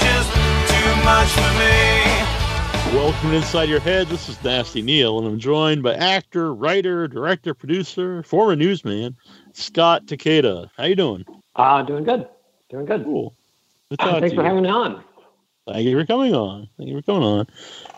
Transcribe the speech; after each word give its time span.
just 0.00 0.32
too 0.32 1.04
much 1.04 1.28
for 1.28 1.52
me. 1.58 2.08
Welcome 2.96 3.32
Inside 3.32 3.68
Your 3.68 3.80
Head. 3.80 4.06
This 4.08 4.28
is 4.28 4.42
Nasty 4.42 4.80
Neil, 4.80 5.18
and 5.18 5.26
I'm 5.26 5.38
joined 5.38 5.82
by 5.82 5.94
actor, 5.94 6.54
writer, 6.54 7.06
director, 7.06 7.52
producer, 7.54 8.22
former 8.22 8.56
newsman, 8.56 9.16
Scott 9.52 10.06
Takeda. 10.06 10.70
How 10.76 10.84
you 10.84 10.96
doing? 10.96 11.24
Uh, 11.56 11.82
doing 11.82 12.04
good. 12.04 12.26
Doing 12.70 12.86
good. 12.86 13.04
Cool. 13.04 13.34
Good 13.90 13.98
ah, 14.00 14.20
thanks 14.20 14.34
for 14.34 14.42
you. 14.42 14.46
having 14.46 14.62
me 14.62 14.68
on. 14.68 15.02
Thank 15.66 15.86
you 15.86 15.98
for 15.98 16.06
coming 16.06 16.34
on. 16.34 16.68
Thank 16.78 16.88
you 16.90 16.96
for 16.96 17.02
coming 17.02 17.22
on. 17.22 17.46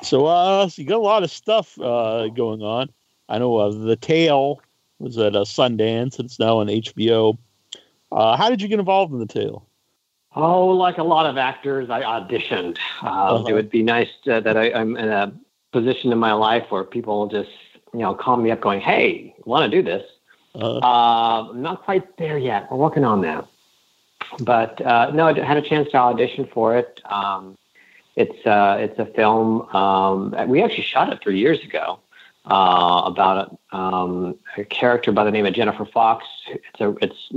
So, 0.02 0.26
uh, 0.26 0.68
so 0.68 0.82
you 0.82 0.88
got 0.88 0.96
a 0.96 0.98
lot 0.98 1.22
of 1.22 1.30
stuff 1.30 1.80
uh, 1.80 2.28
going 2.28 2.62
on. 2.62 2.90
I 3.28 3.38
know 3.38 3.56
uh, 3.56 3.70
the 3.70 3.96
Tale 3.96 4.60
was 4.98 5.18
at 5.18 5.36
uh, 5.36 5.40
Sundance. 5.40 6.18
It's 6.18 6.38
now 6.38 6.58
on 6.58 6.66
HBO. 6.66 7.38
Uh, 8.10 8.36
how 8.36 8.50
did 8.50 8.60
you 8.60 8.68
get 8.68 8.80
involved 8.80 9.12
in 9.12 9.20
the 9.20 9.26
Tale? 9.26 9.66
Oh, 10.34 10.68
like 10.68 10.98
a 10.98 11.02
lot 11.02 11.26
of 11.26 11.36
actors, 11.36 11.90
I 11.90 12.02
auditioned. 12.02 12.78
Uh, 13.02 13.06
uh-huh. 13.06 13.44
It 13.48 13.52
would 13.52 13.70
be 13.70 13.82
nice 13.82 14.08
to, 14.24 14.40
that 14.40 14.56
I, 14.56 14.66
am 14.66 14.96
in 14.96 15.08
a 15.08 15.32
position 15.72 16.12
in 16.12 16.18
my 16.18 16.32
life 16.32 16.66
where 16.70 16.84
people 16.84 17.26
just, 17.26 17.50
you 17.92 18.00
know, 18.00 18.14
call 18.14 18.36
me 18.36 18.50
up 18.50 18.60
going, 18.60 18.80
"Hey, 18.80 19.34
want 19.44 19.70
to 19.70 19.76
do 19.76 19.82
this?" 19.82 20.04
Uh-huh. 20.54 20.78
Uh, 20.78 21.50
I'm 21.50 21.62
not 21.62 21.82
quite 21.82 22.16
there 22.16 22.38
yet. 22.38 22.70
We're 22.70 22.78
working 22.78 23.04
on 23.04 23.22
that. 23.22 23.46
But 24.40 24.80
uh, 24.80 25.10
no, 25.12 25.26
I 25.26 25.40
had 25.40 25.56
a 25.56 25.62
chance 25.62 25.90
to 25.90 25.96
audition 25.96 26.48
for 26.52 26.76
it. 26.76 27.00
Um, 27.06 27.56
it's 28.16 28.46
uh, 28.46 28.76
it's 28.78 28.98
a 28.98 29.06
film. 29.06 29.62
Um, 29.74 30.34
we 30.48 30.62
actually 30.62 30.84
shot 30.84 31.12
it 31.12 31.20
three 31.22 31.38
years 31.38 31.60
ago 31.64 31.98
uh, 32.46 33.02
about 33.06 33.58
a, 33.72 33.76
um, 33.76 34.38
a 34.56 34.64
character 34.64 35.10
by 35.10 35.24
the 35.24 35.30
name 35.30 35.46
of 35.46 35.54
Jennifer 35.54 35.84
Fox. 35.84 36.24
It's 36.46 36.80
a 36.80 36.94
it's 37.02 37.32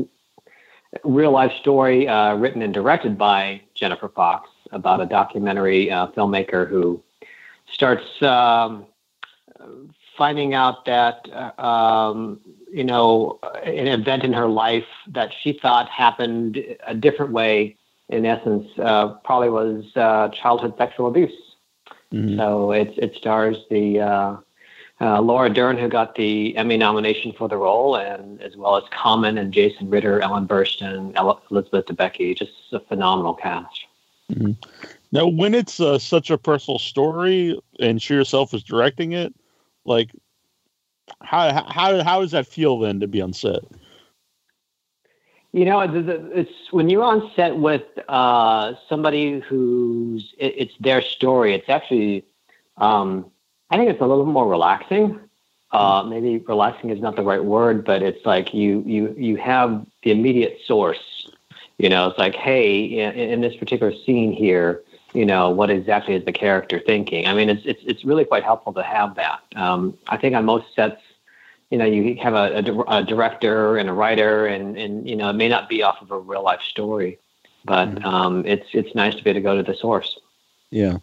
real 1.14 1.31
life 1.31 1.52
story 1.59 2.08
uh, 2.08 2.36
written 2.36 2.61
and 2.61 2.73
directed 2.73 3.17
by 3.17 3.61
Jennifer 3.75 4.09
Fox 4.09 4.50
about 4.72 5.02
a 5.02 5.06
documentary 5.06 5.92
uh, 5.92 6.08
filmmaker 6.08 6.67
who 6.67 7.02
starts 7.72 8.03
um, 8.22 8.86
finding 10.17 10.53
out 10.53 10.86
that 10.86 11.28
uh, 11.31 11.61
um, 11.61 12.39
you 12.72 12.84
know 12.84 13.39
an 13.64 13.88
event 13.88 14.23
in 14.23 14.34
her 14.34 14.47
life 14.47 14.88
that 15.08 15.31
she 15.41 15.53
thought 15.61 15.89
happened 15.89 16.64
a 16.88 16.95
different 16.95 17.31
way. 17.31 17.78
In 18.09 18.25
essence, 18.25 18.67
uh, 18.80 19.14
probably 19.23 19.50
was 19.50 19.86
uh, 19.95 20.30
childhood 20.30 20.75
sexual 20.78 21.08
abuse. 21.08 21.31
Mm-hmm. 22.14 22.38
So 22.38 22.72
it 22.72 22.94
it 22.97 23.16
stars 23.16 23.58
the 23.69 24.42
uh, 25.04 25.22
Laura 25.22 25.50
Dern, 25.50 25.78
who 25.78 25.90
got 25.90 26.16
the 26.16 26.56
Emmy 26.56 26.78
nomination 26.78 27.34
for 27.34 27.50
the 27.50 27.58
role, 27.58 27.98
and 27.98 28.42
as 28.42 28.56
well 28.56 28.78
as 28.78 28.84
Common 28.92 29.38
and 29.38 29.52
Jason 29.52 29.90
Ritter, 29.90 30.22
Ellen 30.22 30.48
Burstyn, 30.48 31.14
Elizabeth 31.52 31.86
Debicki, 31.88 32.38
just 32.38 32.52
a 32.72 32.80
phenomenal 32.80 33.34
cast. 33.34 33.86
Mm-hmm. 34.31 34.52
Now, 35.12 35.28
when 35.28 35.54
it's 35.54 35.81
uh, 35.81 36.00
such 36.00 36.31
a 36.31 36.38
personal 36.38 36.80
story 36.80 37.59
and 37.80 38.02
she 38.02 38.14
herself 38.16 38.54
is 38.54 38.64
directing 38.64 39.12
it, 39.12 39.34
like 39.84 40.09
how 41.22 41.52
how 41.68 42.02
how 42.02 42.22
does 42.22 42.31
that 42.31 42.48
feel 42.48 42.80
then 42.80 43.02
to 43.02 43.08
be 43.08 43.22
on 43.22 43.34
set? 43.34 43.59
You 45.52 45.66
know, 45.66 45.81
it's 45.81 46.72
when 46.72 46.90
you're 46.90 47.04
on 47.04 47.30
set 47.36 47.58
with 47.58 47.84
uh, 48.08 48.74
somebody 48.88 49.42
who's 49.42 50.34
it, 50.38 50.54
it's 50.58 50.74
their 50.80 51.02
story. 51.02 51.54
It's 51.54 51.70
actually 51.70 52.26
um, 52.78 53.30
I 53.73 53.78
think 53.78 53.89
it's 53.89 54.01
a 54.01 54.06
little 54.06 54.28
more 54.28 54.47
relaxing. 54.47 55.19
Uh, 55.72 56.03
maybe 56.07 56.38
relaxing 56.38 56.91
is 56.91 57.01
not 57.01 57.16
the 57.16 57.23
right 57.23 57.44
word, 57.44 57.84
but 57.84 58.03
it's 58.03 58.23
like 58.23 58.53
you 58.53 58.84
you 58.85 59.16
you 59.17 59.35
have 59.38 59.84
the 60.03 60.11
immediate 60.11 60.59
source. 60.67 61.28
You 61.79 61.89
know, 61.89 62.07
it's 62.07 62.19
like, 62.19 62.35
hey, 62.35 62.83
in, 62.83 63.13
in 63.13 63.41
this 63.41 63.56
particular 63.56 63.91
scene 64.06 64.31
here, 64.31 64.83
you 65.16 65.25
know, 65.25 65.50
what 65.50 65.72
exactly 65.72 66.13
is 66.13 66.23
the 66.23 66.31
character 66.31 66.79
thinking? 66.85 67.25
I 67.25 67.33
mean, 67.33 67.50
it's 67.50 67.63
it's 67.66 67.81
it's 67.83 68.06
really 68.06 68.25
quite 68.25 68.44
helpful 68.44 68.73
to 68.73 68.83
have 68.83 69.16
that. 69.16 69.39
Um, 69.56 69.97
I 70.07 70.17
think 70.17 70.35
on 70.35 70.45
most 70.45 70.67
sets, 70.75 71.01
you 71.72 71.79
know, 71.79 71.85
you 71.85 72.16
have 72.22 72.35
a, 72.35 72.59
a, 72.59 72.97
a, 72.97 73.03
director 73.03 73.78
and 73.78 73.89
a 73.89 73.94
writer, 73.94 74.45
and 74.45 74.78
and 74.78 75.09
you 75.09 75.16
know, 75.16 75.31
it 75.31 75.33
may 75.33 75.50
not 75.50 75.67
be 75.67 75.81
off 75.81 76.00
of 76.00 76.12
a 76.12 76.19
real 76.19 76.44
life 76.44 76.62
story, 76.62 77.17
but 77.66 77.88
mm-hmm. 77.88 78.06
um, 78.06 78.45
it's 78.45 78.67
it's 78.72 78.94
nice 78.94 79.16
to 79.16 79.23
be 79.23 79.31
able 79.31 79.39
to 79.39 79.44
go 79.44 79.57
to 79.57 79.63
the 79.63 79.75
source. 79.75 80.19
Yeah. 80.69 81.00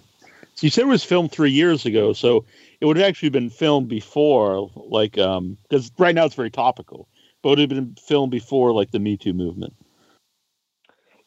So 0.55 0.67
you 0.67 0.71
said 0.71 0.83
it 0.83 0.89
was 0.89 1.05
filmed 1.05 1.33
three 1.33 1.51
years 1.51 1.87
ago, 1.87 2.13
so 2.13 2.45
it 2.81 2.87
would 2.87 2.97
have 2.97 3.07
actually 3.07 3.31
been 3.31 3.51
filmed 3.51 3.89
before, 3.89 4.71
like, 4.75 5.17
um, 5.19 5.57
because 5.63 5.91
right 5.99 6.15
now 6.15 6.25
it's 6.27 6.35
very 6.35 6.51
topical, 6.51 7.09
but 7.43 7.51
it 7.51 7.53
would 7.53 7.59
have 7.61 7.69
been 7.69 7.95
filmed 7.95 8.31
before, 8.31 8.73
like, 8.73 8.91
the 8.91 8.99
Me 8.99 9.17
Too 9.17 9.33
movement. 9.33 9.75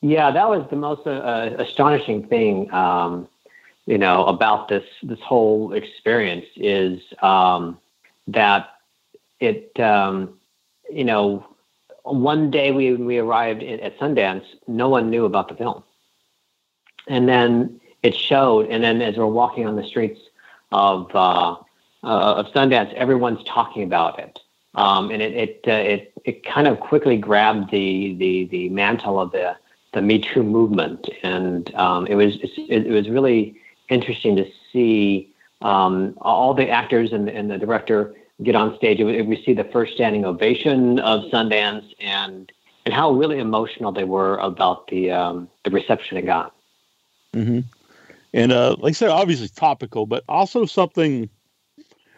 Yeah, 0.01 0.31
that 0.31 0.49
was 0.49 0.67
the 0.69 0.75
most 0.75 1.07
uh, 1.07 1.55
astonishing 1.57 2.27
thing, 2.27 2.71
um, 2.73 3.27
you 3.85 3.97
know, 3.97 4.25
about 4.25 4.67
this 4.67 4.83
this 5.01 5.19
whole 5.21 5.73
experience 5.73 6.45
is 6.57 7.01
um, 7.21 7.79
that 8.27 8.69
it, 9.39 9.77
um, 9.79 10.37
you 10.91 11.05
know, 11.05 11.45
one 12.03 12.51
day 12.51 12.71
we 12.71 12.93
we 12.95 13.17
arrived 13.17 13.63
at 13.63 13.97
Sundance, 13.97 14.43
no 14.67 14.89
one 14.89 15.09
knew 15.09 15.23
about 15.25 15.47
the 15.47 15.55
film, 15.55 15.83
and 17.07 17.27
then 17.27 17.79
it 18.03 18.15
showed. 18.15 18.67
And 18.67 18.83
then 18.83 19.01
as 19.01 19.17
we're 19.17 19.25
walking 19.25 19.65
on 19.65 19.75
the 19.75 19.83
streets 19.83 20.19
of 20.71 21.13
uh, 21.15 21.55
uh, 22.03 22.33
of 22.35 22.47
Sundance, 22.47 22.93
everyone's 22.93 23.43
talking 23.45 23.83
about 23.83 24.19
it, 24.19 24.39
um, 24.75 25.09
and 25.09 25.21
it 25.21 25.33
it, 25.33 25.61
uh, 25.67 25.71
it 25.71 26.13
it 26.25 26.45
kind 26.45 26.67
of 26.67 26.79
quickly 26.79 27.17
grabbed 27.17 27.71
the 27.71 28.13
the 28.15 28.45
the 28.45 28.69
mantle 28.69 29.19
of 29.19 29.31
the 29.31 29.55
the 29.93 30.01
Me 30.01 30.19
Too 30.19 30.43
movement, 30.43 31.09
and 31.23 31.73
um, 31.75 32.05
it 32.07 32.15
was 32.15 32.35
it, 32.41 32.85
it, 32.85 32.91
was 32.91 33.09
really 33.09 33.55
interesting 33.89 34.35
to 34.35 34.45
see 34.71 35.33
um, 35.61 36.17
all 36.21 36.53
the 36.53 36.67
actors 36.67 37.13
and, 37.13 37.29
and 37.29 37.49
the 37.49 37.57
director 37.57 38.13
get 38.41 38.55
on 38.55 38.75
stage. 38.75 38.99
We 38.99 39.41
see 39.45 39.53
the 39.53 39.63
first 39.65 39.93
standing 39.93 40.25
ovation 40.25 40.99
of 40.99 41.21
Sundance, 41.31 41.85
and 42.01 42.51
and 42.85 42.93
how 42.93 43.11
really 43.11 43.39
emotional 43.39 43.93
they 43.93 44.03
were 44.03 44.37
about 44.37 44.87
the 44.87 45.11
um, 45.11 45.47
the 45.63 45.69
reception 45.71 46.17
it 46.17 46.25
got. 46.25 46.53
Mm-hmm 47.33 47.61
and 48.33 48.51
uh, 48.51 48.75
like 48.79 48.91
I 48.91 48.93
said, 48.93 49.09
obviously 49.09 49.47
topical, 49.49 50.05
but 50.05 50.23
also 50.27 50.65
something 50.65 51.29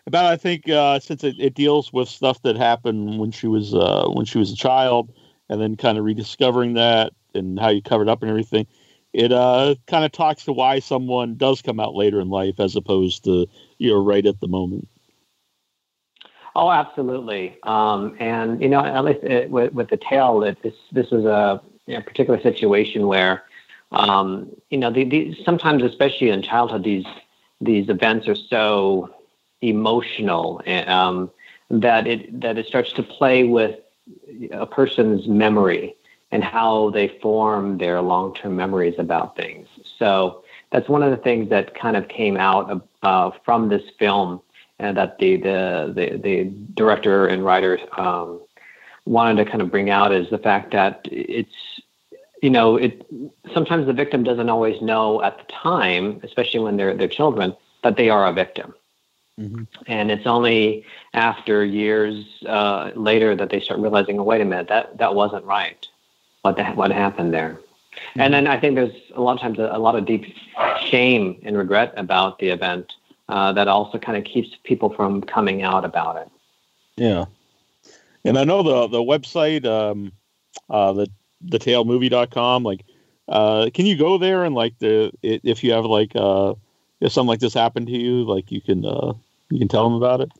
about 0.08 0.26
I 0.26 0.38
think 0.38 0.70
uh, 0.70 1.00
since 1.00 1.24
it, 1.24 1.36
it, 1.40 1.54
deals 1.56 1.92
with 1.92 2.08
stuff 2.08 2.42
that 2.44 2.56
happened 2.56 3.20
when 3.20 3.32
she 3.32 3.48
was 3.48 3.74
uh, 3.74 4.06
when 4.08 4.26
she 4.26 4.38
was 4.38 4.52
a 4.52 4.56
child, 4.56 5.14
and 5.50 5.60
then 5.60 5.76
kind 5.76 5.98
of 5.98 6.06
rediscovering 6.06 6.74
that 6.74 7.14
and 7.34 7.60
how 7.60 7.70
you 7.70 7.82
covered 7.82 8.08
up 8.08 8.22
and 8.22 8.30
everything. 8.30 8.68
It 9.14 9.32
uh, 9.32 9.76
kind 9.88 10.04
of 10.06 10.12
talks 10.12 10.46
to 10.46 10.54
why 10.54 10.80
someone 10.80 11.36
does 11.36 11.62
come 11.62 11.80
out 11.80 11.96
later 11.96 12.20
in 12.20 12.30
life 12.30 12.60
as 12.60 12.76
opposed 12.76 13.24
to 13.26 13.48
you 13.78 13.92
know 13.92 14.04
right 14.04 14.26
at 14.26 14.40
the 14.40 14.48
moment. 14.48 14.88
Oh, 16.56 16.72
absolutely. 16.72 17.58
Um, 17.64 18.16
and 18.20 18.62
you 18.62 18.70
know, 18.70 18.80
at 18.80 19.04
least 19.04 19.24
it, 19.24 19.50
with, 19.50 19.74
with 19.74 19.90
the 19.90 19.98
tale, 19.98 20.44
it, 20.44 20.58
this 20.64 20.76
this 20.92 21.12
was 21.12 21.26
a 21.26 21.62
you 21.88 21.96
know, 21.96 22.02
particular 22.02 22.42
situation 22.42 23.08
where 23.08 23.44
um, 23.96 24.50
you 24.70 24.78
know, 24.78 24.92
the, 24.92 25.04
the, 25.04 25.36
sometimes, 25.44 25.84
especially 25.84 26.30
in 26.30 26.42
childhood, 26.42 26.84
these 26.84 27.06
these 27.62 27.90
events 27.90 28.28
are 28.28 28.36
so 28.36 29.14
emotional 29.62 30.62
um, 30.88 31.32
that 31.70 32.06
it 32.06 32.42
that 32.42 32.58
it 32.58 32.66
starts 32.68 32.92
to 32.94 33.04
play 33.04 33.44
with 33.44 33.80
a 34.52 34.66
person's 34.66 35.28
memory 35.28 35.96
and 36.32 36.44
how 36.44 36.90
they 36.90 37.08
form 37.22 37.78
their 37.78 38.02
long-term 38.02 38.56
memories 38.56 38.96
about 38.98 39.36
things. 39.36 39.68
So 39.98 40.44
that's 40.72 40.90
one 40.90 41.02
of 41.02 41.12
the 41.12 41.18
things 41.18 41.50
that 41.50 41.74
kind 41.76 41.96
of 41.96 42.08
came 42.08 42.38
out 42.38 42.88
uh, 43.04 43.32
from 43.46 43.70
this 43.70 43.84
film, 43.98 44.42
and 44.80 44.98
that 44.98 45.18
the 45.20 45.38
the 45.38 45.94
the, 45.96 46.18
the 46.18 46.44
director 46.74 47.28
and 47.28 47.46
writer 47.46 47.80
um, 47.98 48.42
wanted 49.06 49.44
to 49.44 49.50
kind 49.50 49.62
of 49.62 49.72
bring 49.72 49.90
out 49.90 50.12
is 50.12 50.30
the 50.30 50.38
fact 50.38 50.72
that 50.72 51.02
it's 51.12 51.75
you 52.46 52.52
know, 52.52 52.76
it 52.76 53.04
sometimes 53.56 53.88
the 53.88 53.94
victim 53.94 54.24
doesn't 54.24 54.50
always 54.50 54.80
know 54.80 55.24
at 55.24 55.36
the 55.40 55.46
time, 55.52 56.20
especially 56.22 56.60
when 56.60 56.78
they're 56.78 56.96
they're 56.96 57.08
children, 57.08 57.56
that 57.84 57.98
they 57.98 58.08
are 58.12 58.28
a 58.28 58.34
victim. 58.34 58.76
Mm-hmm. 59.40 59.64
And 59.88 60.12
it's 60.12 60.28
only 60.28 60.86
after 61.16 61.66
years 61.66 62.24
uh, 62.48 62.92
later 62.96 63.36
that 63.36 63.50
they 63.50 63.60
start 63.60 63.80
realizing, 63.80 64.20
oh, 64.20 64.24
wait 64.24 64.42
a 64.42 64.46
minute, 64.46 64.68
that 64.68 65.00
that 65.00 65.16
wasn't 65.16 65.44
right. 65.46 65.88
What 66.44 66.56
the, 66.58 66.66
what 66.80 66.92
happened 66.92 67.34
there? 67.34 67.54
Mm-hmm. 67.54 68.22
And 68.22 68.34
then 68.36 68.46
I 68.46 68.60
think 68.60 68.76
there's 68.76 69.02
a 69.16 69.22
lot 69.22 69.34
of 69.38 69.40
times 69.40 69.58
a, 69.58 69.70
a 69.72 69.80
lot 69.80 69.96
of 69.96 70.06
deep 70.06 70.26
shame 70.86 71.42
and 71.42 71.58
regret 71.58 71.96
about 71.98 72.38
the 72.38 72.50
event 72.50 72.94
uh, 73.28 73.54
that 73.54 73.68
also 73.68 73.98
kind 73.98 74.20
of 74.20 74.24
keeps 74.24 74.50
people 74.64 74.94
from 74.94 75.24
coming 75.24 75.64
out 75.64 75.84
about 75.84 76.18
it. 76.18 76.30
Yeah, 76.96 77.26
and 78.24 78.38
I 78.38 78.44
know 78.44 78.62
the 78.62 78.86
the 78.86 79.04
website 79.14 79.66
um, 79.66 80.12
uh, 80.70 80.94
that 80.94 81.10
thetalemovie.com 81.50 82.64
like 82.64 82.86
uh 83.28 83.70
can 83.74 83.86
you 83.86 83.98
go 83.98 84.18
there 84.18 84.44
and 84.44 84.56
like 84.56 84.78
the 84.80 85.12
if 85.24 85.64
you 85.64 85.72
have 85.72 85.86
like 85.86 86.12
uh 86.16 86.54
if 87.02 87.12
something 87.12 87.28
like 87.28 87.40
this 87.40 87.54
happened 87.54 87.88
to 87.88 87.94
you 87.94 88.24
like 88.24 88.52
you 88.52 88.62
can 88.62 88.86
uh 88.86 89.14
you 89.50 89.60
can 89.60 89.68
tell 89.68 89.84
them 89.84 89.94
about 89.94 90.22
it? 90.22 90.32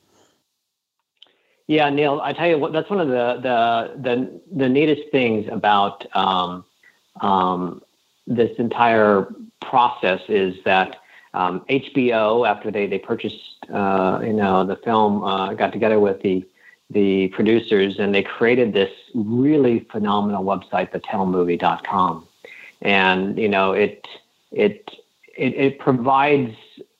Yeah 1.66 1.90
neil 1.90 2.20
i 2.22 2.32
tell 2.32 2.48
you 2.48 2.58
what 2.58 2.72
that's 2.72 2.90
one 2.90 3.00
of 3.00 3.08
the 3.08 3.40
the 3.42 4.00
the, 4.02 4.40
the 4.56 4.68
neatest 4.68 5.10
things 5.10 5.48
about 5.50 6.06
um 6.16 6.64
um 7.20 7.82
this 8.26 8.56
entire 8.58 9.28
process 9.60 10.20
is 10.28 10.56
that 10.64 10.96
um, 11.36 11.64
HBO, 11.68 12.48
after 12.48 12.70
they 12.70 12.86
they 12.86 12.98
purchased 12.98 13.56
uh, 13.72 14.20
you 14.22 14.32
know 14.32 14.64
the 14.64 14.76
film, 14.76 15.22
uh, 15.22 15.52
got 15.52 15.72
together 15.72 16.00
with 16.00 16.22
the 16.22 16.44
the 16.90 17.28
producers 17.28 17.98
and 17.98 18.14
they 18.14 18.22
created 18.22 18.72
this 18.72 18.90
really 19.14 19.80
phenomenal 19.90 20.44
website, 20.44 20.92
thetalemovie.com, 20.92 22.26
and 22.82 23.38
you 23.38 23.48
know 23.48 23.72
it 23.72 24.06
it 24.52 24.90
it, 25.36 25.54
it 25.54 25.78
provides 25.78 26.54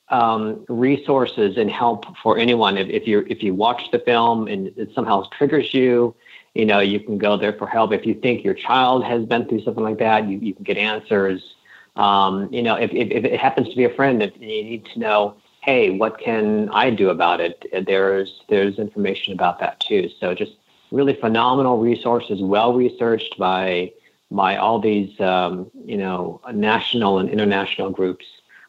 um, 0.09 0.65
resources 0.69 1.57
and 1.57 1.69
help 1.69 2.05
for 2.17 2.37
anyone. 2.37 2.77
If, 2.77 2.89
if 2.89 3.07
you 3.07 3.25
if 3.29 3.43
you 3.43 3.53
watch 3.53 3.91
the 3.91 3.99
film 3.99 4.47
and 4.47 4.67
it 4.77 4.89
somehow 4.93 5.23
triggers 5.37 5.73
you, 5.73 6.15
you 6.53 6.65
know 6.65 6.79
you 6.79 6.99
can 6.99 7.17
go 7.17 7.37
there 7.37 7.53
for 7.53 7.67
help. 7.67 7.93
If 7.93 8.05
you 8.05 8.13
think 8.13 8.43
your 8.43 8.53
child 8.53 9.03
has 9.05 9.25
been 9.25 9.47
through 9.47 9.63
something 9.63 9.83
like 9.83 9.99
that, 9.99 10.27
you, 10.27 10.37
you 10.39 10.53
can 10.53 10.63
get 10.63 10.77
answers. 10.77 11.55
Um, 11.95 12.53
you 12.53 12.61
know, 12.61 12.75
if, 12.75 12.91
if, 12.91 13.09
if 13.09 13.25
it 13.25 13.39
happens 13.39 13.69
to 13.69 13.75
be 13.75 13.85
a 13.85 13.89
friend, 13.89 14.21
if 14.21 14.31
you 14.35 14.47
need 14.47 14.85
to 14.93 14.99
know, 14.99 15.35
hey, 15.67 15.89
what 15.89 16.17
can 16.17 16.69
I 16.69 16.89
do 16.89 17.09
about 17.09 17.41
it? 17.41 17.65
There's 17.85 18.41
there's 18.49 18.79
information 18.79 19.33
about 19.33 19.59
that 19.59 19.79
too. 19.81 20.09
So 20.19 20.33
just 20.33 20.53
really 20.91 21.13
phenomenal 21.13 21.77
resources, 21.77 22.41
well 22.41 22.73
researched 22.73 23.37
by 23.37 23.91
by 24.31 24.55
all 24.55 24.79
these 24.79 25.19
um, 25.19 25.69
you 25.85 25.97
know 25.97 26.41
national 26.53 27.19
and 27.19 27.29
international 27.29 27.91
groups. 27.91 28.25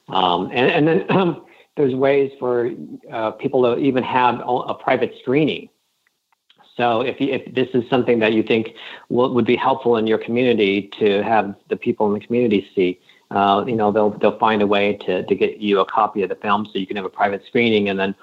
Um, 0.08 0.50
and, 0.52 0.70
and 0.70 0.88
then 0.88 1.06
um, 1.16 1.46
there's 1.76 1.94
ways 1.94 2.32
for 2.38 2.70
uh, 3.12 3.30
people 3.32 3.62
to 3.62 3.80
even 3.80 4.02
have 4.02 4.42
a 4.44 4.74
private 4.74 5.14
screening. 5.20 5.68
So 6.76 7.00
if, 7.00 7.20
you, 7.20 7.32
if 7.32 7.54
this 7.54 7.68
is 7.74 7.88
something 7.90 8.20
that 8.20 8.32
you 8.32 8.42
think 8.42 8.70
will, 9.08 9.34
would 9.34 9.44
be 9.44 9.56
helpful 9.56 9.96
in 9.96 10.06
your 10.06 10.18
community 10.18 10.90
to 10.98 11.22
have 11.22 11.54
the 11.68 11.76
people 11.76 12.06
in 12.06 12.14
the 12.18 12.24
community 12.24 12.68
see, 12.74 13.00
uh, 13.30 13.64
you 13.66 13.76
know, 13.76 13.92
they'll 13.92 14.10
they'll 14.10 14.38
find 14.38 14.62
a 14.62 14.66
way 14.66 14.94
to 15.06 15.22
to 15.24 15.34
get 15.34 15.58
you 15.58 15.80
a 15.80 15.84
copy 15.84 16.22
of 16.22 16.28
the 16.28 16.34
film 16.36 16.66
so 16.66 16.78
you 16.78 16.86
can 16.86 16.96
have 16.96 17.04
a 17.04 17.10
private 17.10 17.44
screening 17.46 17.88
and 17.88 17.98
then 17.98 18.14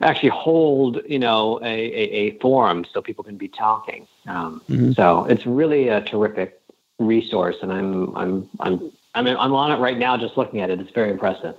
actually 0.00 0.30
hold, 0.30 1.00
you 1.08 1.18
know, 1.18 1.60
a, 1.62 1.66
a, 1.66 2.02
a 2.12 2.38
forum 2.38 2.84
so 2.92 3.00
people 3.00 3.24
can 3.24 3.36
be 3.36 3.48
talking. 3.48 4.06
Um, 4.26 4.62
mm-hmm. 4.68 4.92
So 4.92 5.24
it's 5.24 5.46
really 5.46 5.88
a 5.88 6.00
terrific 6.02 6.60
resource, 6.98 7.56
and 7.62 7.72
I'm 7.72 8.16
I'm 8.16 8.48
I'm 8.60 8.92
I 9.14 9.22
mean, 9.22 9.36
I'm 9.38 9.52
on 9.52 9.70
it 9.70 9.76
right 9.76 9.98
now, 9.98 10.16
just 10.16 10.36
looking 10.36 10.60
at 10.60 10.70
it. 10.70 10.80
It's 10.80 10.90
very 10.90 11.10
impressive. 11.10 11.54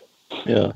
Yeah. 0.46 0.74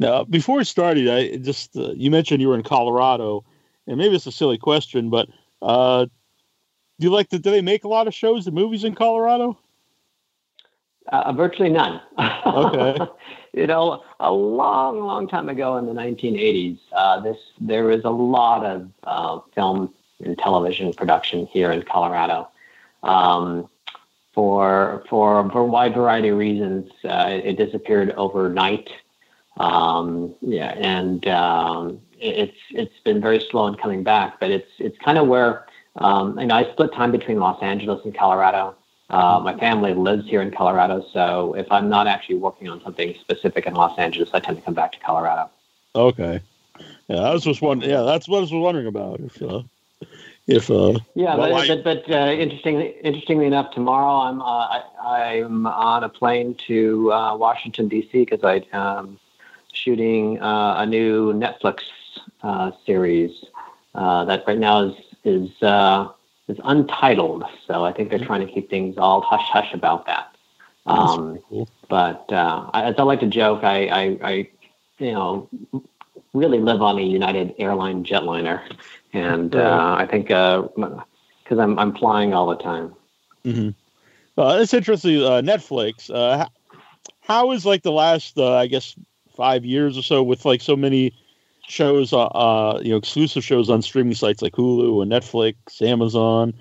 Now, 0.00 0.24
before 0.24 0.58
we 0.58 0.64
started, 0.64 1.08
I 1.08 1.36
just 1.36 1.76
uh, 1.76 1.92
you 1.92 2.10
mentioned 2.10 2.40
you 2.40 2.48
were 2.48 2.54
in 2.54 2.62
Colorado, 2.62 3.44
and 3.86 3.98
maybe 3.98 4.14
it's 4.14 4.26
a 4.26 4.32
silly 4.32 4.58
question, 4.58 5.10
but 5.10 5.28
uh, 5.60 6.06
do 6.98 7.06
you 7.06 7.10
like 7.10 7.28
to? 7.30 7.38
Do 7.38 7.50
they 7.50 7.62
make 7.62 7.84
a 7.84 7.88
lot 7.88 8.06
of 8.06 8.14
shows 8.14 8.46
and 8.46 8.54
movies 8.54 8.84
in 8.84 8.94
Colorado? 8.94 9.58
Uh, 11.08 11.32
virtually 11.32 11.70
none. 11.70 12.00
Okay. 12.44 12.98
you 13.54 13.66
know, 13.66 14.02
a 14.20 14.30
long, 14.30 15.00
long 15.00 15.26
time 15.26 15.48
ago 15.48 15.76
in 15.78 15.86
the 15.86 15.92
1980s, 15.92 16.78
uh, 16.92 17.20
this 17.20 17.36
there 17.60 17.84
was 17.84 18.04
a 18.04 18.10
lot 18.10 18.64
of 18.64 18.88
uh, 19.04 19.40
film 19.54 19.92
and 20.22 20.36
television 20.38 20.92
production 20.92 21.46
here 21.46 21.70
in 21.70 21.82
Colorado. 21.82 22.48
Um, 23.02 23.68
for 24.38 25.02
for 25.10 25.50
for 25.50 25.62
a 25.62 25.64
wide 25.64 25.94
variety 25.94 26.28
of 26.28 26.38
reasons. 26.38 26.88
Uh, 27.04 27.40
it 27.42 27.56
disappeared 27.56 28.12
overnight. 28.12 28.88
Um, 29.56 30.32
yeah, 30.40 30.74
and 30.78 31.26
um, 31.26 32.00
it's 32.20 32.56
it's 32.70 33.00
been 33.04 33.20
very 33.20 33.44
slow 33.50 33.66
in 33.66 33.74
coming 33.74 34.04
back. 34.04 34.38
But 34.38 34.52
it's 34.52 34.70
it's 34.78 34.96
kind 34.98 35.18
of 35.18 35.26
where 35.26 35.66
um, 35.96 36.38
you 36.38 36.46
know 36.46 36.54
I 36.54 36.70
split 36.70 36.92
time 36.92 37.10
between 37.10 37.40
Los 37.40 37.60
Angeles 37.62 38.00
and 38.04 38.16
Colorado. 38.16 38.76
Uh, 39.10 39.40
my 39.42 39.58
family 39.58 39.94
lives 39.94 40.28
here 40.28 40.42
in 40.42 40.50
Colorado, 40.50 41.02
so 41.12 41.54
if 41.54 41.70
I'm 41.72 41.88
not 41.88 42.06
actually 42.06 42.36
working 42.36 42.68
on 42.68 42.82
something 42.82 43.14
specific 43.18 43.66
in 43.66 43.72
Los 43.74 43.98
Angeles, 43.98 44.28
I 44.34 44.40
tend 44.40 44.58
to 44.58 44.62
come 44.62 44.74
back 44.74 44.92
to 44.92 44.98
Colorado. 44.98 45.50
Okay. 45.94 46.40
Yeah, 47.08 47.20
I 47.20 47.32
was 47.32 47.42
just 47.42 47.62
wondering. 47.62 47.90
Yeah, 47.90 48.02
that's 48.02 48.28
what 48.28 48.38
I 48.38 48.40
was 48.42 48.52
wondering 48.52 48.86
about. 48.86 49.20
If 49.20 49.42
uh, 49.42 49.62
if 50.46 50.70
uh, 50.70 50.98
yeah, 51.14 51.36
well, 51.36 51.52
but, 51.52 51.70
I, 51.70 51.76
but, 51.76 52.04
but 52.06 52.14
uh, 52.14 52.32
interestingly, 52.32 52.96
interestingly 53.02 53.46
enough, 53.46 53.72
tomorrow 53.72 54.28
I'm 54.28 54.42
uh, 54.42 54.82
I, 55.02 55.34
am 55.36 55.66
on 55.66 56.04
a 56.04 56.08
plane 56.10 56.54
to 56.66 57.10
uh, 57.10 57.36
Washington 57.36 57.88
D.C. 57.88 58.26
because 58.26 58.44
I'm 58.44 58.78
um, 58.78 59.18
shooting 59.72 60.40
uh, 60.40 60.76
a 60.78 60.86
new 60.86 61.32
Netflix 61.32 61.84
uh, 62.42 62.72
series 62.84 63.44
that 63.94 64.44
right 64.46 64.58
now 64.58 64.82
is 64.82 64.96
is 65.24 65.50
is 66.48 66.58
untitled. 66.64 67.44
So 67.66 67.84
I 67.84 67.92
think 67.92 68.10
they're 68.10 68.18
trying 68.18 68.46
to 68.46 68.52
keep 68.52 68.70
things 68.70 68.96
all 68.98 69.20
hush 69.20 69.48
hush 69.48 69.72
about 69.72 70.06
that. 70.06 70.34
Um, 70.86 71.38
cool. 71.48 71.68
But 71.88 72.24
as 72.30 72.94
I 72.98 73.02
like 73.02 73.20
to 73.20 73.26
joke, 73.26 73.62
I, 73.62 73.86
I, 73.86 74.18
I 74.22 74.48
you 74.98 75.12
know 75.12 75.48
really 76.34 76.58
live 76.58 76.82
on 76.82 76.98
a 76.98 77.02
United 77.02 77.54
airline 77.58 78.04
jetliner 78.04 78.62
and 79.12 79.54
uh, 79.54 79.96
I 79.98 80.06
think 80.06 80.28
because 80.28 80.68
uh, 81.50 81.58
I'm 81.58 81.78
I'm 81.78 81.94
flying 81.94 82.34
all 82.34 82.46
the 82.48 82.56
time. 82.56 82.94
Mm-hmm. 83.44 84.40
Uh, 84.40 84.58
it's 84.60 84.74
interesting. 84.74 85.22
Uh, 85.22 85.40
Netflix. 85.42 86.10
Uh, 86.12 86.46
how 87.20 87.52
is 87.52 87.66
like 87.66 87.82
the 87.82 87.92
last, 87.92 88.38
uh, 88.38 88.54
I 88.54 88.66
guess, 88.66 88.94
five 89.36 89.64
years 89.64 89.98
or 89.98 90.02
so 90.02 90.22
with 90.22 90.44
like 90.44 90.60
so 90.60 90.76
many 90.76 91.12
shows, 91.68 92.12
uh, 92.12 92.80
you 92.82 92.90
know, 92.90 92.96
exclusive 92.96 93.44
shows 93.44 93.70
on 93.70 93.82
streaming 93.82 94.14
sites 94.14 94.42
like 94.42 94.54
Hulu 94.54 95.02
and 95.02 95.10
Netflix, 95.12 95.82
Amazon. 95.82 96.54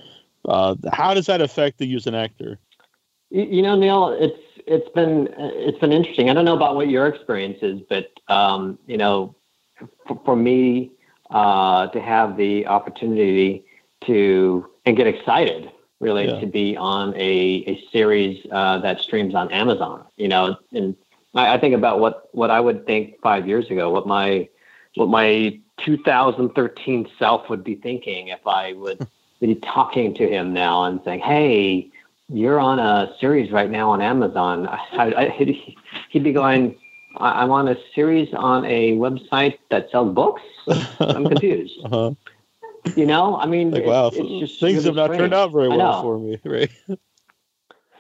Uh, 0.46 0.76
how 0.92 1.14
does 1.14 1.26
that 1.26 1.42
affect 1.42 1.78
the 1.78 1.86
use 1.86 2.06
user 2.06 2.18
actor? 2.18 2.60
You, 3.30 3.44
you 3.44 3.62
know, 3.62 3.76
Neil, 3.76 4.10
it's 4.10 4.40
it's 4.66 4.90
been 4.90 5.30
it's 5.38 5.80
been 5.80 5.92
interesting. 5.92 6.30
I 6.30 6.34
don't 6.34 6.46
know 6.46 6.56
about 6.56 6.76
what 6.76 6.90
your 6.90 7.08
experience 7.08 7.60
is, 7.62 7.82
but 7.90 8.12
um, 8.28 8.78
you 8.88 8.98
know, 8.98 9.36
for, 10.08 10.20
for 10.26 10.36
me, 10.36 10.92
uh, 11.32 11.88
to 11.88 12.00
have 12.00 12.38
the 12.38 12.68
opportunity 12.68 13.66
to 14.06 14.70
and 14.86 14.96
get 14.96 15.08
excited 15.08 15.72
really 16.00 16.28
yeah. 16.28 16.40
to 16.40 16.46
be 16.46 16.78
on 16.78 17.14
a, 17.16 17.64
a 17.66 17.84
series 17.92 18.46
uh, 18.52 18.78
that 18.80 19.02
streams 19.02 19.34
on 19.34 19.52
Amazon. 19.52 20.06
You 20.16 20.28
know, 20.28 20.56
and 20.72 20.96
I, 21.34 21.56
I, 21.56 21.58
think 21.58 21.74
about 21.74 22.00
what 22.00 22.30
what 22.34 22.52
I 22.52 22.60
would 22.60 22.86
think 22.86 23.16
five 23.22 23.48
years 23.48 23.70
ago, 23.72 23.90
what 23.90 24.08
my 24.08 24.48
what 24.96 25.10
my 25.10 25.60
2013 25.86 27.10
self 27.20 27.50
would 27.50 27.64
be 27.64 27.76
thinking 27.76 28.30
if 28.30 28.46
I 28.46 28.74
would 28.74 29.08
be 29.40 29.56
talking 29.56 30.14
to 30.16 30.28
him 30.28 30.54
now 30.54 30.84
and 30.84 31.00
saying, 31.04 31.20
"Hey, 31.20 31.92
you're 32.30 32.60
on 32.60 32.80
a 32.80 33.14
series 33.20 33.52
right 33.52 33.70
now 33.70 33.92
on 33.92 34.02
Amazon." 34.02 34.68
I, 34.94 35.14
I, 35.16 35.30
he'd, 35.30 35.76
he'd 36.10 36.24
be 36.24 36.34
going 36.34 36.78
I'm 37.20 37.52
on 37.52 37.68
a 37.68 37.76
series 37.96 38.34
on 38.34 38.66
a 38.66 38.94
website 38.94 39.58
that 39.70 39.90
sells 39.92 40.14
books. 40.14 40.42
I'm 41.00 41.28
confused. 41.28 41.80
uh-huh. 41.86 42.12
You 42.96 43.06
know, 43.06 43.38
I 43.38 43.48
mean, 43.48 43.72
like, 43.72 43.86
wow, 43.86 44.10
things 44.10 44.62
really 44.62 44.76
have 44.84 44.96
not 44.96 45.06
strange. 45.08 45.20
turned 45.20 45.34
out 45.34 45.52
very 45.52 45.68
well 45.68 46.02
for 46.02 46.18
me, 46.18 46.40
right? 46.46 46.72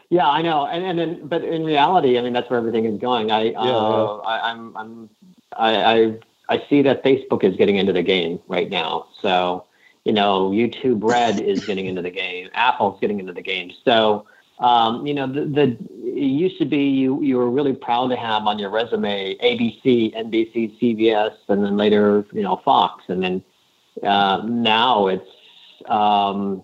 yeah, 0.10 0.30
I 0.30 0.42
know, 0.42 0.66
and 0.66 0.86
and 0.86 0.98
then, 0.98 1.28
but 1.28 1.44
in 1.44 1.66
reality, 1.66 2.18
I 2.18 2.22
mean, 2.22 2.32
that's 2.32 2.50
where 2.50 2.58
everything 2.58 2.86
is 2.86 2.98
going. 2.98 3.30
I, 3.30 3.52
yeah, 3.52 3.60
uh, 3.60 3.66
yeah. 3.66 4.30
I 4.30 4.52
I'm, 4.52 4.78
I'm, 4.78 5.10
I, 5.58 5.76
I, 5.76 6.20
I 6.50 6.64
see 6.70 6.82
that 6.84 7.04
Facebook 7.04 7.44
is 7.44 7.56
getting 7.58 7.76
into 7.76 7.94
the 7.94 8.04
game 8.04 8.40
right 8.48 8.70
now. 8.70 9.08
So, 9.22 9.66
you 10.06 10.14
know, 10.14 10.50
YouTube 10.52 11.04
Red 11.04 11.40
is 11.40 11.66
getting 11.66 11.86
into 11.86 12.02
the 12.02 12.12
game. 12.12 12.50
Apple's 12.54 13.00
getting 13.00 13.20
into 13.20 13.34
the 13.34 13.42
game. 13.42 13.72
So, 13.84 14.26
um, 14.60 15.06
you 15.06 15.14
know, 15.14 15.28
the, 15.28 15.46
the 15.46 15.78
it 15.92 16.24
used 16.24 16.58
to 16.60 16.66
be 16.66 16.86
you 16.86 17.22
you 17.22 17.38
were 17.38 17.50
really 17.50 17.74
proud 17.74 18.08
to 18.08 18.16
have 18.16 18.48
on 18.48 18.58
your 18.58 18.70
resume 18.70 19.36
ABC, 19.38 20.16
NBC, 20.16 20.80
CBS, 20.80 21.36
and 21.48 21.64
then 21.64 21.78
later 21.78 22.26
you 22.32 22.42
know 22.42 22.60
Fox, 22.66 23.04
and 23.08 23.22
then 23.22 23.44
uh, 24.02 24.42
now 24.48 25.08
it's 25.08 25.30
um, 25.86 26.64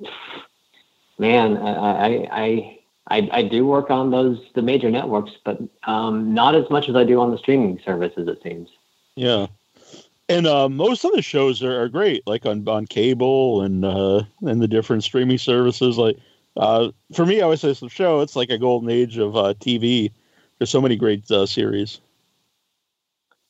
man, 1.19 1.57
I, 1.57 2.27
I 2.31 2.79
I 3.09 3.29
I 3.31 3.43
do 3.43 3.65
work 3.65 3.91
on 3.91 4.09
those 4.09 4.39
the 4.55 4.61
major 4.61 4.89
networks, 4.89 5.31
but 5.43 5.59
um, 5.83 6.33
not 6.33 6.55
as 6.55 6.69
much 6.69 6.89
as 6.89 6.95
I 6.95 7.03
do 7.03 7.19
on 7.19 7.31
the 7.31 7.37
streaming 7.37 7.79
services. 7.85 8.27
It 8.27 8.41
seems. 8.41 8.69
Yeah. 9.15 9.47
And 10.29 10.47
uh, 10.47 10.69
most 10.69 11.03
of 11.03 11.11
the 11.11 11.21
shows 11.21 11.61
are, 11.61 11.81
are 11.81 11.89
great, 11.89 12.25
like 12.25 12.45
on, 12.45 12.67
on 12.67 12.85
cable 12.85 13.61
and 13.61 13.83
uh, 13.83 14.23
and 14.41 14.61
the 14.61 14.67
different 14.67 15.03
streaming 15.03 15.37
services. 15.37 15.97
Like 15.97 16.17
uh, 16.55 16.89
for 17.13 17.25
me, 17.25 17.39
I 17.39 17.43
always 17.43 17.61
say 17.61 17.73
the 17.73 17.89
show. 17.89 18.21
It's 18.21 18.35
like 18.35 18.49
a 18.49 18.57
golden 18.57 18.89
age 18.89 19.17
of 19.17 19.35
uh, 19.35 19.53
TV. 19.55 20.11
There's 20.57 20.69
so 20.69 20.81
many 20.81 20.95
great 20.95 21.29
uh, 21.29 21.45
series. 21.45 21.99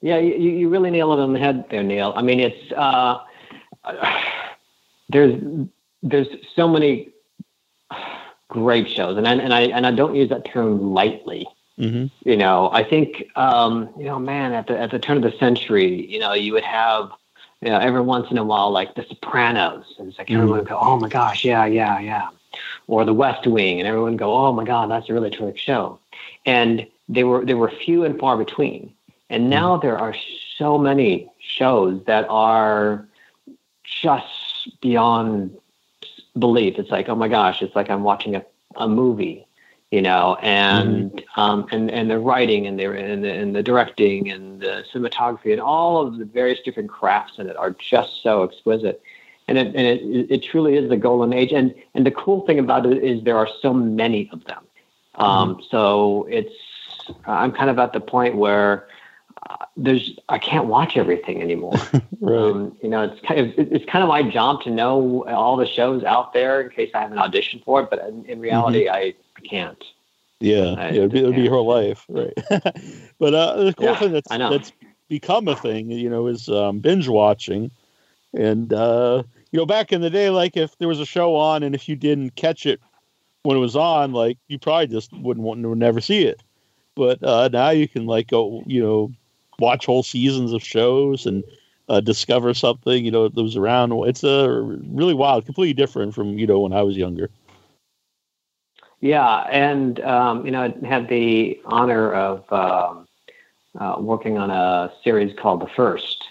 Yeah, 0.02 0.18
you, 0.18 0.34
you 0.36 0.70
really 0.70 0.92
nail 0.92 1.14
it 1.14 1.20
on 1.20 1.32
the 1.32 1.40
head 1.40 1.66
there, 1.70 1.84
Neil. 1.84 2.12
I 2.16 2.22
mean, 2.22 2.40
it's 2.40 2.72
uh, 2.74 3.20
there's 5.10 5.42
there's 6.02 6.28
so 6.56 6.68
many 6.68 7.10
great 8.50 8.90
shows, 8.90 9.18
and 9.18 9.28
I, 9.28 9.36
and 9.36 9.54
I 9.54 9.62
and 9.62 9.86
I 9.86 9.92
don't 9.92 10.16
use 10.16 10.30
that 10.30 10.46
term 10.46 10.94
lightly. 10.94 11.48
Mm-hmm. 11.80 12.30
You 12.30 12.38
know, 12.38 12.70
I 12.72 12.84
think 12.84 13.26
um, 13.36 13.90
you 13.98 14.06
know, 14.06 14.20
man, 14.20 14.54
at 14.54 14.68
the 14.68 14.80
at 14.80 14.92
the 14.92 15.00
turn 15.00 15.18
of 15.18 15.24
the 15.24 15.38
century, 15.38 16.06
you 16.06 16.20
know, 16.20 16.34
you 16.34 16.54
would 16.54 16.64
have 16.64 17.12
you 17.62 17.70
know 17.70 17.80
every 17.80 18.02
once 18.02 18.30
in 18.30 18.38
a 18.38 18.44
while 18.44 18.72
like 18.72 18.96
The 18.96 19.04
Sopranos, 19.04 19.96
and 19.98 20.10
it's 20.10 20.18
like 20.18 20.28
mm-hmm. 20.28 20.38
everyone 20.38 20.60
would 20.60 20.68
go, 20.68 20.78
oh 20.80 21.00
my 21.00 21.10
gosh, 21.10 21.44
yeah, 21.44 21.66
yeah, 21.66 22.00
yeah 22.00 22.30
or 22.88 23.06
The 23.06 23.14
West 23.14 23.48
Wing, 23.48 23.80
and 23.80 23.88
everyone 23.88 24.18
go, 24.18 24.36
"Oh 24.36 24.52
my 24.52 24.64
God, 24.64 24.90
that's 24.90 25.10
a 25.10 25.14
really 25.14 25.30
terrific 25.30 25.58
show." 25.58 26.00
And 26.46 26.88
they 27.10 27.24
were 27.24 27.46
they 27.46 27.54
were 27.54 27.70
few 27.70 28.04
and 28.04 28.20
far 28.20 28.38
between. 28.38 28.94
And 29.30 29.50
now 29.50 29.78
there 29.78 29.98
are 29.98 30.16
so 30.58 30.78
many 30.78 31.30
shows 31.40 32.04
that 32.06 32.28
are 32.30 33.08
just 33.84 34.80
beyond 34.82 35.58
belief. 36.38 36.78
It's 36.78 36.92
like, 36.92 37.10
oh 37.10 37.16
my 37.16 37.28
gosh, 37.28 37.62
it's 37.62 37.76
like 37.76 37.90
I'm 37.90 38.04
watching 38.04 38.36
a, 38.36 38.46
a 38.76 38.88
movie, 38.88 39.48
you 39.94 40.02
know, 40.02 40.38
and 40.42 41.12
mm-hmm. 41.12 41.40
um, 41.40 41.68
and 41.72 41.92
and 41.92 42.10
the 42.10 42.18
writing 42.18 42.66
and 42.66 42.80
the, 42.80 42.92
and 42.92 43.24
the 43.24 43.32
and 43.32 43.56
the 43.56 43.62
directing 43.62 44.32
and 44.32 44.60
the 44.60 44.84
cinematography 44.92 45.52
and 45.52 45.62
all 45.62 46.02
of 46.02 46.18
the 46.18 46.26
various 46.26 46.60
different 46.62 46.90
crafts 46.90 47.38
in 47.38 47.48
it 47.48 47.56
are 47.56 47.70
just 47.70 48.24
so 48.24 48.42
exquisite. 48.42 49.04
And 49.48 49.60
it, 49.60 49.68
and 49.68 49.86
it, 49.86 50.32
it 50.32 50.44
truly 50.44 50.78
is 50.78 50.90
the 50.90 50.98
golden 50.98 51.32
age. 51.32 51.52
And 51.52 51.76
and 51.94 52.08
the 52.08 52.10
cool 52.10 52.44
thing 52.48 52.58
about 52.58 52.88
it 52.88 53.04
is 53.04 53.24
there 53.24 53.38
are 53.38 53.48
so 53.62 53.72
many 53.72 54.32
of 54.34 54.44
them. 54.46 54.64
Um, 55.14 55.58
mm-hmm. 55.58 55.62
So 55.70 56.26
it's 56.28 56.56
I'm 57.28 57.52
kind 57.52 57.70
of 57.70 57.78
at 57.78 57.94
the 57.94 58.00
point 58.00 58.36
where 58.36 58.88
there's 59.78 60.18
I 60.28 60.40
can't 60.40 60.66
watch 60.66 60.98
everything 60.98 61.40
anymore. 61.40 61.76
right. 62.20 62.36
Um, 62.36 62.76
you 62.82 62.90
know, 62.90 63.04
it's 63.04 63.22
kind 63.28 63.40
of 63.42 63.54
it's 63.60 63.86
kind 63.86 64.02
of 64.02 64.10
my 64.10 64.24
job 64.24 64.64
to 64.64 64.72
know 64.72 65.24
all 65.28 65.56
the 65.56 65.68
shows 65.68 66.04
out 66.04 66.34
there 66.34 66.62
in 66.62 66.72
case 66.72 66.90
I 66.96 67.02
have 67.02 67.12
an 67.12 67.20
audition 67.20 67.62
for 67.64 67.84
it. 67.84 67.92
But 67.92 68.00
in, 68.08 68.26
in 68.26 68.40
reality, 68.40 68.86
mm-hmm. 68.86 68.96
I 68.96 69.14
can't. 69.50 69.84
Yeah, 70.40 70.76
I, 70.78 70.90
yeah, 70.90 71.04
it'd 71.04 71.12
be, 71.12 71.20
it'd 71.20 71.36
be 71.36 71.48
whole 71.48 71.66
life, 71.66 72.06
right? 72.10 72.34
but 73.18 73.34
uh, 73.34 73.64
the 73.64 73.74
cool 73.78 73.88
yeah, 73.88 74.00
thing 74.00 74.12
that's 74.12 74.30
that's 74.30 74.74
become 75.08 75.48
a 75.48 75.56
thing, 75.56 75.90
you 75.90 76.10
know, 76.10 76.28
is 76.28 76.50
um, 76.50 76.80
binge 76.80 77.08
watching, 77.08 77.72
and 78.34 78.74
uh, 78.74 79.24
you 79.52 79.58
know, 79.58 79.66
back 79.66 79.94
in 79.94 80.02
the 80.02 80.10
day, 80.10 80.30
like 80.30 80.58
if 80.58 80.78
there 80.80 80.88
was 80.88 81.00
a 81.00 81.06
show 81.06 81.36
on, 81.36 81.64
and 81.64 81.76
if 81.76 81.88
you 81.88 81.96
didn't 81.96 82.36
catch 82.36 82.66
it 82.66 82.82
when 83.44 83.56
it 83.56 83.62
was 83.62 83.76
on, 83.76 84.12
like 84.12 84.38
you 84.48 84.60
probably 84.60 84.88
just 84.88 85.14
wouldn't 85.14 85.46
want 85.46 85.62
to 85.62 85.76
never 85.76 86.02
see 86.02 86.24
it. 86.24 86.42
But 86.96 87.24
uh, 87.24 87.50
now 87.52 87.70
you 87.70 87.88
can 87.88 88.06
like 88.06 88.28
go, 88.28 88.64
you 88.66 88.82
know, 88.82 89.12
watch 89.60 89.86
whole 89.86 90.04
seasons 90.04 90.52
of 90.52 90.64
shows 90.64 91.26
and 91.26 91.44
uh, 91.90 92.00
discover 92.00 92.54
something 92.54 93.04
you 93.06 93.12
know 93.12 93.28
that 93.28 93.42
was 93.42 93.56
around. 93.56 93.92
It's 94.08 94.24
a 94.24 94.46
uh, 94.46 94.48
really 94.48 95.14
wild, 95.14 95.46
completely 95.46 95.74
different 95.74 96.14
from 96.14 96.38
you 96.38 96.48
know 96.48 96.60
when 96.60 96.74
I 96.74 96.82
was 96.82 96.98
younger. 96.98 97.30
Yeah, 99.04 99.40
and 99.52 100.00
um, 100.00 100.46
you 100.46 100.52
know, 100.54 100.62
I 100.82 100.88
had 100.88 101.10
the 101.10 101.60
honor 101.66 102.14
of 102.14 102.54
um, 102.54 103.06
uh, 103.78 103.98
working 104.00 104.38
on 104.38 104.50
a 104.50 104.94
series 105.04 105.38
called 105.38 105.60
The 105.60 105.68
First, 105.68 106.24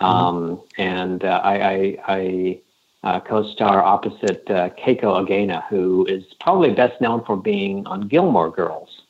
mm-hmm. 0.00 0.04
um, 0.06 0.36
mm-hmm. 0.56 0.80
and 0.80 1.22
uh, 1.22 1.42
I, 1.44 1.68
I, 1.68 1.98
I 2.08 2.60
uh, 3.02 3.20
co-star 3.20 3.82
opposite 3.82 4.50
uh, 4.50 4.70
Keiko 4.70 5.22
Agena, 5.22 5.64
who 5.68 6.06
is 6.06 6.24
probably 6.40 6.70
best 6.72 6.98
known 6.98 7.22
for 7.26 7.36
being 7.36 7.86
on 7.86 8.08
Gilmore 8.08 8.50
Girls, 8.50 9.02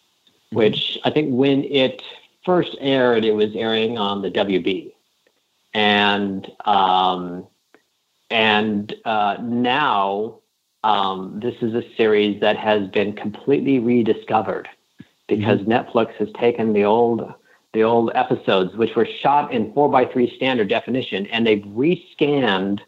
mm-hmm. 0.49 0.57
which 0.57 0.99
I 1.05 1.11
think 1.11 1.29
when 1.33 1.63
it 1.63 2.03
first 2.45 2.77
aired, 2.81 3.25
it 3.25 3.37
was 3.37 3.55
airing 3.55 3.97
on 3.97 4.23
the 4.23 4.31
WB, 4.33 4.93
and 5.73 6.51
um, 6.65 7.47
and 8.29 8.93
uh, 9.05 9.37
now 9.41 10.41
um, 10.85 11.41
this 11.43 11.55
is 11.63 11.75
a 11.75 11.83
series 11.97 12.41
that 12.41 12.57
has 12.57 12.89
been 12.89 13.15
completely 13.15 13.79
rediscovered 13.79 14.69
because 15.27 15.61
mm-hmm. 15.61 15.73
Netflix 15.73 16.15
has 16.17 16.29
taken 16.39 16.73
the 16.73 16.85
old 16.85 17.33
the 17.73 17.83
old 17.83 18.13
episodes, 18.15 18.77
which 18.77 18.95
were 18.95 19.07
shot 19.07 19.53
in 19.53 19.73
four 19.73 19.89
by 19.89 20.05
three 20.05 20.33
standard 20.37 20.69
definition, 20.69 21.27
and 21.27 21.45
they've 21.45 21.65
rescanned 21.65 22.81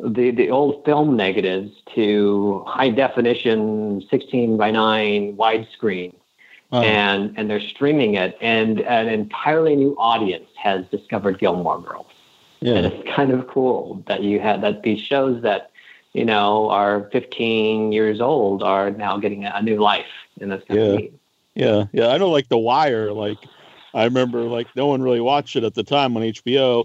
the 0.00 0.30
the 0.32 0.50
old 0.50 0.84
film 0.84 1.16
negatives 1.16 1.72
to 1.94 2.62
high 2.66 2.90
definition 2.90 4.02
16 4.10 4.56
by 4.56 4.70
9 4.70 5.36
widescreen 5.36 6.14
Oh. 6.70 6.82
and 6.82 7.32
and 7.38 7.48
they're 7.48 7.60
streaming 7.60 8.14
it, 8.16 8.36
and 8.42 8.80
an 8.80 9.08
entirely 9.08 9.74
new 9.74 9.96
audience 9.98 10.50
has 10.56 10.84
discovered 10.88 11.38
Gilmore 11.38 11.80
Girls. 11.80 12.06
Yeah. 12.60 12.74
And 12.74 12.86
it's 12.86 13.16
kind 13.16 13.30
of 13.30 13.46
cool 13.48 14.02
that 14.06 14.22
you 14.22 14.38
had 14.38 14.60
that 14.60 14.82
these 14.82 15.00
shows 15.00 15.40
that 15.42 15.70
you 16.18 16.24
know 16.24 16.68
are 16.70 17.08
15 17.12 17.92
years 17.92 18.20
old 18.20 18.62
are 18.62 18.90
now 18.90 19.16
getting 19.18 19.44
a 19.44 19.62
new 19.62 19.76
life, 19.76 20.06
in 20.40 20.48
this 20.48 20.62
kind 20.66 20.80
yeah. 20.80 21.08
Yeah, 21.54 21.84
yeah, 21.92 22.08
I 22.08 22.18
know. 22.18 22.30
Like 22.30 22.48
The 22.48 22.58
Wire, 22.58 23.12
like 23.12 23.38
I 23.92 24.04
remember, 24.04 24.42
like 24.42 24.68
no 24.76 24.86
one 24.86 25.02
really 25.02 25.20
watched 25.20 25.56
it 25.56 25.64
at 25.64 25.74
the 25.74 25.82
time 25.82 26.16
on 26.16 26.22
HBO, 26.22 26.84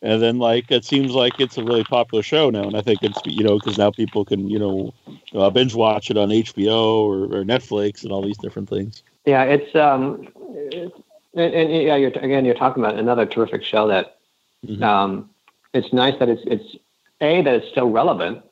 and 0.00 0.22
then 0.22 0.38
like 0.38 0.70
it 0.70 0.84
seems 0.84 1.12
like 1.12 1.40
it's 1.40 1.58
a 1.58 1.64
really 1.64 1.82
popular 1.82 2.22
show 2.22 2.48
now, 2.50 2.62
and 2.62 2.76
I 2.76 2.82
think 2.82 3.02
it's 3.02 3.18
you 3.24 3.42
know 3.42 3.58
because 3.58 3.78
now 3.78 3.90
people 3.90 4.24
can 4.24 4.48
you 4.48 4.60
know 4.60 4.94
uh, 5.34 5.50
binge 5.50 5.74
watch 5.74 6.08
it 6.08 6.16
on 6.16 6.28
HBO 6.28 7.02
or, 7.02 7.24
or 7.24 7.44
Netflix 7.44 8.04
and 8.04 8.12
all 8.12 8.22
these 8.22 8.38
different 8.38 8.68
things. 8.68 9.02
Yeah, 9.24 9.42
it's 9.42 9.74
um, 9.74 10.28
it's, 10.70 10.94
and, 11.34 11.54
and, 11.54 11.72
yeah, 11.72 11.96
you're 11.96 12.10
again 12.10 12.44
you're 12.44 12.54
talking 12.54 12.82
about 12.84 12.98
another 12.98 13.26
terrific 13.26 13.64
show 13.64 13.88
that 13.88 14.18
mm-hmm. 14.64 14.84
um, 14.84 15.30
it's 15.74 15.92
nice 15.92 16.16
that 16.20 16.28
it's 16.28 16.42
it's 16.46 16.76
a 17.20 17.42
that 17.42 17.54
it's 17.54 17.68
still 17.70 17.90
relevant 17.90 18.44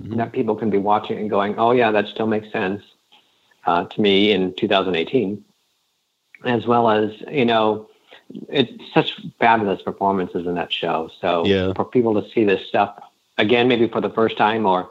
mm-hmm. 0.00 0.16
that 0.16 0.32
people 0.32 0.56
can 0.56 0.70
be 0.70 0.78
watching 0.78 1.18
and 1.18 1.30
going, 1.30 1.58
oh 1.58 1.72
yeah, 1.72 1.90
that 1.90 2.06
still 2.08 2.26
makes 2.26 2.50
sense 2.52 2.82
uh, 3.66 3.84
to 3.84 4.00
me 4.00 4.32
in 4.32 4.54
2018, 4.54 5.44
as 6.44 6.66
well 6.66 6.88
as 6.88 7.10
you 7.30 7.44
know 7.44 7.88
it's 8.48 8.72
such 8.92 9.20
fabulous 9.38 9.82
performances 9.82 10.46
in 10.46 10.54
that 10.54 10.72
show. 10.72 11.10
So 11.20 11.44
yeah. 11.46 11.72
for 11.74 11.84
people 11.84 12.20
to 12.20 12.28
see 12.30 12.44
this 12.44 12.66
stuff 12.66 12.98
again, 13.38 13.68
maybe 13.68 13.88
for 13.88 14.00
the 14.00 14.10
first 14.10 14.36
time 14.36 14.66
or 14.66 14.90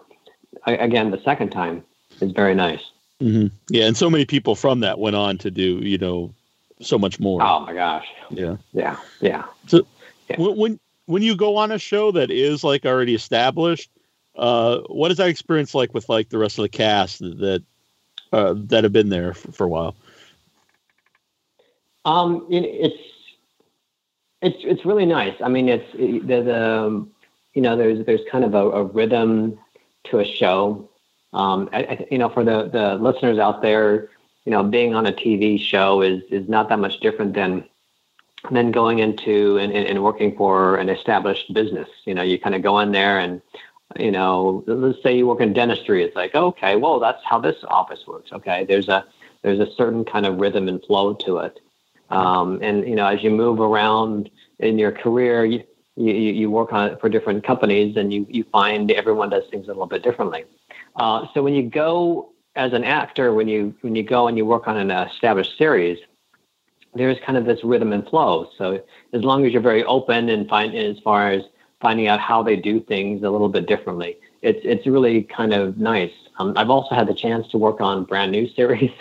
again 0.65 1.11
the 1.11 1.21
second 1.21 1.49
time, 1.49 1.83
is 2.21 2.31
very 2.31 2.55
nice. 2.55 2.81
Mm-hmm. 3.21 3.47
Yeah, 3.69 3.85
and 3.85 3.95
so 3.95 4.09
many 4.09 4.25
people 4.25 4.55
from 4.55 4.81
that 4.81 4.99
went 4.99 5.15
on 5.15 5.37
to 5.39 5.51
do 5.51 5.77
you 5.77 5.97
know 5.97 6.33
so 6.81 6.97
much 6.97 7.19
more. 7.19 7.41
Oh 7.41 7.61
my 7.61 7.73
gosh. 7.73 8.07
Yeah. 8.29 8.57
Yeah. 8.73 8.97
Yeah. 9.21 9.45
So 9.67 9.85
yeah. 10.29 10.35
when 10.37 10.79
when 11.05 11.21
you 11.21 11.35
go 11.35 11.55
on 11.57 11.71
a 11.71 11.79
show 11.79 12.11
that 12.11 12.31
is 12.31 12.63
like 12.63 12.85
already 12.85 13.15
established, 13.15 13.89
uh, 14.37 14.79
what 14.87 15.11
is 15.11 15.17
that 15.17 15.29
experience 15.29 15.73
like 15.73 15.93
with 15.93 16.09
like 16.09 16.29
the 16.29 16.37
rest 16.37 16.57
of 16.57 16.63
the 16.63 16.69
cast 16.69 17.19
that 17.19 17.63
uh, 18.31 18.53
that 18.55 18.83
have 18.83 18.93
been 18.93 19.09
there 19.09 19.33
for, 19.33 19.51
for 19.51 19.63
a 19.65 19.69
while? 19.69 19.95
Um, 22.05 22.45
it, 22.49 22.63
it's 22.63 23.03
it's 24.41 24.57
it's 24.61 24.85
really 24.85 25.05
nice. 25.05 25.35
I 25.43 25.49
mean, 25.49 25.69
it's 25.69 25.89
it, 25.93 26.27
the, 26.27 26.41
the 26.41 27.07
you 27.53 27.61
know 27.61 27.75
there's 27.75 28.05
there's 28.05 28.21
kind 28.31 28.43
of 28.43 28.53
a, 28.53 28.69
a 28.71 28.83
rhythm 28.83 29.57
to 30.05 30.19
a 30.19 30.25
show 30.25 30.89
um, 31.35 31.69
I, 31.73 31.79
I, 31.79 32.07
you 32.09 32.17
know, 32.17 32.29
for 32.29 32.45
the, 32.45 32.69
the 32.69 32.95
listeners 32.95 33.37
out 33.39 33.61
there, 33.61 34.09
you 34.45 34.51
know, 34.51 34.63
being 34.63 34.95
on 34.95 35.05
a 35.05 35.11
TV 35.11 35.59
show 35.59 36.01
is, 36.01 36.23
is 36.31 36.47
not 36.47 36.69
that 36.69 36.79
much 36.79 36.99
different 37.01 37.33
than 37.33 37.65
than 38.51 38.71
going 38.71 38.99
into 38.99 39.57
and, 39.57 39.73
and 39.73 40.03
working 40.03 40.35
for 40.37 40.75
an 40.77 40.87
established 40.87 41.51
business. 41.51 41.89
You 42.05 42.13
know, 42.13 42.21
you 42.21 42.39
kind 42.39 42.53
of 42.53 42.61
go 42.61 42.79
in 42.79 42.91
there 42.91 43.19
and, 43.19 43.41
you 43.97 44.11
know, 44.11 44.63
let's 44.67 45.01
say 45.03 45.17
you 45.17 45.27
work 45.27 45.41
in 45.41 45.53
dentistry. 45.53 46.03
It's 46.03 46.15
like, 46.15 46.35
okay, 46.35 46.75
well, 46.75 46.99
that's 46.99 47.23
how 47.23 47.39
this 47.39 47.57
office 47.67 48.05
works. 48.07 48.31
Okay, 48.31 48.65
there's 48.65 48.89
a 48.89 49.05
there's 49.41 49.59
a 49.59 49.71
certain 49.75 50.03
kind 50.03 50.25
of 50.25 50.39
rhythm 50.39 50.67
and 50.67 50.83
flow 50.83 51.13
to 51.13 51.37
it. 51.37 51.59
Um, 52.09 52.59
and 52.61 52.87
you 52.87 52.95
know, 52.95 53.07
as 53.07 53.23
you 53.23 53.29
move 53.29 53.59
around 53.59 54.29
in 54.59 54.77
your 54.79 54.91
career, 54.91 55.45
you 55.45 55.63
you, 55.95 56.13
you 56.13 56.51
work 56.51 56.73
on 56.73 56.97
for 56.99 57.09
different 57.09 57.43
companies, 57.43 57.95
and 57.95 58.13
you 58.13 58.25
you 58.29 58.43
find 58.51 58.91
everyone 58.91 59.29
does 59.29 59.43
things 59.49 59.65
a 59.65 59.69
little 59.69 59.85
bit 59.85 60.03
differently. 60.03 60.45
Uh, 60.95 61.27
so 61.33 61.43
when 61.43 61.53
you 61.53 61.63
go 61.63 62.31
as 62.55 62.73
an 62.73 62.83
actor, 62.83 63.33
when 63.33 63.47
you 63.47 63.75
when 63.81 63.95
you 63.95 64.03
go 64.03 64.27
and 64.27 64.37
you 64.37 64.45
work 64.45 64.67
on 64.67 64.77
an 64.77 64.91
established 64.91 65.57
series, 65.57 65.99
there's 66.95 67.17
kind 67.25 67.37
of 67.37 67.45
this 67.45 67.63
rhythm 67.63 67.93
and 67.93 68.07
flow. 68.07 68.49
So 68.57 68.83
as 69.13 69.23
long 69.23 69.45
as 69.45 69.53
you're 69.53 69.61
very 69.61 69.83
open 69.83 70.29
and 70.29 70.49
find 70.49 70.75
as 70.75 70.99
far 70.99 71.31
as 71.31 71.43
finding 71.81 72.07
out 72.07 72.19
how 72.19 72.41
they 72.43 72.55
do 72.55 72.79
things 72.79 73.23
a 73.23 73.29
little 73.29 73.49
bit 73.49 73.67
differently, 73.67 74.17
it's 74.41 74.59
it's 74.63 74.85
really 74.87 75.23
kind 75.23 75.53
of 75.53 75.77
nice. 75.77 76.11
Um, 76.37 76.53
I've 76.55 76.69
also 76.69 76.95
had 76.95 77.07
the 77.07 77.13
chance 77.13 77.47
to 77.49 77.57
work 77.57 77.81
on 77.81 78.03
brand 78.03 78.31
new 78.31 78.47
series, 78.49 78.91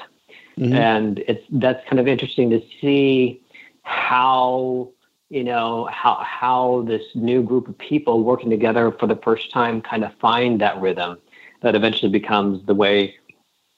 mm-hmm. 0.58 0.72
and 0.72 1.18
it's 1.26 1.44
that's 1.50 1.86
kind 1.88 2.00
of 2.00 2.08
interesting 2.08 2.50
to 2.50 2.60
see 2.80 3.40
how 3.82 4.90
you 5.30 5.44
know 5.44 5.86
how 5.86 6.16
how 6.22 6.84
this 6.86 7.02
new 7.14 7.42
group 7.42 7.68
of 7.68 7.76
people 7.78 8.22
working 8.22 8.50
together 8.50 8.92
for 8.92 9.06
the 9.06 9.16
first 9.16 9.50
time 9.50 9.80
kind 9.80 10.04
of 10.04 10.14
find 10.14 10.60
that 10.60 10.80
rhythm 10.80 11.18
that 11.62 11.74
eventually 11.74 12.10
becomes 12.10 12.64
the 12.66 12.74
way 12.74 13.14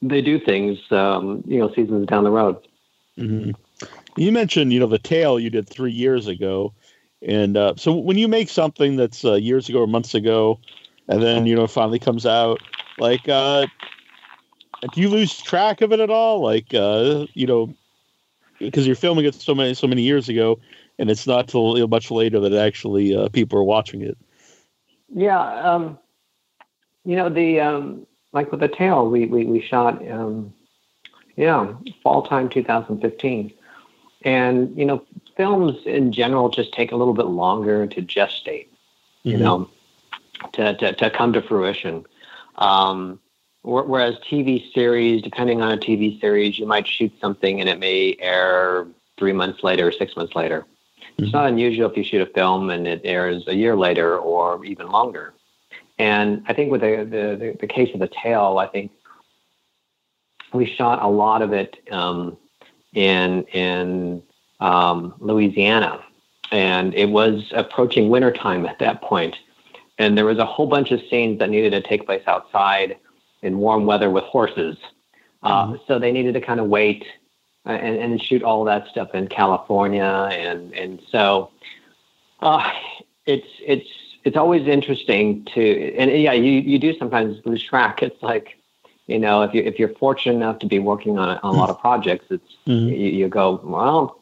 they 0.03 0.21
do 0.21 0.39
things, 0.39 0.79
um, 0.91 1.43
you 1.47 1.59
know, 1.59 1.73
seasons 1.73 2.07
down 2.07 2.25
the 2.25 2.31
road. 2.31 2.57
Mm-hmm. 3.19 3.53
You 4.17 4.33
mentioned, 4.33 4.73
you 4.73 4.81
know, 4.81 4.87
the 4.87 4.99
tale 4.99 5.39
you 5.39 5.51
did 5.51 5.69
three 5.69 5.93
years 5.93 6.27
ago. 6.27 6.73
And 7.23 7.57
uh, 7.57 7.75
so 7.77 7.95
when 7.95 8.19
you 8.19 8.29
make 8.29 8.49
something 8.49 8.97
that's 8.97 9.25
uh, 9.25 9.35
years 9.35 9.69
ago 9.69 9.81
or 9.81 9.87
months 9.87 10.15
ago, 10.15 10.61
and 11.09 11.23
then, 11.23 11.47
you 11.47 11.55
know, 11.55 11.67
finally 11.67 11.99
comes 11.99 12.27
out, 12.27 12.61
like, 12.99 13.29
uh, 13.29 13.67
do 14.93 15.01
you 15.01 15.09
lose 15.09 15.41
track 15.41 15.81
of 15.81 15.93
it 15.93 16.01
at 16.01 16.11
all? 16.11 16.41
Like, 16.41 16.75
uh, 16.75 17.27
you 17.33 17.47
know, 17.47 17.75
because 18.59 18.87
you're 18.87 18.97
filming 18.97 19.25
it 19.25 19.35
so 19.35 19.55
many, 19.55 19.75
so 19.75 19.87
many 19.87 20.03
years 20.03 20.29
ago, 20.29 20.59
and 20.99 21.11
it's 21.11 21.27
not 21.27 21.49
till 21.49 21.87
much 21.89 22.11
later 22.11 22.41
that 22.41 22.53
actually 22.53 23.17
uh, 23.17 23.29
people 23.29 23.59
are 23.59 23.65
watching 23.65 24.03
it. 24.03 24.19
Yeah. 25.15 25.41
Um, 25.41 25.99
you 27.07 27.15
know 27.15 27.31
the 27.31 27.61
um, 27.61 28.07
like 28.33 28.51
with 28.51 28.61
the 28.61 28.69
tale 28.69 29.09
we 29.09 29.25
we, 29.27 29.47
we 29.47 29.63
shot 29.63 30.07
um, 30.11 30.53
yeah 31.37 31.73
fall 32.03 32.27
time 32.27 32.49
2015 32.51 33.53
and 34.23 34.77
you 34.77 34.85
know 34.85 35.03
films 35.37 35.77
in 35.85 36.13
general 36.13 36.49
just 36.49 36.73
take 36.73 36.93
a 36.93 36.97
little 36.97 37.15
bit 37.15 37.27
longer 37.27 37.87
to 37.87 38.03
gestate, 38.03 38.69
you 39.23 39.35
mm-hmm. 39.35 39.43
know, 39.43 39.71
to, 40.53 40.77
to, 40.77 40.93
to 40.95 41.11
come 41.11 41.33
to 41.33 41.43
fruition. 41.43 42.05
Um, 42.57 43.21
whereas 43.63 44.17
TV 44.31 44.73
series, 44.73 45.23
depending 45.23 45.61
on 45.61 45.73
a 45.73 45.77
TV 45.77 46.21
series, 46.21 46.59
you 46.59 46.67
might 46.67 46.87
shoot 46.87 47.13
something 47.21 47.61
and 47.61 47.69
it 47.69 47.79
may 47.79 48.17
air 48.19 48.87
three 49.19 49.33
months 49.33 49.63
later, 49.63 49.93
six 49.93 50.17
months 50.17 50.35
later. 50.35 50.61
Mm-hmm. 50.61 51.25
It's 51.25 51.33
not 51.33 51.49
unusual 51.49 51.91
if 51.91 51.97
you 51.97 52.05
shoot 52.05 52.23
a 52.23 52.33
film 52.33 52.71
and 52.71 52.87
it 52.87 53.03
airs 53.05 53.47
a 53.47 53.55
year 53.55 53.77
later 53.77 54.19
or 54.19 54.65
even 54.65 54.89
longer. 54.89 55.35
And 55.99 56.45
I 56.47 56.53
think 56.53 56.71
with 56.71 56.83
the, 56.83 57.07
the, 57.09 57.37
the, 57.37 57.57
the 57.61 57.67
case 57.67 57.93
of 57.95 58.01
the 58.01 58.09
tale, 58.09 58.59
I 58.59 58.67
think 58.67 58.93
we 60.53 60.67
shot 60.67 61.03
a 61.03 61.09
lot 61.09 61.43
of 61.43 61.53
it 61.53 61.77
um, 61.91 62.37
in 62.95 63.43
in 63.45 64.23
um, 64.61 65.15
Louisiana, 65.19 66.03
and 66.51 66.95
it 66.95 67.11
was 67.11 67.53
approaching 67.55 68.09
wintertime 68.09 68.67
at 68.67 68.79
that 68.79 69.03
point, 69.03 69.37
and 69.99 70.17
there 70.17 70.25
was 70.25 70.39
a 70.39 70.45
whole 70.45 70.67
bunch 70.67 70.91
of 70.93 71.01
scenes 71.11 71.39
that 71.39 71.51
needed 71.51 71.71
to 71.71 71.81
take 71.81 72.07
place 72.07 72.23
outside 72.27 72.97
in 73.43 73.59
warm 73.59 73.87
weather 73.87 74.11
with 74.11 74.25
horses. 74.25 74.77
Uh, 75.43 75.67
mm-hmm. 75.67 75.77
So 75.87 75.99
they 75.99 76.13
needed 76.13 76.35
to 76.35 76.41
kind 76.41 76.61
of 76.61 76.67
wait 76.67 77.05
and, 77.65 77.97
and 77.97 78.23
shoot 78.23 78.43
all 78.43 78.65
that 78.65 78.89
stuff 78.89 79.15
in 79.15 79.29
California, 79.29 80.29
and 80.33 80.73
and 80.75 81.01
so 81.11 81.51
uh, 82.41 82.71
it's 83.27 83.49
it's 83.61 83.89
it's 84.25 84.37
always 84.37 84.67
interesting 84.67 85.45
to 85.55 85.95
and 85.97 86.11
yeah 86.11 86.33
you 86.33 86.53
you 86.53 86.79
do 86.79 86.97
sometimes 86.99 87.41
lose 87.45 87.63
track. 87.63 88.03
It's 88.03 88.23
like 88.23 88.57
you 89.07 89.19
know, 89.21 89.43
if 89.43 89.55
you 89.55 89.63
if 89.63 89.79
you're 89.79 89.95
fortunate 89.95 90.35
enough 90.35 90.59
to 90.61 90.67
be 90.67 90.79
working 90.79 91.19
on 91.19 91.29
a, 91.29 91.41
on 91.43 91.55
a 91.55 91.59
lot 91.59 91.71
of 91.71 91.79
projects, 91.79 92.27
it's 92.31 92.57
mm-hmm. 92.67 92.89
you, 92.89 93.11
you, 93.11 93.29
go, 93.29 93.61
well, 93.63 94.21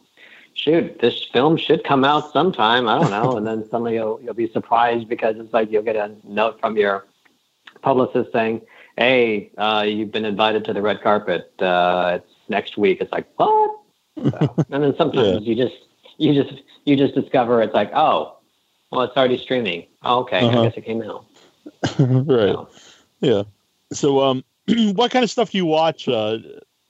shoot, 0.55 0.99
this 1.01 1.25
film 1.33 1.57
should 1.57 1.85
come 1.85 2.05
out 2.05 2.33
sometime. 2.33 2.89
I 2.89 3.01
don't 3.01 3.11
know, 3.11 3.37
and 3.37 3.47
then 3.47 3.69
suddenly 3.69 3.95
you'll 3.95 4.21
you'll 4.23 4.35
be 4.35 4.51
surprised 4.51 5.09
because 5.09 5.37
it's 5.39 5.53
like 5.53 5.71
you'll 5.71 5.83
get 5.83 5.97
a 5.97 6.15
note 6.25 6.61
from 6.61 6.77
your 6.77 7.07
publicist 7.83 8.33
saying, 8.33 8.63
"Hey, 8.97 9.51
uh, 9.59 9.85
you've 9.87 10.13
been 10.13 10.25
invited 10.25 10.65
to 10.67 10.73
the 10.73 10.83
red 10.83 11.03
carpet. 11.03 11.53
Uh, 11.61 12.21
it's 12.21 12.35
next 12.49 12.77
week." 12.77 12.99
It's 13.01 13.13
like 13.13 13.27
what? 13.37 13.81
So, 14.17 14.55
and 14.71 14.83
then 14.83 14.95
sometimes 14.97 15.47
yeah. 15.47 15.55
you 15.55 15.55
just 15.55 15.77
you 16.19 16.43
just 16.43 16.63
you 16.85 16.97
just 16.97 17.15
discover 17.15 17.63
it's 17.63 17.75
like, 17.75 17.91
oh, 17.95 18.39
well, 18.91 19.03
it's 19.03 19.17
already 19.17 19.39
streaming. 19.39 19.87
Oh, 20.03 20.21
okay, 20.21 20.47
uh-huh. 20.47 20.61
I 20.61 20.65
guess 20.67 20.77
it 20.77 20.85
came 20.85 21.03
out. 21.03 21.25
right. 21.99 22.53
So, 22.53 22.69
yeah. 23.21 23.43
So, 23.93 24.21
um, 24.21 24.45
what 24.95 25.11
kind 25.11 25.25
of 25.25 25.31
stuff 25.31 25.51
do 25.51 25.59
you 25.59 25.67
watch? 25.67 26.09
Uh, 26.09 26.39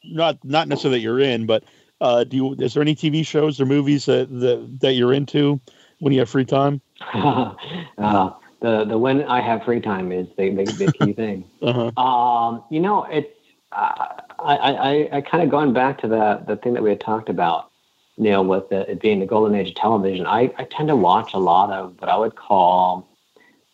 not 0.04 0.42
not 0.44 0.68
necessarily 0.68 0.98
that 0.98 1.02
you're 1.02 1.20
in, 1.20 1.46
but 1.46 1.64
uh, 2.00 2.24
do 2.24 2.36
you? 2.36 2.56
Is 2.58 2.74
there 2.74 2.82
any 2.82 2.94
TV 2.94 3.26
shows 3.26 3.60
or 3.60 3.66
movies 3.66 4.06
that 4.06 4.28
that, 4.40 4.80
that 4.80 4.92
you're 4.94 5.12
into 5.12 5.60
when 6.00 6.12
you 6.12 6.20
have 6.20 6.28
free 6.28 6.44
time? 6.44 6.80
uh, 7.14 8.30
the 8.60 8.84
the 8.84 8.98
when 8.98 9.24
I 9.24 9.40
have 9.40 9.64
free 9.64 9.80
time 9.80 10.12
is 10.12 10.26
the 10.36 10.50
the, 10.54 10.64
the 10.64 10.92
key 10.92 11.12
thing. 11.22 11.44
uh-huh. 11.62 12.00
um, 12.00 12.64
you 12.70 12.80
know, 12.80 13.04
it's 13.04 13.28
uh, 13.72 14.08
I 14.38 14.56
I, 14.56 15.08
I 15.12 15.20
kind 15.20 15.42
of 15.42 15.50
going 15.50 15.72
back 15.72 15.98
to 16.00 16.08
the 16.08 16.42
the 16.46 16.56
thing 16.56 16.74
that 16.74 16.82
we 16.82 16.90
had 16.90 17.00
talked 17.00 17.28
about. 17.28 17.70
You 18.16 18.30
know, 18.30 18.42
with 18.42 18.68
the, 18.68 18.88
it 18.88 19.00
being 19.00 19.18
the 19.18 19.26
golden 19.26 19.56
age 19.56 19.70
of 19.70 19.74
television, 19.74 20.24
I, 20.24 20.52
I 20.56 20.64
tend 20.70 20.86
to 20.86 20.94
watch 20.94 21.34
a 21.34 21.38
lot 21.38 21.72
of 21.72 22.00
what 22.00 22.08
I 22.08 22.16
would 22.16 22.36
call 22.36 23.08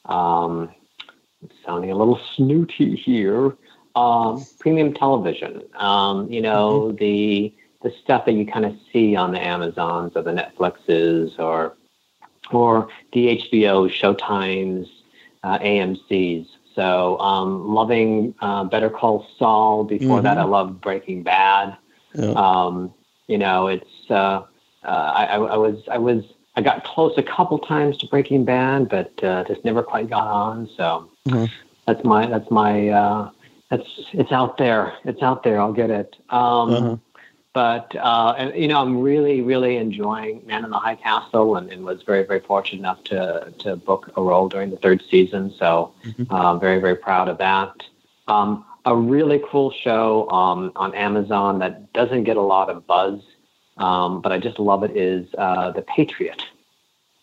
um, 0.07 0.71
sounding 1.65 1.91
a 1.91 1.95
little 1.95 2.19
snooty 2.35 2.97
here, 2.97 3.55
um, 3.95 4.43
premium 4.59 4.95
television. 4.95 5.63
Um, 5.75 6.33
you 6.33 6.41
know, 6.41 6.85
mm-hmm. 6.85 6.97
the 6.97 7.55
the 7.83 7.93
stuff 8.03 8.27
that 8.27 8.33
you 8.33 8.47
kind 8.47 8.65
of 8.65 8.77
see 8.93 9.17
on 9.17 9.33
the 9.33 9.41
Amazons 9.41 10.13
or 10.15 10.23
the 10.23 10.33
Netflixes 10.33 11.39
or 11.39 11.77
or 12.53 12.89
the 13.13 13.39
HBO, 13.39 13.89
Showtimes, 13.89 14.89
uh, 15.45 15.59
AMC's. 15.59 16.49
So 16.75 17.19
um, 17.21 17.69
loving 17.73 18.35
uh, 18.41 18.65
Better 18.65 18.91
Call 18.91 19.27
Saul. 19.39 19.85
Before 19.85 20.17
mm-hmm. 20.19 20.25
that, 20.25 20.39
I 20.39 20.45
loved 20.45 20.81
Breaking 20.81 21.23
Bad. 21.23 21.77
Yeah. 22.15 22.31
Um, 22.31 22.93
you 23.29 23.39
know, 23.39 23.69
it's 23.69 24.11
uh, 24.11 24.45
uh 24.83 24.87
I, 24.87 25.25
I, 25.37 25.57
was 25.57 25.83
I 25.91 25.99
was 25.99 26.25
I 26.57 26.63
got 26.63 26.85
close 26.85 27.17
a 27.17 27.23
couple 27.23 27.59
times 27.59 27.97
to 27.99 28.07
Breaking 28.07 28.45
Bad, 28.45 28.89
but 28.89 29.23
uh, 29.23 29.45
just 29.45 29.65
never 29.65 29.83
quite 29.83 30.11
got 30.11 30.27
on. 30.27 30.69
So 30.77 31.11
mm-hmm. 31.29 31.47
that's 31.87 32.05
my 32.05 32.27
that's 32.27 32.51
my 32.51 32.89
uh, 32.89 33.31
it's 33.71 33.89
it's 34.13 34.33
out 34.33 34.59
there. 34.59 34.95
It's 35.05 35.23
out 35.23 35.43
there. 35.43 35.61
I'll 35.61 35.73
get 35.73 35.91
it. 35.91 36.17
Um, 36.31 36.71
uh-huh. 36.71 36.97
But 37.53 37.97
uh, 37.97 38.35
and, 38.39 38.55
you 38.55 38.69
know, 38.69 38.81
I'm 38.81 39.01
really 39.01 39.41
really 39.41 39.77
enjoying 39.77 40.43
Man 40.47 40.65
in 40.65 40.71
the 40.71 40.79
High 40.79 40.95
Castle, 40.95 41.57
and, 41.57 41.71
and, 41.73 41.85
was 41.85 42.03
very 42.03 42.25
very 42.25 42.41
fortunate 42.41 42.79
enough 42.79 43.03
to 43.05 43.53
to 43.59 43.75
book 43.75 44.13
a 44.17 44.23
role 44.23 44.49
during 44.49 44.71
the 44.71 44.77
third 44.77 45.03
season. 45.11 45.53
So 45.59 45.93
mm-hmm. 46.05 46.33
uh, 46.33 46.59
very 46.59 46.81
very 46.81 46.95
proud 46.95 47.29
of 47.29 47.39
that. 47.39 47.73
Um, 48.29 48.65
a 48.85 48.97
really 48.97 49.43
cool 49.51 49.73
show 49.73 50.31
um, 50.31 50.71
on 50.77 50.95
Amazon 50.95 51.59
that 51.59 51.93
doesn't 51.93 52.25
get 52.25 52.37
a 52.37 52.43
lot 52.43 52.71
of 52.71 52.87
buzz, 52.87 53.21
um, 53.79 54.23
but 54.23 54.31
I 54.31 54.39
just 54.39 54.61
love 54.61 54.85
it. 54.85 54.97
Is 54.97 55.27
uh, 55.37 55.73
The 55.73 55.83
Patriot. 55.83 56.45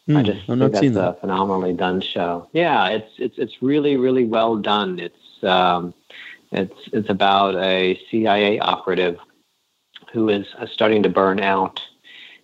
Mm, 0.10 0.18
I 0.18 0.24
just 0.24 0.46
think 0.46 0.60
that's 0.60 0.82
a 0.86 0.90
that. 0.90 1.22
phenomenally 1.22 1.74
done 1.74 2.02
show. 2.02 2.50
Yeah, 2.52 2.90
it's 2.90 3.12
it's 3.18 3.38
it's 3.38 3.62
really 3.62 3.96
really 3.96 4.26
well 4.26 4.58
done. 4.58 5.00
It's 5.00 5.44
um, 5.44 5.94
it's 6.52 6.90
it's 6.92 7.10
about 7.10 7.56
a 7.56 7.98
CIA 8.10 8.60
operative 8.60 9.20
who 10.12 10.30
is 10.30 10.48
uh, 10.58 10.66
starting 10.68 11.04
to 11.04 11.10
burn 11.10 11.40
out, 11.40 11.82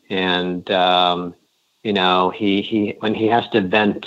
and 0.09 0.69
um, 0.71 1.35
you 1.83 1.93
know 1.93 2.29
he 2.29 2.61
he 2.61 2.95
when 2.99 3.13
he 3.13 3.27
has 3.27 3.47
to 3.49 3.61
vent, 3.61 4.05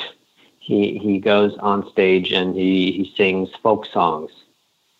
he 0.58 0.98
he 0.98 1.18
goes 1.18 1.56
on 1.58 1.88
stage 1.90 2.32
and 2.32 2.54
he 2.54 2.92
he 2.92 3.14
sings 3.16 3.50
folk 3.62 3.86
songs, 3.86 4.30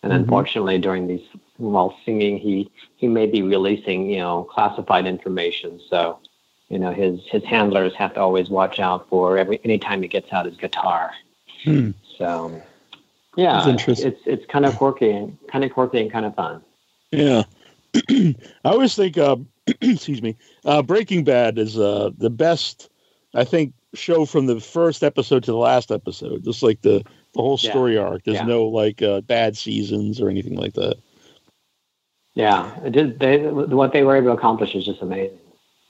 and 0.02 0.12
mm-hmm. 0.12 0.22
unfortunately 0.22 0.78
during 0.78 1.06
these 1.06 1.26
while 1.58 1.96
singing 2.04 2.38
he 2.38 2.70
he 2.96 3.08
may 3.08 3.26
be 3.26 3.42
releasing 3.42 4.10
you 4.10 4.18
know 4.18 4.44
classified 4.44 5.06
information, 5.06 5.80
so 5.88 6.18
you 6.68 6.78
know 6.78 6.92
his 6.92 7.20
his 7.30 7.44
handlers 7.44 7.94
have 7.94 8.14
to 8.14 8.20
always 8.20 8.48
watch 8.48 8.78
out 8.78 9.08
for 9.08 9.38
every 9.38 9.60
anytime 9.64 10.02
he 10.02 10.08
gets 10.08 10.32
out 10.32 10.46
his 10.46 10.56
guitar. 10.56 11.12
Hmm. 11.64 11.90
So 12.18 12.62
yeah, 13.36 13.76
it's 13.86 14.20
it's 14.26 14.46
kind 14.46 14.64
of 14.64 14.76
quirky 14.76 15.10
and 15.10 15.36
kind 15.48 15.64
of 15.64 15.72
quirky 15.72 16.00
and 16.00 16.10
kind 16.10 16.24
of 16.24 16.34
fun. 16.34 16.62
Yeah, 17.12 17.44
I 18.10 18.34
always 18.64 18.94
think, 18.94 19.18
uh, 19.18 19.36
excuse 19.80 20.22
me, 20.22 20.36
uh, 20.64 20.82
Breaking 20.82 21.24
Bad 21.24 21.58
is 21.58 21.78
uh, 21.78 22.10
the 22.16 22.30
best. 22.30 22.88
I 23.34 23.44
think 23.44 23.74
show 23.94 24.24
from 24.24 24.46
the 24.46 24.60
first 24.60 25.02
episode 25.02 25.44
to 25.44 25.50
the 25.50 25.56
last 25.56 25.90
episode, 25.90 26.44
just 26.44 26.62
like 26.62 26.82
the 26.82 27.04
the 27.34 27.42
whole 27.42 27.58
story 27.58 27.94
yeah. 27.94 28.00
arc. 28.00 28.24
There's 28.24 28.38
yeah. 28.38 28.44
no 28.44 28.66
like 28.66 29.02
uh, 29.02 29.20
bad 29.22 29.56
seasons 29.56 30.20
or 30.20 30.28
anything 30.28 30.56
like 30.56 30.74
that. 30.74 30.96
Yeah, 32.34 32.70
it 32.84 32.90
did. 32.90 33.18
They 33.18 33.38
what 33.46 33.92
they 33.92 34.02
were 34.02 34.16
able 34.16 34.28
to 34.28 34.38
accomplish 34.38 34.74
is 34.74 34.84
just 34.84 35.02
amazing. 35.02 35.38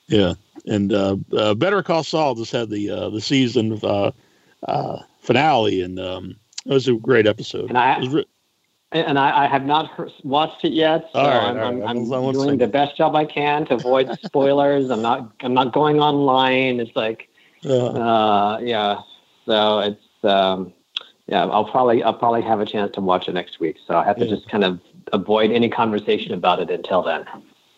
Yeah, 0.09 0.35
and 0.66 0.92
uh, 0.92 1.16
uh, 1.37 1.55
Better 1.55 1.83
Call 1.83 2.05
Saul 2.05 2.37
just 2.37 2.53
had 2.53 2.71
the 2.71 2.90
uh, 2.90 3.11
the 3.11 3.21
season 3.21 3.79
uh, 3.83 4.12
uh, 4.66 5.03
finale, 5.21 5.83
and 5.83 5.99
um, 5.99 6.37
it 6.64 6.73
was 6.73 6.88
a 6.88 6.95
great 6.95 7.27
episode. 7.27 7.69
And 7.69 7.79
I, 7.79 7.99
re- 8.07 8.27
and 8.92 9.18
I, 9.18 9.44
I, 9.44 9.46
have 9.49 9.64
not 9.64 9.90
heard, 9.90 10.12
watched 10.22 10.64
it 10.64 10.72
yet, 10.72 11.09
so 11.12 11.20
right, 11.20 11.49
I'm, 11.49 11.57
right. 11.57 11.88
I'm, 11.88 12.12
I'm 12.12 12.33
doing 12.33 12.59
the 12.59 12.68
best 12.68 12.96
job 12.96 13.16
I 13.16 13.25
can 13.25 13.66
to 13.66 13.75
avoid 13.75 14.09
spoilers. 14.25 14.90
I'm 14.90 15.03
not 15.03 15.33
I'm 15.40 15.55
not 15.55 15.72
going 15.72 16.01
online. 16.01 16.81
It's 16.81 16.94
like, 16.94 17.29
uh, 17.64 17.87
uh, 17.87 18.59
yeah. 18.62 19.01
So 19.44 19.81
it's 19.81 20.25
um, 20.25 20.72
yeah. 21.27 21.44
I'll 21.46 21.64
probably 21.64 22.03
I'll 22.03 22.14
probably 22.14 22.42
have 22.42 22.61
a 22.61 22.66
chance 22.66 22.92
to 22.94 23.01
watch 23.01 23.29
it 23.29 23.33
next 23.33 23.59
week. 23.59 23.77
So 23.87 23.96
I 23.96 24.05
have 24.05 24.16
to 24.18 24.25
yeah. 24.25 24.37
just 24.37 24.49
kind 24.49 24.64
of 24.64 24.81
avoid 25.12 25.51
any 25.51 25.68
conversation 25.68 26.33
about 26.33 26.61
it 26.61 26.70
until 26.70 27.03
then. 27.03 27.25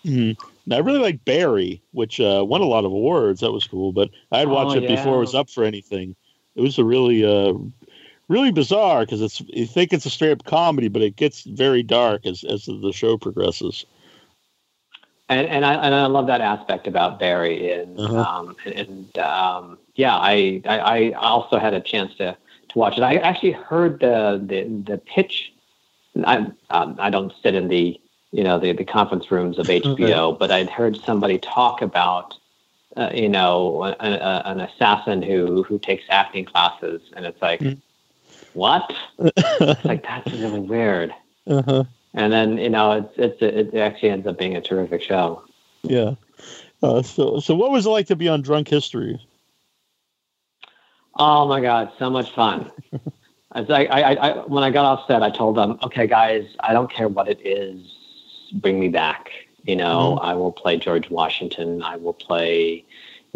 Mm-hmm. 0.04 0.72
I 0.72 0.78
really 0.78 0.98
like 0.98 1.24
Barry, 1.24 1.82
which 1.92 2.20
uh, 2.20 2.44
won 2.46 2.60
a 2.60 2.66
lot 2.66 2.84
of 2.84 2.92
awards. 2.92 3.40
That 3.40 3.52
was 3.52 3.66
cool, 3.66 3.92
but 3.92 4.10
I'd 4.32 4.48
watch 4.48 4.76
oh, 4.76 4.78
it 4.78 4.82
yeah. 4.82 4.96
before 4.96 5.16
it 5.16 5.20
was 5.20 5.34
up 5.34 5.48
for 5.48 5.64
anything. 5.64 6.14
It 6.54 6.60
was 6.60 6.78
a 6.78 6.84
really 6.84 7.24
uh, 7.24 7.54
really 8.28 8.52
bizarre 8.52 9.00
because 9.00 9.20
it's 9.20 9.40
you 9.48 9.66
think 9.66 9.92
it's 9.92 10.06
a 10.06 10.10
straight 10.10 10.32
up 10.32 10.44
comedy, 10.44 10.88
but 10.88 11.02
it 11.02 11.16
gets 11.16 11.42
very 11.42 11.82
dark 11.82 12.26
as 12.26 12.44
as 12.44 12.66
the 12.66 12.92
show 12.92 13.16
progresses. 13.16 13.84
And 15.28 15.46
and 15.46 15.64
I 15.64 15.74
and 15.74 15.94
I 15.94 16.06
love 16.06 16.26
that 16.28 16.40
aspect 16.40 16.86
about 16.86 17.18
Barry, 17.18 17.72
and 17.72 17.98
uh-huh. 17.98 18.18
um, 18.18 18.56
and, 18.64 19.18
um, 19.18 19.78
yeah, 19.94 20.16
I, 20.16 20.62
I, 20.64 20.78
I 20.78 21.12
also 21.12 21.58
had 21.58 21.74
a 21.74 21.80
chance 21.80 22.14
to 22.16 22.36
to 22.68 22.78
watch 22.78 22.96
it. 22.96 23.02
I 23.02 23.16
actually 23.16 23.52
heard 23.52 24.00
the 24.00 24.42
the 24.42 24.92
the 24.92 24.98
pitch. 24.98 25.52
I 26.24 26.46
um, 26.70 26.96
I 26.98 27.10
don't 27.10 27.32
sit 27.42 27.54
in 27.54 27.68
the 27.68 28.00
you 28.30 28.44
know 28.44 28.58
the 28.58 28.72
the 28.72 28.84
conference 28.84 29.30
rooms 29.30 29.58
of 29.58 29.66
HBO, 29.68 30.38
but 30.38 30.50
I'd 30.50 30.70
heard 30.70 30.96
somebody 30.96 31.38
talk 31.38 31.82
about. 31.82 32.34
Uh, 32.96 33.10
you 33.14 33.28
know, 33.28 33.84
a, 33.84 33.90
a, 34.00 34.42
an 34.46 34.60
assassin 34.60 35.22
who 35.22 35.62
who 35.62 35.78
takes 35.78 36.02
acting 36.08 36.44
classes, 36.44 37.00
and 37.14 37.26
it's 37.26 37.40
like, 37.40 37.60
mm 37.60 37.78
what? 38.58 38.92
it's 39.18 39.84
like 39.84 40.02
that's 40.06 40.30
really 40.32 40.60
weird. 40.60 41.14
Uh-huh. 41.46 41.84
And 42.14 42.32
then 42.32 42.58
you 42.58 42.70
know 42.70 42.92
it's 42.92 43.40
it's 43.40 43.72
it 43.74 43.78
actually 43.78 44.10
ends 44.10 44.26
up 44.26 44.38
being 44.38 44.56
a 44.56 44.60
terrific 44.60 45.02
show. 45.02 45.42
Yeah. 45.82 46.14
Uh, 46.82 47.02
so, 47.02 47.40
so 47.40 47.54
what 47.54 47.70
was 47.70 47.86
it 47.86 47.90
like 47.90 48.06
to 48.06 48.16
be 48.16 48.28
on 48.28 48.42
Drunk 48.42 48.68
History? 48.68 49.20
Oh 51.16 51.48
my 51.48 51.60
God, 51.60 51.90
so 51.98 52.08
much 52.08 52.30
fun. 52.34 52.70
I, 53.52 53.62
I, 53.86 54.14
I, 54.14 54.46
when 54.46 54.62
I 54.62 54.70
got 54.70 54.84
off 54.84 55.06
set, 55.08 55.22
I 55.22 55.30
told 55.30 55.56
them, 55.56 55.78
okay, 55.82 56.06
guys, 56.06 56.46
I 56.60 56.72
don't 56.72 56.90
care 56.90 57.08
what 57.08 57.28
it 57.28 57.40
is, 57.44 57.80
bring 58.52 58.78
me 58.78 58.88
back. 58.88 59.30
You 59.64 59.74
know, 59.74 60.16
mm-hmm. 60.16 60.26
I 60.26 60.34
will 60.34 60.52
play 60.52 60.76
George 60.76 61.10
Washington. 61.10 61.82
I 61.82 61.96
will 61.96 62.12
play, 62.12 62.84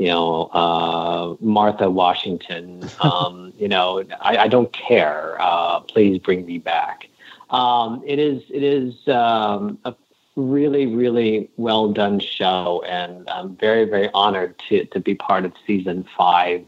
you 0.02 0.08
know, 0.08 0.44
uh, 0.52 1.36
Martha 1.40 1.88
Washington. 1.88 2.88
Um, 3.00 3.52
you 3.58 3.68
know, 3.68 4.02
I, 4.20 4.36
I 4.36 4.48
don't 4.48 4.72
care. 4.72 5.36
Uh, 5.40 5.78
please 5.80 6.18
bring 6.18 6.44
me 6.44 6.58
back. 6.58 7.08
Um, 7.50 8.02
it 8.04 8.18
is, 8.18 8.42
it 8.50 8.64
is 8.64 9.06
um, 9.06 9.78
a 9.84 9.94
really, 10.34 10.86
really 10.86 11.50
well 11.56 11.92
done 11.92 12.18
show, 12.18 12.82
and 12.84 13.28
I'm 13.30 13.54
very, 13.56 13.84
very 13.84 14.10
honored 14.12 14.60
to 14.68 14.86
to 14.86 14.98
be 14.98 15.14
part 15.14 15.44
of 15.44 15.52
season 15.66 16.04
five 16.16 16.64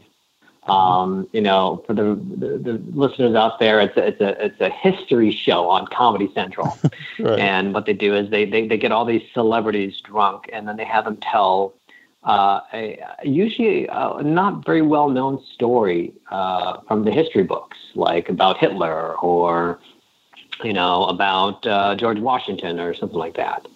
um, 0.66 1.28
you 1.32 1.42
know, 1.42 1.82
for 1.86 1.92
the, 1.92 2.14
the, 2.14 2.58
the, 2.58 2.82
listeners 2.92 3.34
out 3.34 3.58
there, 3.58 3.80
it's 3.80 3.96
a, 3.98 4.06
it's 4.06 4.20
a 4.20 4.44
it's 4.46 4.60
a 4.62 4.70
history 4.70 5.30
show 5.30 5.68
on 5.68 5.86
Comedy 5.88 6.30
Central, 6.34 6.78
right. 7.18 7.38
and 7.38 7.74
what 7.74 7.84
they 7.84 7.92
do 7.92 8.14
is 8.14 8.30
they, 8.30 8.46
they 8.46 8.66
they 8.66 8.78
get 8.78 8.90
all 8.90 9.04
these 9.04 9.22
celebrities 9.34 10.00
drunk, 10.00 10.48
and 10.52 10.66
then 10.66 10.78
they 10.78 10.84
have 10.84 11.04
them 11.04 11.18
tell 11.18 11.74
uh, 12.24 12.60
a 12.72 12.98
usually 13.22 13.86
a 13.86 14.22
not 14.22 14.64
very 14.64 14.82
well 14.82 15.08
known 15.10 15.42
story 15.54 16.12
uh, 16.30 16.80
from 16.88 17.04
the 17.04 17.10
history 17.10 17.42
books, 17.42 17.76
like 17.94 18.28
about 18.28 18.58
Hitler 18.58 19.14
or 19.18 19.78
you 20.62 20.72
know 20.72 21.04
about 21.04 21.66
uh, 21.66 21.94
George 21.96 22.18
Washington 22.18 22.80
or 22.80 22.94
something 22.94 23.18
like 23.18 23.36
that, 23.36 23.66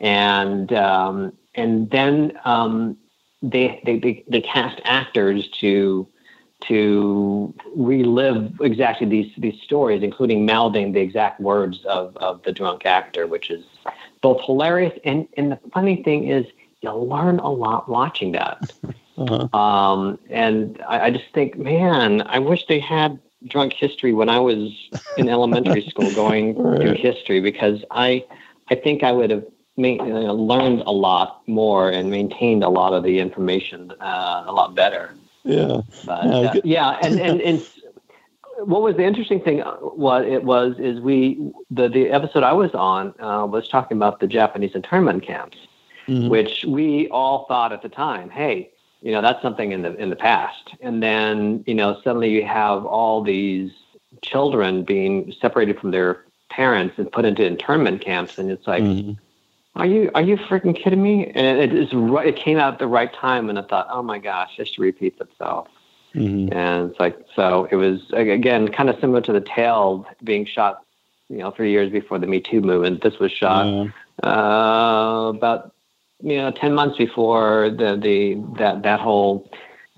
and 0.00 0.72
um, 0.72 1.32
and 1.54 1.90
then 1.90 2.38
um, 2.44 2.96
they, 3.42 3.80
they 3.84 3.98
they 3.98 4.24
they 4.28 4.40
cast 4.40 4.80
actors 4.84 5.48
to 5.60 6.06
to 6.66 7.54
relive 7.74 8.52
exactly 8.60 9.06
these 9.06 9.32
these 9.38 9.60
stories, 9.62 10.02
including 10.02 10.44
mouthing 10.46 10.92
the 10.92 11.00
exact 11.00 11.40
words 11.40 11.84
of, 11.84 12.16
of 12.18 12.42
the 12.42 12.52
drunk 12.52 12.86
actor, 12.86 13.26
which 13.26 13.50
is 13.50 13.64
both 14.20 14.40
hilarious 14.44 14.98
and 15.04 15.26
and 15.36 15.52
the 15.52 15.60
funny 15.72 16.02
thing 16.02 16.28
is 16.28 16.46
you 16.84 16.92
learn 16.92 17.38
a 17.38 17.50
lot 17.50 17.88
watching 17.88 18.32
that. 18.32 18.72
Uh-huh. 19.16 19.56
Um, 19.56 20.18
and 20.28 20.82
I, 20.88 21.02
I 21.02 21.10
just 21.12 21.26
think, 21.32 21.56
man, 21.56 22.22
I 22.22 22.40
wish 22.40 22.66
they 22.66 22.80
had 22.80 23.20
drunk 23.46 23.72
history 23.72 24.12
when 24.12 24.28
I 24.28 24.40
was 24.40 24.72
in 25.16 25.28
elementary 25.28 25.82
school 25.88 26.12
going 26.14 26.60
right. 26.60 26.80
through 26.80 26.94
history 26.94 27.40
because 27.40 27.84
I 27.92 28.24
I 28.70 28.74
think 28.74 29.04
I 29.04 29.12
would 29.12 29.30
have 29.30 29.44
made, 29.76 30.00
uh, 30.00 30.32
learned 30.32 30.82
a 30.86 30.90
lot 30.90 31.46
more 31.46 31.90
and 31.90 32.10
maintained 32.10 32.64
a 32.64 32.68
lot 32.68 32.92
of 32.92 33.04
the 33.04 33.20
information 33.20 33.92
uh, 34.00 34.44
a 34.46 34.52
lot 34.52 34.74
better. 34.74 35.14
Yeah. 35.44 35.82
But, 36.04 36.26
uh, 36.26 36.60
yeah, 36.64 36.98
and, 37.00 37.20
and 37.20 37.40
and 37.40 37.64
what 38.64 38.82
was 38.82 38.96
the 38.96 39.04
interesting 39.04 39.40
thing? 39.40 39.62
Uh, 39.62 39.74
what 39.76 40.24
it 40.24 40.44
was 40.44 40.76
is 40.78 41.00
we 41.00 41.52
the 41.70 41.88
the 41.88 42.10
episode 42.10 42.42
I 42.42 42.52
was 42.52 42.74
on 42.74 43.14
uh, 43.20 43.46
was 43.46 43.68
talking 43.68 43.96
about 43.96 44.20
the 44.20 44.26
Japanese 44.26 44.74
internment 44.74 45.22
camps, 45.22 45.58
mm-hmm. 46.06 46.28
which 46.28 46.64
we 46.66 47.08
all 47.08 47.46
thought 47.46 47.72
at 47.72 47.82
the 47.82 47.88
time, 47.88 48.30
hey, 48.30 48.70
you 49.00 49.12
know, 49.12 49.20
that's 49.20 49.42
something 49.42 49.72
in 49.72 49.82
the 49.82 49.94
in 49.96 50.10
the 50.10 50.16
past. 50.16 50.74
And 50.80 51.02
then 51.02 51.64
you 51.66 51.74
know, 51.74 52.00
suddenly 52.02 52.30
you 52.30 52.44
have 52.44 52.86
all 52.86 53.22
these 53.22 53.72
children 54.22 54.84
being 54.84 55.32
separated 55.40 55.78
from 55.78 55.90
their 55.90 56.24
parents 56.50 56.94
and 56.98 57.10
put 57.10 57.24
into 57.24 57.44
internment 57.44 58.00
camps, 58.00 58.38
and 58.38 58.50
it's 58.50 58.66
like. 58.66 58.82
Mm-hmm 58.82 59.12
are 59.76 59.86
you 59.86 60.10
are 60.14 60.22
you 60.22 60.36
freaking 60.36 60.76
kidding 60.76 61.02
me? 61.02 61.26
And 61.34 61.58
it 61.58 61.74
is 61.74 61.92
right. 61.92 62.28
It 62.28 62.36
came 62.36 62.58
out 62.58 62.74
at 62.74 62.78
the 62.78 62.86
right 62.86 63.12
time, 63.12 63.48
and 63.48 63.58
I 63.58 63.62
thought, 63.62 63.88
oh 63.90 64.02
my 64.02 64.18
gosh, 64.18 64.56
history 64.56 64.86
repeats 64.86 65.20
itself. 65.20 65.68
Mm-hmm. 66.14 66.56
And 66.56 66.90
it's 66.90 67.00
like 67.00 67.18
so. 67.34 67.66
It 67.70 67.76
was 67.76 68.00
again 68.12 68.68
kind 68.68 68.88
of 68.88 68.98
similar 69.00 69.20
to 69.22 69.32
the 69.32 69.40
tale 69.40 70.06
being 70.22 70.46
shot, 70.46 70.84
you 71.28 71.38
know, 71.38 71.50
three 71.50 71.72
years 71.72 71.90
before 71.90 72.20
the 72.20 72.28
Me 72.28 72.40
Too 72.40 72.60
movement. 72.60 73.02
This 73.02 73.18
was 73.18 73.32
shot 73.32 73.90
uh, 74.22 75.32
about 75.34 75.73
you 76.22 76.36
know 76.36 76.50
ten 76.50 76.74
months 76.74 76.96
before 76.96 77.70
the 77.70 77.96
the 77.96 78.42
that 78.58 78.82
that 78.82 79.00
whole 79.00 79.50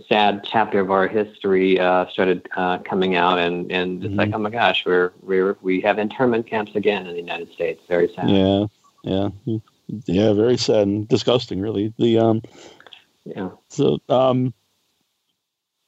sad 0.09 0.45
chapter 0.45 0.79
of 0.81 0.91
our 0.91 1.09
history 1.09 1.81
uh, 1.81 2.07
started 2.09 2.47
uh, 2.57 2.79
coming 2.79 3.17
out, 3.17 3.39
and 3.39 3.71
and 3.73 4.05
it's 4.05 4.11
mm-hmm. 4.11 4.19
like, 4.19 4.31
oh 4.35 4.39
my 4.39 4.51
gosh, 4.51 4.85
we're 4.87 5.13
we're 5.23 5.57
we 5.63 5.81
have 5.81 5.99
internment 5.99 6.47
camps 6.47 6.75
again 6.75 7.07
in 7.07 7.13
the 7.13 7.21
United 7.21 7.53
States. 7.53 7.83
Very 7.89 8.13
sad. 8.15 8.31
Yeah 8.31 8.67
yeah, 9.07 9.29
yeah, 10.07 10.33
very 10.33 10.57
sad 10.57 10.89
and 10.89 11.09
disgusting, 11.09 11.61
really. 11.61 11.95
The 11.97 12.19
um, 12.19 12.43
yeah. 13.25 13.51
So 13.69 14.01
um, 14.09 14.53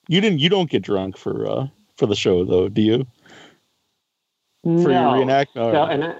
you 0.06 0.20
didn't 0.20 0.38
you 0.38 0.48
don't 0.48 0.70
get 0.70 0.82
drunk 0.82 1.18
for 1.18 1.50
uh 1.50 1.66
for 1.96 2.06
the 2.06 2.14
show 2.14 2.44
though, 2.44 2.68
do 2.68 2.80
you? 2.80 3.06
For 4.62 4.68
no. 4.68 5.16
your 5.16 5.26
reenactment? 5.26 5.72
So, 5.72 5.82
and 5.84 6.04
I, 6.04 6.14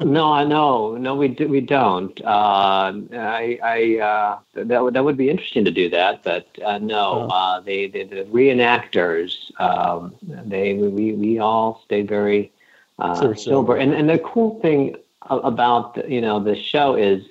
no, 0.00 0.32
I 0.32 0.44
know, 0.44 0.96
no, 0.96 1.14
we 1.14 1.28
do, 1.28 1.48
we 1.48 1.60
don't. 1.60 2.18
Uh, 2.24 2.92
I, 3.12 3.58
I 3.62 3.98
uh, 3.98 4.38
that 4.54 4.82
would 4.82 4.94
that 4.94 5.04
would 5.04 5.16
be 5.16 5.28
interesting 5.28 5.64
to 5.64 5.70
do 5.70 5.90
that, 5.90 6.22
but 6.22 6.46
uh, 6.64 6.78
no, 6.78 7.28
oh. 7.30 7.34
uh, 7.34 7.60
they, 7.60 7.88
they, 7.88 8.04
the 8.04 8.24
reenactors, 8.24 9.58
um, 9.60 10.14
they 10.22 10.74
we 10.74 11.12
we 11.12 11.38
all 11.38 11.82
stay 11.84 12.02
very 12.02 12.52
uh, 12.98 13.34
sober. 13.34 13.76
And 13.76 13.92
and 13.92 14.08
the 14.08 14.18
cool 14.18 14.60
thing 14.60 14.96
about 15.28 16.08
you 16.08 16.20
know 16.20 16.42
the 16.42 16.56
show 16.56 16.94
is 16.94 17.24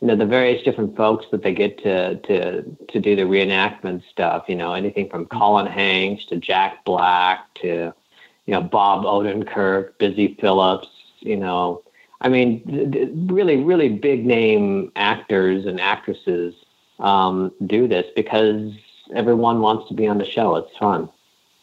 you 0.00 0.08
know 0.08 0.16
the 0.16 0.26
various 0.26 0.62
different 0.62 0.96
folks 0.96 1.26
that 1.30 1.42
they 1.42 1.54
get 1.54 1.78
to 1.82 2.16
to 2.16 2.62
to 2.62 3.00
do 3.00 3.16
the 3.16 3.22
reenactment 3.22 4.02
stuff. 4.10 4.44
You 4.48 4.56
know 4.56 4.72
anything 4.72 5.08
from 5.08 5.26
Colin 5.26 5.66
Hanks 5.66 6.24
to 6.26 6.36
Jack 6.36 6.84
Black 6.84 7.52
to 7.62 7.92
you 8.46 8.54
know 8.54 8.60
Bob 8.60 9.04
Odenkirk, 9.04 9.98
Busy 9.98 10.36
Phillips. 10.40 10.88
You 11.20 11.36
know, 11.36 11.82
I 12.20 12.28
mean, 12.28 13.26
really 13.30 13.56
really 13.56 13.88
big 13.88 14.26
name 14.26 14.92
actors 14.96 15.66
and 15.66 15.80
actresses 15.80 16.54
um, 16.98 17.52
do 17.66 17.86
this 17.86 18.06
because 18.16 18.72
everyone 19.14 19.60
wants 19.60 19.88
to 19.88 19.94
be 19.94 20.06
on 20.06 20.18
the 20.18 20.24
show. 20.24 20.56
It's 20.56 20.76
fun. 20.78 21.08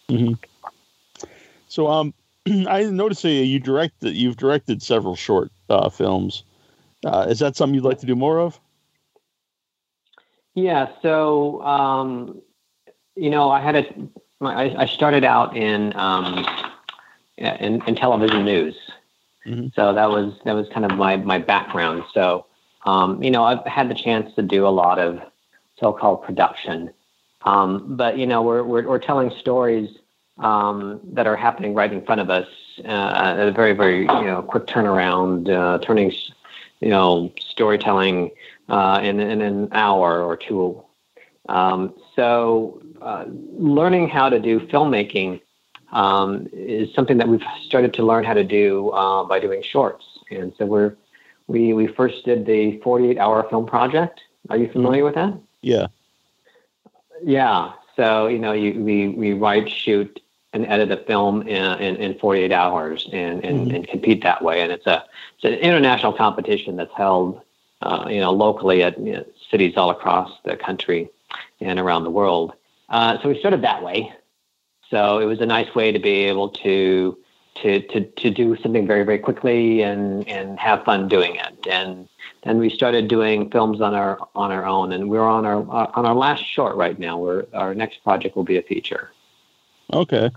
Mm-hmm. 0.10 0.34
So 1.68 1.88
um, 1.88 2.14
I 2.68 2.84
noticed 2.84 3.24
that 3.24 3.30
you 3.30 3.60
directed 3.60 4.16
you've 4.16 4.38
directed 4.38 4.82
several 4.82 5.16
short 5.16 5.52
uh, 5.70 5.90
films. 5.90 6.44
Uh, 7.06 7.28
is 7.30 7.40
that 7.40 7.56
something 7.56 7.76
you'd 7.76 7.84
like 7.84 8.00
to 8.00 8.06
do 8.06 8.16
more 8.16 8.40
of? 8.40 8.60
Yeah. 10.56 10.88
So, 11.02 11.62
um, 11.64 12.42
you 13.16 13.30
know, 13.30 13.52
I 13.52 13.62
had 13.62 13.76
a, 13.76 13.86
I, 14.42 14.76
I 14.76 14.86
started 14.86 15.24
out 15.24 15.56
in, 15.56 15.96
um, 15.96 16.46
in, 17.38 17.84
in 17.86 17.96
television 17.96 18.46
news. 18.46 18.76
Mm-hmm. 19.46 19.68
So 19.76 19.94
that 19.94 20.10
was, 20.10 20.34
that 20.46 20.54
was 20.54 20.68
kind 20.74 20.86
of 20.86 20.98
my, 20.98 21.18
my 21.18 21.38
background. 21.38 22.04
So, 22.14 22.46
um, 22.86 23.22
you 23.22 23.32
know, 23.32 23.44
I've 23.44 23.66
had 23.66 23.90
the 23.90 23.96
chance 23.96 24.34
to 24.36 24.42
do 24.42 24.68
a 24.68 24.70
lot 24.70 25.00
of 25.00 25.20
so-called 25.80 26.24
production. 26.24 26.92
Um, 27.44 27.96
but, 27.96 28.18
you 28.18 28.26
know, 28.26 28.42
we're, 28.42 28.64
we're, 28.64 28.88
we're 28.88 29.00
telling 29.00 29.32
stories 29.40 29.90
um, 30.38 31.00
that 31.14 31.28
are 31.28 31.36
happening 31.36 31.74
right 31.74 31.92
in 31.92 32.04
front 32.06 32.22
of 32.22 32.30
us 32.30 32.48
uh, 32.84 33.38
at 33.38 33.48
a 33.48 33.52
very, 33.52 33.74
very 33.74 34.02
you 34.02 34.26
know 34.26 34.42
quick 34.48 34.66
turnaround, 34.68 35.50
uh, 35.50 35.80
turning 35.80 36.12
you 36.82 36.90
know 36.90 37.32
storytelling 37.40 38.32
uh, 38.70 39.00
in, 39.02 39.20
in 39.20 39.42
an 39.42 39.70
hour 39.72 40.22
or 40.22 40.36
two. 40.36 40.84
Um, 41.48 41.94
so 42.16 42.82
uh, 43.02 43.26
learning 43.28 44.10
how 44.10 44.30
to 44.30 44.40
do 44.40 44.60
filmmaking 44.60 45.42
um, 45.96 46.48
is 46.52 46.94
something 46.94 47.18
that 47.18 47.28
we've 47.28 47.44
started 47.66 47.94
to 47.96 48.04
learn 48.04 48.24
how 48.24 48.34
to 48.34 48.44
do 48.44 48.90
uh, 48.90 49.24
by 49.24 49.40
doing 49.40 49.64
shorts, 49.64 50.06
and 50.30 50.54
so 50.58 50.66
we're 50.66 50.96
we 51.48 51.74
we 51.74 51.88
first 51.88 52.26
did 52.26 52.46
the 52.46 52.80
48 52.82 53.18
hour 53.18 53.48
film 53.50 53.66
project. 53.66 54.22
Are 54.50 54.58
you 54.58 54.72
familiar 54.72 55.04
mm-hmm. 55.04 55.06
with 55.06 55.16
that? 55.16 55.40
Yeah. 55.62 55.88
Yeah. 57.24 57.74
So 57.96 58.28
you 58.28 58.40
know, 58.40 58.52
you, 58.52 58.84
we 58.84 59.08
we 59.08 59.34
write, 59.34 59.70
shoot, 59.70 60.22
and 60.52 60.66
edit 60.68 60.92
a 60.92 60.98
film 61.06 61.42
in, 61.44 61.80
in, 61.80 61.96
in 61.98 62.20
48 62.20 62.52
hours 62.52 63.10
and, 63.12 63.44
and, 63.44 63.68
mm-hmm. 63.68 63.76
and, 63.76 63.88
compete 63.88 64.24
that 64.24 64.42
way. 64.42 64.62
And 64.62 64.72
it's 64.72 64.88
a 64.88 65.04
it's 65.36 65.44
an 65.44 65.54
international 65.54 66.14
competition 66.14 66.78
that's 66.78 66.94
held, 66.96 67.42
uh, 67.82 68.08
you 68.10 68.20
know, 68.20 68.32
locally 68.32 68.84
at 68.84 68.98
you 69.00 69.14
know, 69.14 69.26
cities 69.52 69.76
all 69.78 69.90
across 69.90 70.32
the 70.44 70.56
country 70.58 71.10
and 71.62 71.80
around 71.80 72.04
the 72.04 72.10
world. 72.10 72.54
Uh, 72.90 73.18
so 73.22 73.30
we 73.30 73.40
started 73.40 73.62
that 73.64 73.84
way. 73.84 74.12
So 74.96 75.20
it 75.20 75.26
was 75.26 75.42
a 75.42 75.46
nice 75.46 75.76
way 75.76 75.92
to 75.92 76.00
be 76.00 76.24
able 76.24 76.48
to 76.64 77.18
to 77.56 77.82
to 77.82 78.06
to 78.06 78.30
do 78.30 78.56
something 78.56 78.88
very 78.88 79.04
very 79.04 79.20
quickly 79.20 79.82
and 79.82 80.26
and 80.26 80.58
have 80.58 80.86
fun 80.86 81.10
doing 81.10 81.36
it. 81.36 81.68
And 81.70 82.08
then 82.44 82.60
we 82.60 82.70
started 82.70 83.10
doing 83.10 83.50
films 83.50 83.82
on 83.82 83.94
our 83.94 84.18
on 84.36 84.54
our 84.54 84.66
own, 84.66 84.94
and 84.94 85.10
we're 85.10 85.28
on 85.28 85.46
our 85.46 85.58
on 85.98 86.06
our 86.06 86.16
last 86.16 86.46
short 86.46 86.78
right 86.78 86.98
now. 86.98 87.18
Where 87.18 87.46
our 87.54 87.76
next 87.76 88.06
project 88.06 88.38
will 88.38 88.46
be 88.46 88.56
a 88.56 88.62
feature. 88.62 89.12
Okay. 89.92 90.32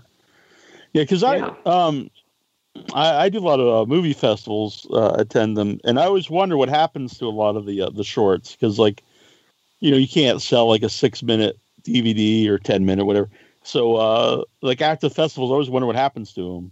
Yeah, 0.91 1.03
because 1.03 1.21
yeah. 1.21 1.53
I 1.65 1.69
um 1.69 2.11
I, 2.93 3.23
I, 3.23 3.29
do 3.29 3.39
a 3.39 3.47
lot 3.47 3.61
of 3.61 3.67
uh, 3.67 3.89
movie 3.89 4.13
festivals, 4.13 4.85
uh, 4.91 5.15
attend 5.17 5.55
them, 5.57 5.79
and 5.85 5.99
I 5.99 6.05
always 6.05 6.29
wonder 6.29 6.57
what 6.57 6.69
happens 6.69 7.17
to 7.19 7.25
a 7.27 7.29
lot 7.29 7.55
of 7.55 7.65
the 7.65 7.83
uh, 7.83 7.91
the 7.91 8.03
shorts 8.03 8.51
because 8.51 8.77
like 8.77 9.03
you 9.79 9.89
know, 9.89 9.97
you 9.97 10.07
can't 10.07 10.41
sell 10.41 10.67
like 10.67 10.83
a 10.83 10.89
six 10.89 11.23
minute 11.23 11.57
DVD 11.83 12.47
or 12.49 12.59
10 12.59 12.85
minute, 12.85 13.05
whatever. 13.05 13.29
So, 13.63 13.95
uh, 13.95 14.43
like 14.61 14.81
after 14.81 15.09
festivals, 15.09 15.51
I 15.51 15.53
always 15.53 15.69
wonder 15.69 15.85
what 15.85 15.95
happens 15.95 16.33
to 16.33 16.55
them. 16.55 16.71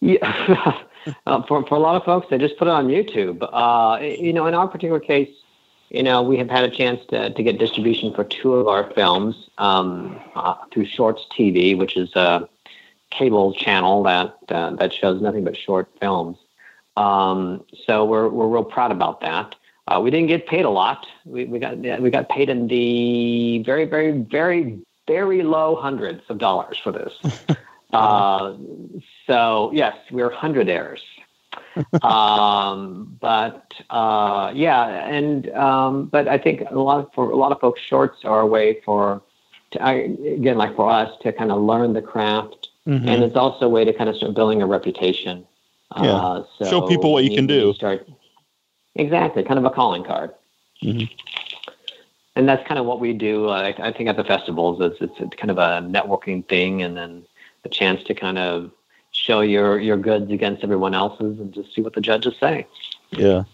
Yeah. 0.00 0.82
uh, 1.26 1.42
for, 1.46 1.66
for 1.66 1.74
a 1.74 1.80
lot 1.80 1.96
of 1.96 2.04
folks, 2.04 2.26
they 2.30 2.38
just 2.38 2.56
put 2.58 2.68
it 2.68 2.72
on 2.72 2.88
YouTube. 2.88 3.46
Uh, 3.52 4.00
you 4.02 4.32
know, 4.32 4.46
in 4.46 4.54
our 4.54 4.68
particular 4.68 5.00
case, 5.00 5.30
you 5.90 6.02
know, 6.02 6.22
we 6.22 6.36
have 6.38 6.50
had 6.50 6.64
a 6.64 6.70
chance 6.70 7.00
to, 7.10 7.30
to 7.30 7.42
get 7.42 7.58
distribution 7.58 8.12
for 8.14 8.24
two 8.24 8.54
of 8.54 8.68
our 8.68 8.90
films 8.92 9.48
um, 9.58 10.20
uh, 10.34 10.54
through 10.72 10.86
Shorts 10.86 11.26
TV, 11.36 11.76
which 11.76 11.96
is 11.96 12.14
a 12.16 12.48
cable 13.10 13.54
channel 13.54 14.02
that 14.02 14.36
uh, 14.48 14.70
that 14.76 14.92
shows 14.92 15.22
nothing 15.22 15.44
but 15.44 15.56
short 15.56 15.88
films. 16.00 16.36
Um, 16.96 17.64
so 17.86 18.04
we're 18.04 18.28
we're 18.28 18.48
real 18.48 18.64
proud 18.64 18.92
about 18.92 19.20
that. 19.20 19.54
Uh, 19.86 20.00
we 20.00 20.10
didn't 20.10 20.28
get 20.28 20.46
paid 20.46 20.64
a 20.64 20.70
lot. 20.70 21.06
We, 21.24 21.44
we 21.44 21.58
got 21.58 21.78
we 21.78 22.10
got 22.10 22.28
paid 22.28 22.48
in 22.48 22.68
the 22.68 23.62
very 23.64 23.84
very 23.84 24.12
very 24.12 24.80
very 25.06 25.42
low 25.42 25.76
hundreds 25.76 26.22
of 26.28 26.38
dollars 26.38 26.78
for 26.82 26.90
this. 26.90 27.12
uh, 27.92 28.54
so 29.26 29.70
yes, 29.74 29.96
we're 30.10 30.30
hundredaires. 30.30 31.00
um, 32.02 33.16
but 33.20 33.72
uh, 33.90 34.52
yeah, 34.54 35.06
and 35.06 35.50
um, 35.50 36.06
but 36.06 36.28
I 36.28 36.38
think 36.38 36.62
a 36.70 36.78
lot 36.78 37.00
of, 37.00 37.12
for 37.14 37.30
a 37.30 37.36
lot 37.36 37.52
of 37.52 37.60
folks, 37.60 37.80
shorts 37.80 38.24
are 38.24 38.40
a 38.40 38.46
way 38.46 38.80
for 38.84 39.22
to, 39.72 39.82
I, 39.82 39.92
again 39.92 40.56
like 40.56 40.76
for 40.76 40.90
us 40.90 41.10
to 41.22 41.32
kind 41.32 41.52
of 41.52 41.60
learn 41.60 41.92
the 41.92 42.02
craft, 42.02 42.70
mm-hmm. 42.86 43.08
and 43.08 43.22
it's 43.22 43.36
also 43.36 43.66
a 43.66 43.68
way 43.68 43.84
to 43.84 43.92
kind 43.92 44.08
of 44.08 44.16
start 44.16 44.34
building 44.34 44.62
a 44.62 44.66
reputation. 44.66 45.46
Yeah. 45.96 46.12
Uh, 46.12 46.44
so 46.58 46.64
Show 46.64 46.88
people 46.88 47.12
what 47.12 47.24
you, 47.24 47.30
you 47.30 47.36
can 47.36 47.46
do. 47.46 47.72
Start 47.74 48.08
exactly, 48.94 49.42
kind 49.42 49.58
of 49.58 49.64
a 49.64 49.70
calling 49.70 50.04
card. 50.04 50.32
Mm-hmm. 50.82 51.12
And 52.36 52.48
that's 52.48 52.66
kind 52.66 52.80
of 52.80 52.86
what 52.86 53.00
we 53.00 53.12
do. 53.12 53.48
Uh, 53.48 53.72
I, 53.78 53.88
I 53.88 53.92
think 53.92 54.08
at 54.08 54.16
the 54.16 54.24
festivals, 54.24 54.80
it's, 54.80 54.96
it's 55.00 55.36
kind 55.36 55.50
of 55.50 55.58
a 55.58 55.86
networking 55.86 56.46
thing, 56.48 56.82
and 56.82 56.96
then 56.96 57.24
a 57.64 57.68
chance 57.68 58.02
to 58.04 58.14
kind 58.14 58.38
of 58.38 58.70
show 59.12 59.40
your 59.40 59.78
your 59.78 59.96
goods 59.96 60.30
against 60.30 60.64
everyone 60.64 60.94
else's 60.94 61.38
and 61.38 61.52
just 61.54 61.74
see 61.74 61.80
what 61.80 61.94
the 61.94 62.00
judges 62.00 62.34
say. 62.38 62.66
Yeah. 63.10 63.44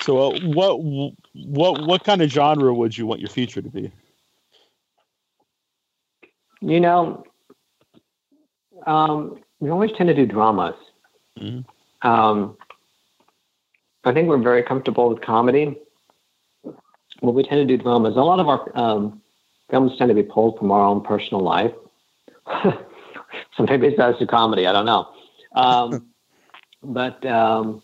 So 0.00 0.18
uh, 0.18 0.38
what 0.40 0.82
what 1.34 1.86
what 1.86 2.04
kind 2.04 2.22
of 2.22 2.30
genre 2.30 2.74
would 2.74 2.96
you 2.96 3.06
want 3.06 3.20
your 3.20 3.30
feature 3.30 3.62
to 3.62 3.68
be? 3.68 3.92
You 6.60 6.80
know, 6.80 7.24
um, 8.86 9.38
we 9.60 9.70
always 9.70 9.92
tend 9.92 10.08
to 10.08 10.14
do 10.14 10.26
dramas. 10.26 10.74
Mm-hmm. 11.38 12.08
Um, 12.08 12.56
I 14.04 14.12
think 14.12 14.28
we're 14.28 14.38
very 14.38 14.62
comfortable 14.62 15.08
with 15.08 15.20
comedy. 15.20 15.76
What 17.20 17.34
we 17.34 17.42
tend 17.42 17.66
to 17.68 17.76
do 17.76 17.82
dramas. 17.82 18.16
A 18.16 18.20
lot 18.20 18.38
of 18.38 18.48
our 18.48 18.70
um, 18.78 19.20
films 19.70 19.96
tend 19.98 20.08
to 20.08 20.14
be 20.14 20.22
pulled 20.22 20.58
from 20.58 20.70
our 20.70 20.80
own 20.80 21.02
personal 21.02 21.42
life. 21.42 21.72
so 22.62 23.66
maybe 23.68 23.88
it's 23.88 24.00
as 24.00 24.14
a 24.20 24.26
comedy. 24.26 24.66
I 24.66 24.72
don't 24.72 24.86
know. 24.86 25.08
Um, 25.54 26.06
but 26.82 27.24
um, 27.26 27.82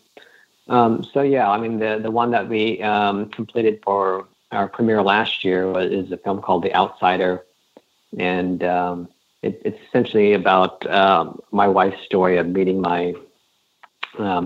um, 0.67 1.03
so 1.13 1.21
yeah, 1.21 1.49
I 1.49 1.59
mean 1.59 1.79
the 1.79 1.99
the 2.01 2.11
one 2.11 2.31
that 2.31 2.49
we 2.49 2.81
um, 2.81 3.29
completed 3.29 3.81
for 3.83 4.27
our 4.51 4.67
premiere 4.67 5.03
last 5.03 5.43
year 5.43 5.69
was, 5.71 5.91
is 5.91 6.11
a 6.11 6.17
film 6.17 6.41
called 6.41 6.63
The 6.63 6.73
Outsider, 6.73 7.45
and 8.17 8.63
um, 8.63 9.09
it, 9.41 9.61
it's 9.65 9.79
essentially 9.87 10.33
about 10.33 10.89
um, 10.89 11.39
my 11.51 11.67
wife's 11.67 12.03
story 12.05 12.37
of 12.37 12.47
meeting 12.47 12.81
my 12.81 13.13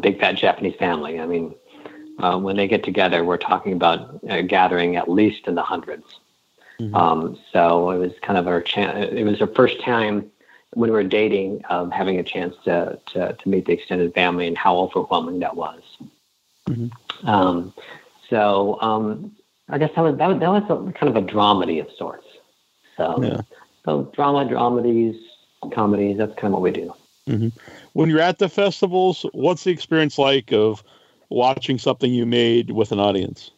big 0.02 0.20
fat 0.20 0.34
Japanese 0.34 0.76
family. 0.76 1.20
I 1.20 1.26
mean, 1.26 1.56
uh, 2.20 2.38
when 2.38 2.56
they 2.58 2.68
get 2.68 2.84
together, 2.84 3.24
we're 3.24 3.38
talking 3.38 3.74
about 3.74 4.20
a 4.28 4.44
gathering 4.44 4.96
at 4.96 5.10
least 5.10 5.48
in 5.48 5.56
the 5.56 5.64
100s 5.64 6.04
mm-hmm. 6.80 7.36
so 7.52 7.92
it 7.92 7.98
was 7.98 8.12
kind 8.22 8.38
of 8.38 8.48
our 8.48 8.62
chance. 8.62 9.10
It 9.12 9.24
was 9.24 9.42
our 9.42 9.48
first 9.48 9.82
time 9.82 10.32
when 10.74 10.90
we 10.90 10.96
were 10.96 11.04
dating, 11.04 11.64
um, 11.70 11.92
having 11.92 12.20
a 12.20 12.24
chance 12.24 12.56
to, 12.66 13.00
to, 13.14 13.34
to 13.34 13.50
meet 13.50 13.66
the 13.66 13.74
extended 13.74 14.14
family 14.14 14.48
and 14.48 14.58
how 14.58 14.78
overwhelming 14.78 15.40
that 15.40 15.56
was. 15.56 15.82
Mm-hmm. 16.68 17.28
Um, 17.28 17.74
so 18.30 18.80
um, 18.82 19.36
I 19.68 19.78
guess 19.78 19.92
that 19.96 20.02
was 20.02 20.18
that 20.18 20.28
was, 20.28 20.40
that 20.40 20.50
was 20.50 20.64
a, 20.64 20.92
kind 20.94 21.16
of 21.16 21.24
a 21.24 21.26
dramedy 21.26 21.82
of 21.82 21.92
sorts. 21.98 22.28
So 22.98 23.24
yeah. 23.24 23.42
so 23.86 24.12
drama, 24.14 24.46
dramedies, 24.46 25.20
comedies. 25.74 26.18
That's 26.18 26.36
kind 26.36 26.54
of 26.54 26.54
what 26.54 26.62
we 26.62 26.72
do. 26.72 26.94
Mm-hmm. 27.28 27.48
When 27.94 28.10
you're 28.10 28.22
at 28.22 28.40
the 28.40 28.50
festivals, 28.50 29.26
what's 29.34 29.64
the 29.64 29.72
experience 29.72 30.18
like 30.18 30.52
of 30.52 30.84
watching 31.30 31.78
something 31.78 32.14
you 32.14 32.26
made 32.26 32.72
with 32.72 32.92
an 32.92 33.00
audience? 33.00 33.52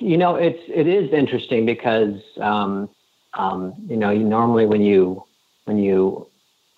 You 0.00 0.16
know, 0.16 0.34
it's 0.36 0.62
it 0.68 0.86
is 0.86 1.12
interesting 1.12 1.64
because 1.66 2.20
um, 2.40 2.88
um, 3.34 3.74
you 3.86 3.96
know, 3.96 4.10
you 4.10 4.24
normally 4.24 4.66
when 4.66 4.82
you 4.82 5.24
when 5.64 5.78
you 5.78 6.26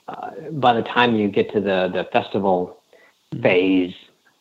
uh, 0.08 0.30
by 0.52 0.72
the 0.74 0.82
time 0.82 1.16
you 1.16 1.28
get 1.28 1.52
to 1.52 1.60
the 1.60 1.90
the 1.92 2.08
festival 2.12 2.80
mm-hmm. 3.32 3.42
phase, 3.42 3.94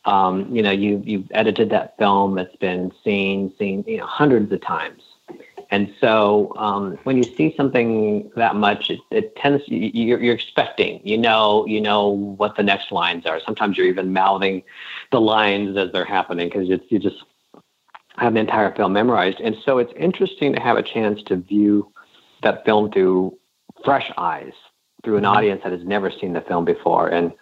um, 0.06 0.54
you 0.54 0.62
know, 0.62 0.71
you 0.71 1.02
you've 1.06 1.32
edited 1.32 1.69
that 1.69 1.97
film. 1.97 2.38
It's 2.38 2.56
been 2.58 2.91
seen 3.04 3.54
seen 3.58 3.84
you 3.88 3.97
know 3.97 4.06
hundreds 4.06 4.52
of 4.52 4.62
times, 4.62 5.02
and 5.74 5.92
so 6.00 6.54
um, 6.56 7.00
when 7.02 7.18
you 7.18 7.24
see 7.24 7.52
something 7.58 8.30
that 8.36 8.56
much, 8.56 8.92
it, 8.92 9.00
it 9.10 9.36
tends 9.36 9.64
you're, 9.66 10.22
you're 10.22 10.36
expecting. 10.36 11.02
You 11.04 11.18
know, 11.18 11.66
you 11.66 11.82
know 11.82 12.10
what 12.10 12.56
the 12.56 12.62
next 12.62 12.92
lines 12.92 13.26
are. 13.26 13.40
Sometimes 13.44 13.76
you're 13.76 13.88
even 13.88 14.14
mouthing 14.14 14.62
the 15.12 15.20
lines 15.20 15.76
as 15.76 15.92
they're 15.92 16.06
happening 16.06 16.48
because 16.48 16.70
you 16.70 17.00
just 17.00 17.24
have 18.18 18.36
the 18.36 18.40
entire 18.40 18.76
film 18.76 18.94
memorized. 18.94 19.40
And 19.40 19.56
so 19.66 19.80
it's 19.80 19.92
interesting 19.98 20.54
to 20.54 20.62
have 20.62 20.78
a 20.78 20.84
chance 20.84 21.24
to 21.24 21.38
view 21.38 21.92
that 22.44 22.64
film 22.66 22.92
through 22.92 23.36
fresh 23.84 24.12
eyes, 24.16 24.54
through 25.04 25.18
an 25.18 25.24
mm-hmm. 25.24 25.36
audience 25.36 25.62
that 25.64 25.72
has 25.72 25.84
never 25.84 26.12
seen 26.12 26.34
the 26.34 26.42
film 26.42 26.66
before, 26.66 27.08
and 27.08 27.34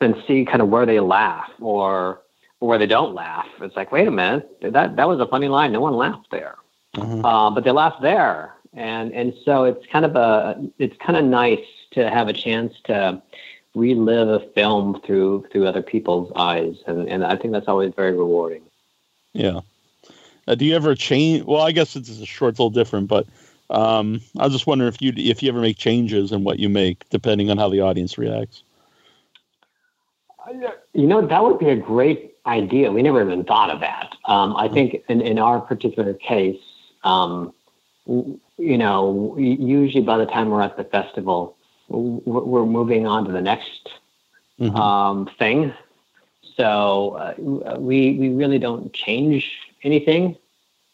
and 0.00 0.14
see 0.28 0.44
kind 0.44 0.62
of 0.62 0.68
where 0.68 0.86
they 0.86 1.00
laugh 1.00 1.50
or, 1.60 2.22
or 2.60 2.68
where 2.68 2.78
they 2.78 2.86
don't 2.86 3.12
laugh. 3.12 3.46
It's 3.60 3.74
like, 3.74 3.90
wait 3.90 4.06
a 4.06 4.12
minute, 4.12 4.48
that 4.62 4.94
that 4.94 5.08
was 5.08 5.18
a 5.18 5.26
funny 5.26 5.48
line. 5.48 5.72
No 5.72 5.80
one 5.80 5.96
laughed 5.96 6.28
there, 6.30 6.58
mm-hmm. 6.96 7.24
uh, 7.24 7.50
but 7.50 7.64
they 7.64 7.70
laughed 7.70 8.02
there, 8.02 8.54
and 8.72 9.12
and 9.12 9.34
so 9.44 9.64
it's 9.64 9.84
kind 9.86 10.04
of 10.04 10.16
a 10.16 10.62
it's 10.78 10.96
kind 10.98 11.16
of 11.16 11.24
nice 11.24 11.64
to 11.92 12.08
have 12.10 12.28
a 12.28 12.32
chance 12.32 12.74
to 12.84 13.22
relive 13.74 14.28
a 14.28 14.40
film 14.54 15.00
through 15.06 15.46
through 15.50 15.66
other 15.66 15.82
people's 15.82 16.32
eyes, 16.36 16.76
and 16.86 17.08
and 17.08 17.24
I 17.24 17.36
think 17.36 17.52
that's 17.52 17.68
always 17.68 17.92
very 17.94 18.12
rewarding. 18.12 18.62
Yeah. 19.32 19.60
Uh, 20.46 20.54
do 20.54 20.64
you 20.64 20.74
ever 20.74 20.94
change? 20.94 21.44
Well, 21.44 21.62
I 21.62 21.72
guess 21.72 21.94
it's 21.94 22.08
a 22.08 22.26
short, 22.26 22.54
little 22.54 22.70
different, 22.70 23.08
but 23.08 23.26
um, 23.70 24.20
I 24.38 24.44
was 24.44 24.52
just 24.52 24.66
wondering 24.66 24.88
if 24.88 25.00
you 25.00 25.12
if 25.16 25.42
you 25.42 25.48
ever 25.48 25.60
make 25.60 25.78
changes 25.78 26.32
in 26.32 26.44
what 26.44 26.58
you 26.58 26.68
make 26.68 27.08
depending 27.10 27.50
on 27.50 27.58
how 27.58 27.68
the 27.68 27.80
audience 27.80 28.18
reacts. 28.18 28.62
You 30.92 31.06
know, 31.06 31.24
that 31.26 31.42
would 31.42 31.58
be 31.58 31.70
a 31.70 31.76
great 31.76 32.34
idea. 32.46 32.90
We 32.90 33.02
never 33.02 33.22
even 33.22 33.44
thought 33.44 33.70
of 33.70 33.80
that. 33.80 34.14
Um, 34.26 34.56
I 34.56 34.68
think 34.68 35.02
in, 35.08 35.20
in 35.20 35.38
our 35.38 35.60
particular 35.60 36.14
case, 36.14 36.60
um, 37.04 37.52
you 38.06 38.78
know, 38.78 39.36
usually 39.38 40.02
by 40.02 40.18
the 40.18 40.26
time 40.26 40.50
we're 40.50 40.62
at 40.62 40.76
the 40.76 40.84
festival, 40.84 41.56
we're 41.88 42.66
moving 42.66 43.06
on 43.06 43.24
to 43.24 43.32
the 43.32 43.40
next 43.40 43.88
mm-hmm. 44.58 44.74
um, 44.76 45.30
thing. 45.38 45.72
So 46.56 47.16
uh, 47.16 47.78
we 47.78 48.14
we 48.18 48.28
really 48.28 48.58
don't 48.58 48.92
change 48.92 49.50
anything. 49.82 50.36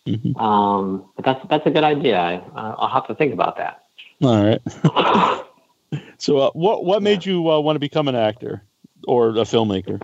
Mm-hmm. 0.06 0.36
Um, 0.40 1.04
but 1.16 1.24
that's 1.24 1.46
that's 1.48 1.66
a 1.66 1.70
good 1.70 1.84
idea. 1.84 2.18
I, 2.18 2.70
will 2.78 2.88
have 2.88 3.06
to 3.08 3.14
think 3.14 3.32
about 3.32 3.56
that. 3.58 3.82
All 4.22 4.42
right. 4.42 4.60
so, 6.18 6.38
uh, 6.38 6.50
what 6.52 6.84
what 6.84 7.02
made 7.02 7.26
yeah. 7.26 7.32
you 7.32 7.50
uh, 7.50 7.60
want 7.60 7.76
to 7.76 7.80
become 7.80 8.08
an 8.08 8.14
actor 8.14 8.62
or 9.06 9.30
a 9.30 9.44
filmmaker? 9.44 10.00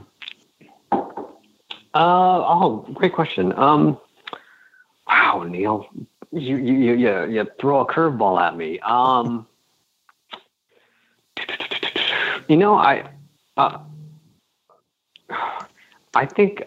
Uh, 0.93 2.43
oh, 2.43 2.87
great 2.93 3.13
question. 3.13 3.53
Um, 3.57 3.99
wow, 5.15 5.45
Neil, 5.45 5.87
you 6.33 6.57
you 6.57 6.95
you 6.95 7.25
you 7.27 7.47
throw 7.61 7.81
a 7.81 7.87
curveball 7.87 8.41
at 8.41 8.57
me. 8.57 8.81
Um, 8.81 9.47
you 12.49 12.57
know, 12.57 12.75
I 12.75 13.09
uh, 13.57 13.79
I 16.15 16.27
think 16.27 16.65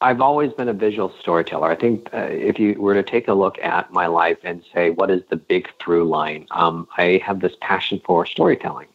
I've 0.00 0.20
always 0.20 0.52
been 0.52 0.68
a 0.68 0.72
visual 0.72 1.12
storyteller. 1.20 1.70
I 1.70 1.76
think 1.76 2.08
uh, 2.12 2.28
if 2.30 2.58
you 2.58 2.74
were 2.80 2.94
to 2.94 3.02
take 3.02 3.28
a 3.28 3.34
look 3.34 3.58
at 3.58 3.92
my 3.92 4.06
life 4.06 4.38
and 4.42 4.64
say, 4.74 4.90
what 4.90 5.10
is 5.10 5.22
the 5.30 5.36
big 5.36 5.68
through 5.78 6.04
line? 6.08 6.46
Um, 6.50 6.88
I 6.96 7.20
have 7.24 7.40
this 7.40 7.52
passion 7.60 8.00
for 8.04 8.26
storytelling. 8.26 8.88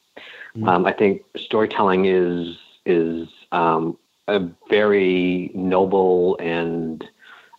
Mm-hmm. 0.55 0.67
Um, 0.67 0.85
I 0.85 0.93
think 0.93 1.23
storytelling 1.35 2.05
is 2.05 2.57
is 2.85 3.27
um, 3.51 3.97
a 4.27 4.39
very 4.69 5.51
noble 5.53 6.37
and 6.39 7.07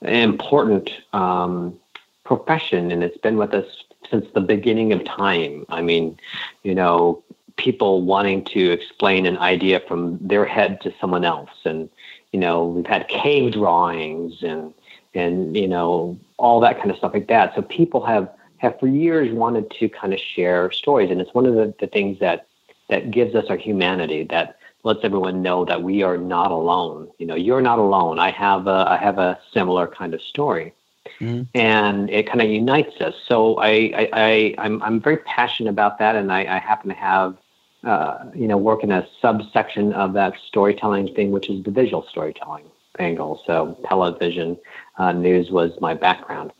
important 0.02 0.90
um, 1.12 1.78
profession, 2.24 2.90
and 2.92 3.02
it's 3.02 3.18
been 3.18 3.36
with 3.36 3.54
us 3.54 3.66
since 4.10 4.26
the 4.34 4.40
beginning 4.40 4.92
of 4.92 5.04
time. 5.04 5.64
I 5.68 5.82
mean, 5.82 6.18
you 6.62 6.74
know, 6.74 7.22
people 7.56 8.02
wanting 8.02 8.44
to 8.44 8.70
explain 8.70 9.26
an 9.26 9.38
idea 9.38 9.80
from 9.80 10.18
their 10.20 10.44
head 10.44 10.80
to 10.82 10.94
someone 11.00 11.24
else, 11.24 11.50
and 11.64 11.88
you 12.32 12.40
know, 12.40 12.66
we've 12.66 12.86
had 12.86 13.08
cave 13.08 13.52
drawings 13.52 14.42
and 14.42 14.72
and 15.14 15.56
you 15.56 15.68
know 15.68 16.18
all 16.36 16.60
that 16.60 16.78
kind 16.78 16.90
of 16.90 16.96
stuff 16.96 17.14
like 17.14 17.28
that. 17.28 17.54
So 17.54 17.62
people 17.62 18.04
have 18.04 18.30
have 18.58 18.78
for 18.78 18.88
years 18.88 19.32
wanted 19.32 19.70
to 19.70 19.88
kind 19.88 20.12
of 20.12 20.20
share 20.20 20.70
stories, 20.70 21.10
and 21.10 21.20
it's 21.20 21.34
one 21.34 21.46
of 21.46 21.54
the, 21.54 21.74
the 21.80 21.86
things 21.86 22.18
that 22.20 22.46
that 22.88 23.10
gives 23.10 23.34
us 23.34 23.46
our 23.48 23.56
humanity 23.56 24.24
that 24.24 24.57
lets 24.84 25.00
everyone 25.02 25.42
know 25.42 25.64
that 25.64 25.82
we 25.82 26.02
are 26.02 26.16
not 26.16 26.50
alone. 26.50 27.08
You 27.18 27.26
know, 27.26 27.34
you're 27.34 27.60
not 27.60 27.78
alone. 27.78 28.18
I 28.18 28.30
have 28.30 28.66
a 28.66 28.86
I 28.88 28.96
have 28.96 29.18
a 29.18 29.38
similar 29.52 29.86
kind 29.86 30.14
of 30.14 30.22
story. 30.22 30.74
Mm-hmm. 31.20 31.44
And 31.54 32.10
it 32.10 32.26
kind 32.26 32.42
of 32.42 32.50
unites 32.50 33.00
us. 33.00 33.14
So 33.26 33.56
I, 33.56 33.70
I, 33.70 34.08
I, 34.12 34.54
I'm, 34.58 34.82
I'm 34.82 35.00
very 35.00 35.16
passionate 35.16 35.70
about 35.70 35.98
that, 36.00 36.14
and 36.16 36.30
I, 36.30 36.40
I 36.40 36.58
happen 36.58 36.90
to 36.90 36.94
have 36.94 37.38
uh, 37.84 38.24
you 38.34 38.48
know, 38.48 38.56
work 38.56 38.82
in 38.82 38.90
a 38.90 39.06
subsection 39.20 39.92
of 39.92 40.12
that 40.12 40.34
storytelling 40.46 41.14
thing, 41.14 41.30
which 41.30 41.48
is 41.48 41.62
the 41.62 41.70
visual 41.70 42.04
storytelling 42.10 42.64
angle. 42.98 43.40
So 43.46 43.78
television 43.88 44.58
uh, 44.98 45.12
news 45.12 45.50
was 45.50 45.80
my 45.80 45.94
background. 45.94 46.52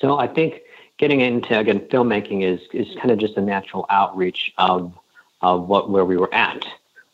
So 0.00 0.18
I 0.18 0.26
think 0.26 0.62
getting 0.96 1.20
into 1.20 1.58
again 1.58 1.80
filmmaking 1.80 2.42
is 2.42 2.60
is 2.72 2.94
kind 2.96 3.10
of 3.10 3.18
just 3.18 3.36
a 3.36 3.42
natural 3.42 3.84
outreach 3.90 4.52
of 4.58 4.96
of 5.42 5.68
what 5.68 5.90
where 5.90 6.04
we 6.04 6.16
were 6.16 6.32
at. 6.32 6.64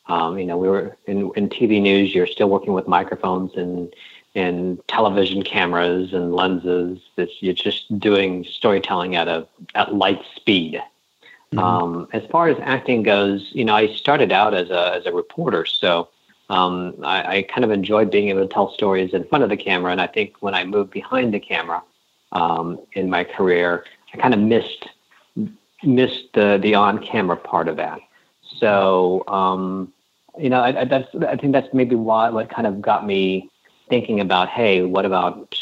Um, 0.09 0.39
you 0.39 0.47
know, 0.47 0.57
we 0.57 0.69
were 0.69 0.97
in 1.07 1.31
in 1.37 1.49
TV 1.49 1.81
news. 1.81 2.15
You're 2.15 2.27
still 2.27 2.49
working 2.49 2.73
with 2.73 2.89
microphones 2.89 3.55
and 3.55 3.95
and 4.35 4.81
television 4.89 5.43
cameras 5.43 6.13
and 6.13 6.35
lenses. 6.35 7.01
That 7.17 7.29
you're 7.41 7.55
just 7.55 7.99
doing 7.99 8.45
storytelling 8.45 9.17
at 9.17 9.29
a 9.29 9.47
at 9.75 9.95
light 9.95 10.23
speed. 10.37 10.83
Mm-hmm. 11.53 11.59
Um, 11.59 12.09
as 12.13 12.25
far 12.27 12.49
as 12.49 12.59
acting 12.61 13.03
goes, 13.03 13.51
you 13.53 13.65
know, 13.65 13.75
I 13.75 13.95
started 13.95 14.33
out 14.33 14.55
as 14.55 14.71
a 14.71 14.95
as 14.95 15.07
a 15.07 15.13
reporter, 15.13 15.65
so 15.67 16.09
um, 16.51 16.95
I, 17.03 17.37
I, 17.37 17.43
kind 17.43 17.65
of 17.65 17.71
enjoyed 17.71 18.11
being 18.11 18.31
able 18.31 18.41
to 18.41 18.49
tell 18.49 18.73
stories 18.73 19.13
in 19.13 19.25
front 19.25 19.45
of 19.45 19.51
the 19.51 19.57
camera. 19.57 19.93
And 19.93 20.01
I 20.01 20.07
think 20.07 20.37
when 20.41 20.55
I 20.55 20.65
moved 20.65 20.91
behind 20.91 21.35
the 21.35 21.41
camera 21.41 21.83
um, 22.33 22.81
in 22.93 23.11
my 23.11 23.25
career, 23.25 23.85
I 24.15 24.17
kind 24.17 24.33
of 24.33 24.41
missed 24.41 24.89
missed 25.83 26.33
the 26.33 26.59
the 26.63 26.75
on 26.75 27.05
camera 27.05 27.37
part 27.37 27.69
of 27.69 27.77
that. 27.77 28.01
So 28.59 29.25
um, 29.29 29.93
you 30.39 30.51
know, 30.51 30.61
I, 30.61 30.81
I, 30.81 30.85
that's 30.85 31.09
I 31.15 31.37
think 31.37 31.53
that's 31.53 31.73
maybe 31.73 31.95
why 31.95 32.31
what 32.31 32.51
kind 32.51 32.67
of 32.67 32.81
got 32.81 33.07
me 33.07 33.51
thinking 33.89 34.21
about, 34.21 34.49
hey, 34.49 34.83
what 34.83 35.05
about 35.05 35.57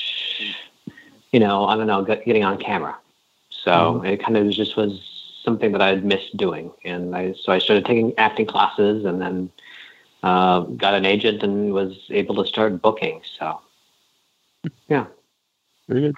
you 1.33 1.41
know, 1.41 1.67
I 1.67 1.77
don't 1.77 1.87
know, 1.87 2.03
getting 2.03 2.45
on 2.45 2.59
camera. 2.59 2.97
So 3.51 3.71
mm-hmm. 3.71 4.07
it 4.07 4.23
kind 4.23 4.37
of 4.37 4.51
just 4.51 4.77
was 4.77 5.01
something 5.45 5.73
that 5.73 5.83
I 5.83 5.89
had 5.89 6.05
missed 6.05 6.37
doing, 6.37 6.73
and 6.85 7.15
I 7.15 7.35
so 7.35 7.53
I 7.53 7.59
started 7.59 7.85
taking 7.85 8.13
acting 8.19 8.47
classes, 8.47 9.05
and 9.05 9.21
then 9.21 9.51
uh, 10.23 10.61
got 10.61 10.95
an 10.95 11.05
agent 11.05 11.43
and 11.43 11.73
was 11.73 11.97
able 12.11 12.35
to 12.43 12.49
start 12.49 12.81
booking. 12.83 13.23
So, 13.39 13.61
yeah. 14.89 15.07
Very 15.89 16.01
good. 16.01 16.17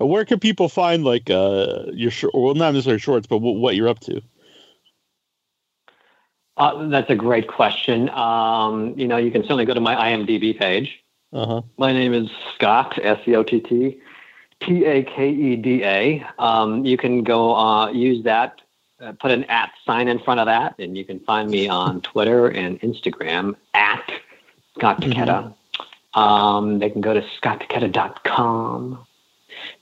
Uh, 0.00 0.06
where 0.06 0.24
can 0.24 0.40
people 0.40 0.68
find 0.68 1.04
like 1.04 1.30
uh, 1.30 1.84
your 1.92 2.10
sh- 2.10 2.24
well, 2.34 2.54
not 2.54 2.72
necessarily 2.72 2.98
shorts, 2.98 3.26
but 3.26 3.36
w- 3.36 3.58
what 3.58 3.76
you're 3.76 3.88
up 3.88 4.00
to? 4.00 4.20
Uh, 6.56 6.88
that's 6.88 7.10
a 7.10 7.16
great 7.16 7.48
question. 7.48 8.08
Um, 8.10 8.94
you 8.96 9.08
know, 9.08 9.16
you 9.16 9.30
can 9.30 9.42
certainly 9.42 9.64
go 9.64 9.74
to 9.74 9.80
my 9.80 9.94
IMDb 9.94 10.56
page. 10.56 11.02
Uh-huh. 11.32 11.62
My 11.78 11.92
name 11.92 12.14
is 12.14 12.30
Scott 12.54 12.98
S 13.02 13.18
E 13.26 13.34
O 13.34 13.42
T 13.42 13.60
T 13.60 14.00
T 14.60 14.84
A 14.84 15.02
K 15.02 15.30
E 15.30 15.56
D 15.56 15.82
A. 15.84 16.24
Um, 16.38 16.84
you 16.84 16.96
can 16.96 17.24
go 17.24 17.56
uh, 17.56 17.90
use 17.90 18.22
that 18.24 18.60
uh, 19.00 19.12
put 19.12 19.30
an 19.30 19.44
at 19.44 19.72
sign 19.84 20.08
in 20.08 20.18
front 20.18 20.40
of 20.40 20.46
that, 20.46 20.74
and 20.78 20.96
you 20.96 21.04
can 21.04 21.20
find 21.20 21.50
me 21.50 21.68
on 21.68 22.00
Twitter 22.02 22.48
and 22.48 22.80
Instagram 22.80 23.54
at 23.74 24.10
Scott 24.76 25.00
Takeda. 25.00 25.52
Mm-hmm. 26.14 26.20
Um, 26.20 26.78
they 26.78 26.90
can 26.90 27.00
go 27.00 27.12
to 27.12 27.24
scotttakeda.com. 27.40 29.04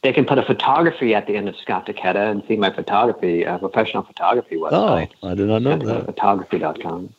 They 0.03 0.13
can 0.13 0.25
put 0.25 0.39
a 0.39 0.43
photography 0.43 1.15
at 1.15 1.27
the 1.27 1.37
end 1.37 1.49
of 1.49 1.57
Scott 1.57 1.87
Takeda 1.87 2.31
and 2.31 2.43
see 2.47 2.57
my 2.57 2.71
photography, 2.71 3.47
uh, 3.47 3.59
professional 3.59 4.03
photography 4.03 4.57
website. 4.57 5.11
Oh, 5.23 5.29
I 5.29 5.35
did 5.35 5.49
not 5.49 5.63
know 5.63 5.77
that. 5.79 6.07
Photography.com. 6.07 7.15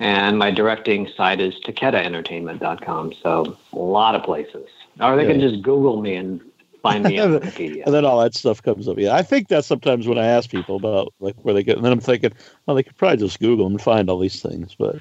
And 0.00 0.38
my 0.38 0.50
directing 0.50 1.08
site 1.16 1.40
is 1.40 1.54
takedaentertainment.com. 1.64 3.14
So 3.22 3.56
a 3.72 3.78
lot 3.78 4.14
of 4.14 4.22
places. 4.22 4.68
Or 5.00 5.16
they 5.16 5.22
yeah. 5.22 5.32
can 5.32 5.40
just 5.40 5.62
Google 5.62 6.00
me 6.00 6.14
and 6.14 6.40
find 6.82 7.04
me 7.04 7.18
on 7.18 7.30
Wikipedia. 7.40 7.84
and 7.84 7.94
then 7.94 8.04
all 8.04 8.20
that 8.20 8.34
stuff 8.34 8.62
comes 8.62 8.88
up. 8.88 8.98
Yeah, 8.98 9.14
I 9.14 9.22
think 9.22 9.48
that 9.48 9.64
sometimes 9.64 10.06
when 10.06 10.18
I 10.18 10.26
ask 10.26 10.50
people 10.50 10.76
about 10.76 11.12
like 11.20 11.36
where 11.44 11.54
they 11.54 11.62
get, 11.62 11.76
and 11.76 11.84
then 11.84 11.92
I'm 11.92 12.00
thinking, 12.00 12.32
well, 12.66 12.76
they 12.76 12.82
could 12.82 12.96
probably 12.96 13.18
just 13.18 13.40
Google 13.40 13.66
and 13.66 13.80
find 13.80 14.08
all 14.08 14.18
these 14.18 14.42
things. 14.42 14.74
But 14.78 14.98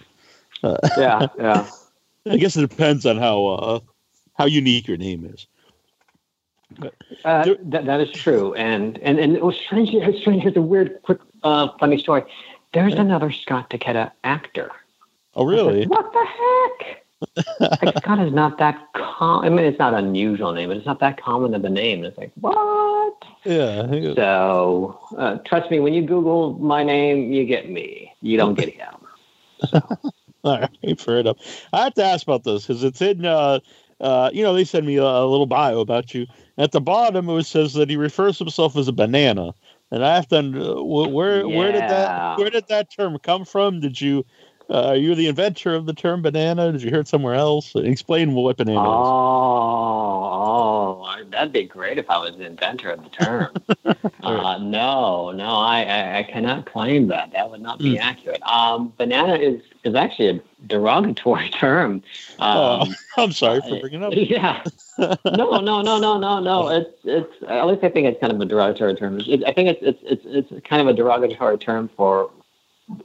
uh, 0.63 0.77
yeah, 0.97 1.27
yeah. 1.37 1.67
I 2.29 2.37
guess 2.37 2.57
it 2.57 2.69
depends 2.69 3.05
on 3.05 3.17
how 3.17 3.45
uh, 3.45 3.79
how 4.33 4.45
unique 4.45 4.87
your 4.87 4.97
name 4.97 5.25
is. 5.25 5.47
Uh, 7.25 7.55
that, 7.63 7.85
that 7.85 7.99
is 7.99 8.11
true, 8.11 8.53
and 8.53 8.97
and 8.99 9.19
and 9.19 9.35
it 9.35 9.43
was 9.43 9.55
strange. 9.55 9.89
It's 9.93 10.19
strange. 10.21 10.43
Here's 10.43 10.55
a 10.55 10.61
weird, 10.61 11.01
quick, 11.03 11.19
uh, 11.43 11.69
funny 11.79 11.97
story. 11.97 12.23
There's 12.73 12.93
another 12.93 13.31
Scott 13.31 13.69
Takeda 13.69 14.11
actor. 14.23 14.71
Oh, 15.33 15.45
really? 15.45 15.85
Like, 15.85 15.89
what 15.89 16.13
the 16.13 16.25
heck? 16.25 17.03
like 17.83 17.97
Scott 17.97 18.19
is 18.19 18.31
not 18.31 18.59
that 18.59 18.79
com. 18.93 19.43
I 19.43 19.49
mean, 19.49 19.65
it's 19.65 19.79
not 19.79 19.93
unusual 19.93 20.53
name, 20.53 20.69
but 20.69 20.77
it's 20.77 20.85
not 20.85 20.99
that 20.99 21.19
common 21.19 21.55
of 21.55 21.65
a 21.65 21.69
name. 21.69 22.03
It's 22.03 22.17
like 22.17 22.31
what? 22.39 23.23
Yeah. 23.43 24.13
So 24.15 24.99
uh, 25.17 25.37
trust 25.37 25.71
me, 25.71 25.79
when 25.79 25.93
you 25.93 26.03
Google 26.03 26.53
my 26.59 26.83
name, 26.83 27.31
you 27.31 27.45
get 27.45 27.69
me. 27.69 28.13
You 28.21 28.37
don't 28.37 28.53
get 28.53 28.69
him. 28.73 28.95
So. 29.69 29.81
All 30.43 30.59
right, 30.59 31.01
fair 31.01 31.19
enough. 31.19 31.37
I 31.73 31.85
have 31.85 31.95
to 31.95 32.03
ask 32.03 32.25
about 32.25 32.43
this 32.43 32.65
because 32.67 32.83
it's 32.83 33.01
in. 33.01 33.25
Uh, 33.25 33.59
uh, 33.99 34.29
you 34.33 34.43
know, 34.43 34.53
they 34.53 34.63
send 34.63 34.85
me 34.85 34.97
a, 34.97 35.03
a, 35.03 35.25
little 35.25 35.45
bio 35.45 35.79
about 35.79 36.13
you. 36.13 36.27
At 36.57 36.71
the 36.71 36.81
bottom, 36.81 37.29
it 37.29 37.45
says 37.45 37.73
that 37.73 37.89
he 37.89 37.97
refers 37.97 38.37
himself 38.37 38.77
as 38.77 38.87
a 38.87 38.93
banana, 38.93 39.53
and 39.91 40.05
I 40.05 40.15
have 40.15 40.27
to. 40.29 40.37
Uh, 40.37 40.83
where 40.83 41.45
yeah. 41.45 41.57
where 41.57 41.71
did 41.71 41.81
that 41.81 42.37
where 42.37 42.49
did 42.49 42.67
that 42.67 42.91
term 42.91 43.17
come 43.19 43.45
from? 43.45 43.79
Did 43.79 43.99
you 43.99 44.25
uh, 44.69 44.89
are 44.89 44.95
you 44.95 45.15
the 45.15 45.27
inventor 45.27 45.75
of 45.75 45.85
the 45.85 45.93
term 45.93 46.21
banana? 46.21 46.71
Did 46.71 46.83
you 46.83 46.89
hear 46.89 46.99
it 46.99 47.07
somewhere 47.07 47.35
else? 47.35 47.73
Explain 47.75 48.33
what 48.33 48.57
banana 48.57 48.79
oh, 48.79 48.91
is. 48.91 48.97
Oh, 51.25 51.29
that'd 51.29 51.53
be 51.53 51.63
great 51.63 51.97
if 51.97 52.09
I 52.09 52.17
was 52.17 52.37
the 52.37 52.45
inventor 52.45 52.91
of 52.91 53.03
the 53.03 53.09
term. 53.09 53.53
uh, 54.23 54.57
no, 54.57 55.31
no, 55.31 55.45
I, 55.45 55.83
I, 55.83 56.19
I, 56.19 56.23
cannot 56.23 56.65
claim 56.65 57.07
that. 57.07 57.31
That 57.31 57.49
would 57.49 57.61
not 57.61 57.79
be 57.79 57.95
mm. 57.95 57.99
accurate. 57.99 58.41
Um, 58.43 58.93
banana 58.97 59.35
is, 59.35 59.61
is 59.83 59.95
actually 59.95 60.29
a 60.29 60.41
derogatory 60.67 61.49
term. 61.53 62.03
Oh, 62.39 62.81
um, 62.81 62.95
oh, 63.17 63.23
I'm 63.23 63.31
sorry 63.31 63.61
for 63.61 63.79
bringing 63.79 64.03
up. 64.03 64.13
Yeah. 64.15 64.63
no, 64.97 65.59
no, 65.59 65.81
no, 65.81 65.99
no, 65.99 66.17
no, 66.17 66.39
no. 66.39 66.67
It's 66.69 66.97
it's 67.03 67.33
at 67.47 67.65
least 67.65 67.83
I 67.83 67.89
think 67.89 68.07
it's 68.07 68.19
kind 68.19 68.33
of 68.33 68.39
a 68.39 68.45
derogatory 68.45 68.95
term. 68.95 69.19
It, 69.21 69.43
I 69.45 69.53
think 69.53 69.69
it's 69.69 69.79
it's 69.81 70.25
it's 70.25 70.49
it's 70.51 70.67
kind 70.67 70.81
of 70.81 70.87
a 70.87 70.93
derogatory 70.93 71.57
term 71.57 71.89
for 71.95 72.31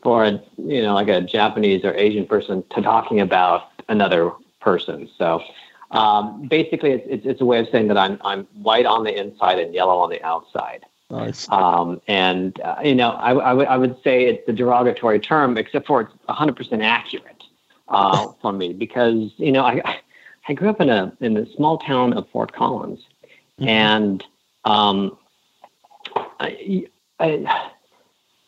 for 0.03 0.25
a, 0.25 0.42
you 0.59 0.83
know 0.83 0.94
like 0.94 1.09
a 1.09 1.20
Japanese 1.20 1.85
or 1.85 1.94
Asian 1.94 2.27
person 2.27 2.64
to 2.70 2.83
talking 2.83 3.20
about 3.20 3.70
another 3.88 4.33
person. 4.61 5.09
So 5.18 5.42
um, 5.90 6.48
basically, 6.48 6.92
it's, 6.92 7.07
it's, 7.09 7.27
it's 7.27 7.40
a 7.40 7.44
way 7.44 7.59
of 7.59 7.68
saying 7.70 7.88
that 7.88 7.98
I'm 7.98 8.18
I'm 8.25 8.44
white 8.55 8.87
on 8.87 9.05
the 9.05 9.18
inside 9.18 9.59
and 9.59 9.75
yellow 9.75 9.98
on 9.98 10.11
the 10.11 10.22
outside. 10.22 10.84
Nice. 11.12 11.47
Um, 11.51 12.01
and 12.09 12.59
uh, 12.62 12.76
you 12.82 12.95
know, 12.95 13.11
I, 13.11 13.32
I, 13.32 13.51
w- 13.51 13.68
I 13.68 13.76
would 13.76 13.97
say 14.03 14.24
it's 14.24 14.49
a 14.49 14.53
derogatory 14.53 15.20
term, 15.20 15.59
except 15.59 15.86
for 15.86 16.01
it's 16.01 16.12
100% 16.30 16.82
accurate 16.82 17.32
uh, 17.93 18.28
for 18.40 18.53
me 18.53 18.72
because 18.72 19.30
you 19.36 19.53
know 19.53 19.64
I 19.64 20.01
I 20.49 20.55
grew 20.55 20.68
up 20.68 20.80
in 20.80 20.90
a 20.90 21.12
in 21.20 21.34
the 21.34 21.47
small 21.55 21.78
town 21.78 22.14
of 22.14 22.28
Fort 22.30 22.53
Collins, 22.53 23.01
mm-hmm. 23.61 23.68
and 23.68 24.24
um, 24.64 25.16
I, 26.40 26.86
I 27.20 27.68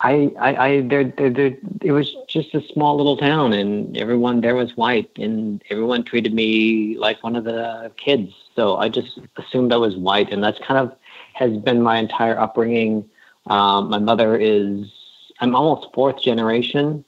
I, 0.00 0.32
I, 0.38 0.56
I 0.56 0.80
there, 0.82 1.04
there, 1.04 1.30
there, 1.30 1.56
it 1.80 1.92
was 1.92 2.14
just 2.28 2.54
a 2.54 2.60
small 2.60 2.96
little 2.96 3.16
town, 3.16 3.54
and 3.54 3.96
everyone 3.96 4.42
there 4.42 4.54
was 4.54 4.76
white, 4.76 5.10
and 5.16 5.62
everyone 5.70 6.04
treated 6.04 6.34
me 6.34 6.98
like 6.98 7.22
one 7.22 7.36
of 7.36 7.44
the 7.44 7.90
kids. 7.96 8.34
So 8.54 8.76
I 8.76 8.90
just 8.90 9.18
assumed 9.36 9.72
I 9.72 9.76
was 9.76 9.96
white, 9.96 10.30
and 10.30 10.44
that's 10.44 10.58
kind 10.58 10.78
of 10.78 10.94
has 11.32 11.56
been 11.56 11.80
my 11.80 11.96
entire 11.96 12.38
upbringing. 12.38 13.08
Um, 13.46 13.88
my 13.88 13.98
mother 13.98 14.36
is, 14.36 14.92
I'm 15.40 15.54
almost 15.54 15.92
fourth 15.94 16.20
generation, 16.20 17.04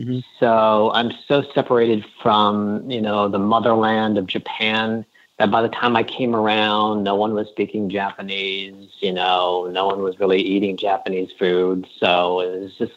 mm-hmm. 0.00 0.18
so 0.38 0.90
I'm 0.92 1.12
so 1.28 1.42
separated 1.54 2.04
from 2.22 2.90
you 2.90 3.00
know 3.00 3.28
the 3.28 3.38
motherland 3.38 4.18
of 4.18 4.26
Japan 4.26 5.04
that 5.38 5.50
by 5.50 5.62
the 5.62 5.68
time 5.68 5.96
I 5.96 6.02
came 6.02 6.34
around, 6.34 7.04
no 7.04 7.14
one 7.14 7.34
was 7.34 7.48
speaking 7.48 7.90
Japanese. 7.90 8.90
You 9.00 9.12
know, 9.12 9.68
no 9.70 9.86
one 9.86 10.02
was 10.02 10.18
really 10.18 10.40
eating 10.40 10.76
Japanese 10.76 11.30
food. 11.38 11.86
So 11.98 12.40
it 12.40 12.60
was 12.60 12.74
just, 12.78 12.92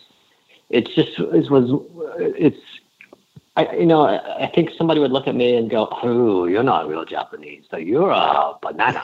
it's 0.70 0.94
just, 0.96 1.20
it 1.20 1.50
was, 1.52 1.86
it's, 2.38 2.60
I, 3.58 3.76
you 3.76 3.86
know, 3.86 4.04
I 4.06 4.50
think 4.56 4.70
somebody 4.78 5.02
would 5.02 5.12
look 5.12 5.28
at 5.28 5.36
me 5.36 5.58
and 5.58 5.70
go, 5.70 5.90
"Oh, 6.02 6.46
you're 6.46 6.64
not 6.64 6.88
real 6.88 7.04
Japanese. 7.04 7.66
So 7.70 7.76
you're 7.76 8.12
a 8.12 8.54
banana." 8.62 9.04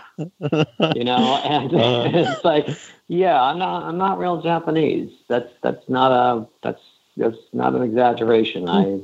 you 0.95 1.03
know, 1.03 1.41
and 1.43 1.73
uh. 1.73 2.03
it's 2.13 2.45
like, 2.45 2.69
yeah, 3.09 3.41
I'm 3.41 3.59
not. 3.59 3.83
I'm 3.83 3.97
not 3.97 4.17
real 4.17 4.41
Japanese. 4.41 5.11
That's 5.27 5.51
that's 5.61 5.89
not 5.89 6.11
a. 6.13 6.47
That's 6.63 6.79
that's 7.17 7.37
not 7.53 7.75
an 7.75 7.81
exaggeration. 7.81 8.67
I 8.69 9.01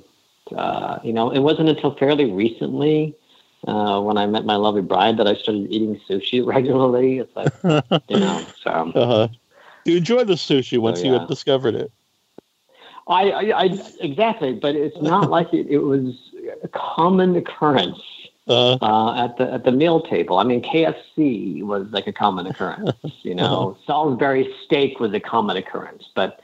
uh, 0.55 0.99
you 1.03 1.13
know, 1.13 1.31
it 1.31 1.39
wasn't 1.39 1.69
until 1.69 1.95
fairly 1.95 2.31
recently 2.31 3.15
uh, 3.67 4.01
when 4.01 4.17
I 4.17 4.25
met 4.25 4.45
my 4.45 4.55
lovely 4.55 4.81
bride 4.81 5.17
that 5.17 5.27
I 5.27 5.35
started 5.35 5.71
eating 5.71 5.99
sushi 6.09 6.45
regularly. 6.45 7.19
It's 7.19 7.35
like, 7.35 7.53
you 8.09 8.19
know, 8.19 8.45
so. 8.63 8.71
Uh-huh. 8.71 9.27
You 9.85 9.97
enjoy 9.97 10.23
the 10.25 10.33
sushi 10.33 10.77
once 10.77 10.99
so, 10.99 11.05
yeah. 11.05 11.13
you 11.13 11.19
had 11.19 11.27
discovered 11.27 11.75
it. 11.75 11.91
I, 13.07 13.31
I, 13.31 13.61
I, 13.63 13.79
exactly, 13.99 14.53
but 14.53 14.75
it's 14.75 15.01
not 15.01 15.29
like 15.29 15.53
it, 15.53 15.67
it 15.69 15.79
was 15.79 16.15
a 16.63 16.67
common 16.67 17.35
occurrence 17.35 17.99
uh, 18.47 18.73
uh, 18.75 19.25
at 19.25 19.37
the 19.37 19.51
at 19.51 19.63
the 19.63 19.71
meal 19.71 20.01
table. 20.01 20.37
I 20.37 20.43
mean, 20.43 20.61
KFC 20.61 21.63
was 21.63 21.87
like 21.91 22.05
a 22.05 22.13
common 22.13 22.45
occurrence. 22.45 22.91
You 23.23 23.33
know, 23.33 23.71
uh-huh. 23.71 23.85
Salisbury 23.87 24.53
steak 24.65 24.99
was 24.99 25.13
a 25.13 25.19
common 25.19 25.57
occurrence, 25.57 26.09
but 26.15 26.41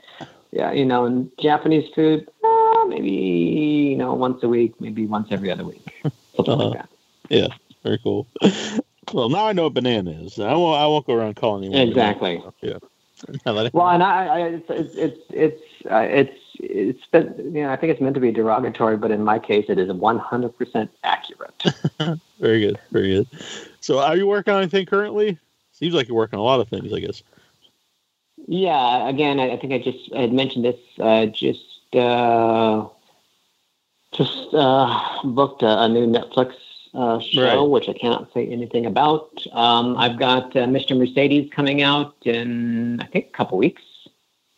yeah, 0.52 0.72
you 0.72 0.84
know, 0.84 1.04
in 1.04 1.30
Japanese 1.40 1.90
food, 1.94 2.28
uh, 2.44 2.84
maybe 2.86 3.10
you 3.10 3.96
know 3.96 4.14
once 4.14 4.42
a 4.42 4.48
week, 4.48 4.80
maybe 4.80 5.06
once 5.06 5.28
every 5.30 5.50
other 5.50 5.64
week, 5.64 5.84
something 6.36 6.54
uh-huh. 6.54 6.68
like 6.68 6.78
that. 6.78 6.88
Yeah, 7.28 7.48
very 7.82 7.98
cool. 7.98 8.26
well, 9.12 9.28
now 9.28 9.46
I 9.46 9.52
know 9.52 9.64
what 9.64 9.74
banana 9.74 10.10
is. 10.10 10.38
I 10.38 10.54
won't. 10.54 10.80
I 10.80 10.86
won't 10.86 11.06
go 11.06 11.14
around 11.14 11.36
calling 11.36 11.72
you. 11.72 11.78
Exactly. 11.78 12.42
Yeah. 12.62 12.78
well, 13.46 13.88
and 13.88 14.02
I, 14.02 14.26
I 14.26 14.40
it's 14.48 14.70
it's 14.70 14.94
it's 14.94 15.20
it's 15.30 15.62
uh, 15.90 16.06
it's 16.08 16.38
it's 16.60 17.06
been, 17.06 17.34
you 17.54 17.62
know, 17.62 17.70
I 17.70 17.76
think 17.76 17.92
it's 17.92 18.00
meant 18.00 18.14
to 18.14 18.20
be 18.20 18.32
derogatory, 18.32 18.96
but 18.96 19.10
in 19.10 19.24
my 19.24 19.38
case, 19.38 19.66
it 19.68 19.78
is 19.78 19.88
100% 19.88 20.88
accurate. 21.04 21.62
very 22.40 22.60
good, 22.60 22.78
very 22.90 23.10
good. 23.10 23.28
So, 23.80 24.00
are 24.00 24.16
you 24.16 24.26
working 24.26 24.54
on 24.54 24.62
anything 24.62 24.86
currently? 24.86 25.38
Seems 25.72 25.94
like 25.94 26.08
you're 26.08 26.16
working 26.16 26.38
on 26.38 26.42
a 26.42 26.44
lot 26.44 26.60
of 26.60 26.68
things, 26.68 26.92
I 26.92 27.00
guess. 27.00 27.22
Yeah, 28.46 29.08
again, 29.08 29.40
I, 29.40 29.52
I 29.52 29.56
think 29.58 29.72
I 29.72 29.78
just 29.78 30.12
I 30.14 30.22
had 30.22 30.32
mentioned 30.32 30.64
this. 30.64 30.80
Uh, 30.98 31.26
just 31.26 31.94
uh, 31.94 32.86
just 34.12 34.54
uh, 34.54 35.22
booked 35.24 35.62
a, 35.62 35.82
a, 35.82 35.88
new 35.88 36.06
Netflix 36.06 36.54
uh, 36.94 37.20
show, 37.20 37.62
right. 37.62 37.70
which 37.70 37.88
I 37.88 37.92
cannot 37.92 38.32
say 38.32 38.46
anything 38.46 38.86
about. 38.86 39.30
Um, 39.52 39.96
I've 39.96 40.18
got 40.18 40.56
uh, 40.56 40.66
Mr. 40.66 40.96
Mercedes 40.96 41.50
coming 41.52 41.82
out 41.82 42.14
in 42.24 43.00
I 43.00 43.06
think 43.06 43.26
a 43.26 43.36
couple 43.36 43.58
weeks. 43.58 43.82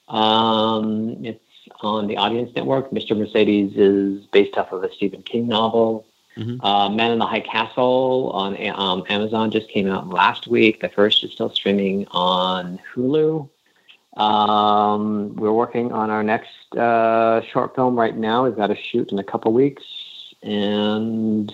Um, 0.08 1.24
it's 1.24 1.44
on 1.80 2.06
the 2.06 2.16
Audience 2.16 2.54
Network. 2.54 2.90
Mr. 2.90 3.16
Mercedes 3.16 3.76
is 3.76 4.26
based 4.26 4.56
off 4.56 4.72
of 4.72 4.82
a 4.84 4.92
Stephen 4.92 5.22
King 5.22 5.48
novel. 5.48 6.06
Mm-hmm. 6.36 6.64
Uh, 6.64 6.88
Man 6.90 7.10
in 7.12 7.18
the 7.18 7.26
High 7.26 7.40
Castle 7.40 8.30
on 8.32 8.56
um, 8.70 9.04
Amazon 9.08 9.50
just 9.50 9.68
came 9.68 9.88
out 9.88 10.08
last 10.08 10.46
week. 10.46 10.80
The 10.80 10.88
first 10.88 11.24
is 11.24 11.32
still 11.32 11.50
streaming 11.50 12.06
on 12.12 12.78
Hulu. 12.94 13.48
Um, 14.16 15.36
we're 15.36 15.52
working 15.52 15.92
on 15.92 16.10
our 16.10 16.22
next 16.22 16.76
uh, 16.76 17.42
short 17.42 17.74
film 17.74 17.98
right 17.98 18.16
now. 18.16 18.44
We've 18.44 18.56
got 18.56 18.68
to 18.68 18.76
shoot 18.76 19.12
in 19.12 19.18
a 19.18 19.24
couple 19.24 19.52
weeks, 19.52 19.84
and 20.42 21.52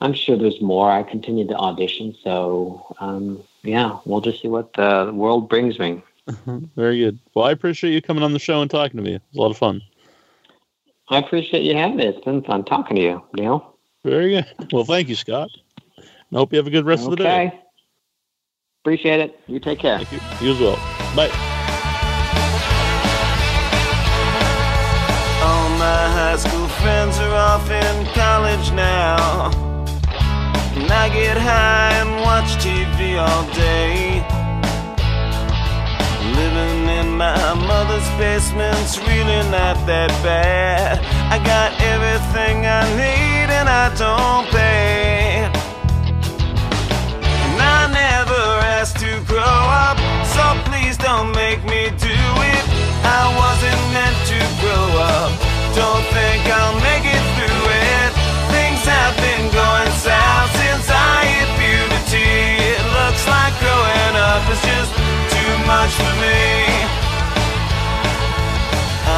I'm 0.00 0.14
sure 0.14 0.36
there's 0.36 0.60
more. 0.60 0.90
I 0.90 1.02
continue 1.02 1.46
to 1.48 1.56
audition, 1.56 2.14
so 2.22 2.94
um, 3.00 3.42
yeah, 3.62 3.98
we'll 4.04 4.20
just 4.20 4.42
see 4.42 4.48
what 4.48 4.72
the 4.74 5.10
world 5.12 5.48
brings 5.48 5.78
me. 5.78 6.02
Very 6.76 7.00
good. 7.00 7.18
Well, 7.34 7.46
I 7.46 7.50
appreciate 7.50 7.92
you 7.92 8.00
coming 8.00 8.22
on 8.22 8.32
the 8.32 8.38
show 8.38 8.62
and 8.62 8.70
talking 8.70 8.96
to 8.96 9.02
me. 9.02 9.14
It 9.14 9.22
was 9.32 9.38
a 9.38 9.40
lot 9.40 9.50
of 9.50 9.58
fun. 9.58 9.82
I 11.08 11.18
appreciate 11.18 11.62
you 11.62 11.76
having 11.76 11.96
me. 11.96 12.06
It's 12.06 12.24
been 12.24 12.42
fun 12.42 12.64
talking 12.64 12.96
to 12.96 13.02
you, 13.02 13.22
Neil. 13.34 13.76
Very 14.04 14.30
good. 14.30 14.46
Well, 14.72 14.84
thank 14.84 15.08
you, 15.08 15.16
Scott. 15.16 15.50
I 15.98 16.36
hope 16.36 16.52
you 16.52 16.58
have 16.58 16.66
a 16.66 16.70
good 16.70 16.86
rest 16.86 17.02
okay. 17.02 17.12
of 17.12 17.18
the 17.18 17.24
day. 17.24 17.60
Appreciate 18.82 19.20
it. 19.20 19.38
You 19.46 19.60
take 19.60 19.78
care. 19.78 19.98
Thank 19.98 20.40
you. 20.40 20.46
You 20.46 20.54
as 20.54 20.60
well. 20.60 20.76
Bye. 21.14 21.51
High 26.32 26.38
school 26.38 26.68
friends 26.80 27.18
are 27.18 27.34
off 27.34 27.70
in 27.70 28.06
college 28.14 28.72
now. 28.72 29.50
And 30.74 30.90
I 30.90 31.10
get 31.10 31.36
high 31.36 31.92
and 32.00 32.22
watch 32.22 32.50
TV 32.64 33.20
all 33.20 33.44
day. 33.52 34.24
Living 36.40 36.88
in 37.00 37.18
my 37.18 37.52
mother's 37.52 38.08
basement's 38.16 38.98
really 39.00 39.42
not 39.50 39.76
that 39.86 40.10
bad. 40.24 41.04
I 41.30 41.36
got 41.44 41.70
everything 41.92 42.64
I 42.64 42.82
need 42.96 43.48
and 43.52 43.68
I 43.68 43.94
don't 43.94 44.46
pay. 44.48 44.91
Think 56.16 56.42
I'll 56.48 56.78
make 56.80 57.06
it 57.08 57.24
through 57.36 57.64
it. 57.72 58.10
Things 58.54 58.82
have 58.84 59.14
been 59.16 59.44
going 59.52 59.92
south 60.04 60.50
since 60.60 60.86
I 60.88 61.16
hit 61.32 61.48
puberty. 61.60 62.32
It 62.76 62.84
looks 62.98 63.24
like 63.26 63.54
growing 63.62 64.14
up 64.30 64.42
is 64.52 64.62
just 64.72 64.92
too 65.34 65.54
much 65.72 65.92
for 65.96 66.14
me. 66.24 66.42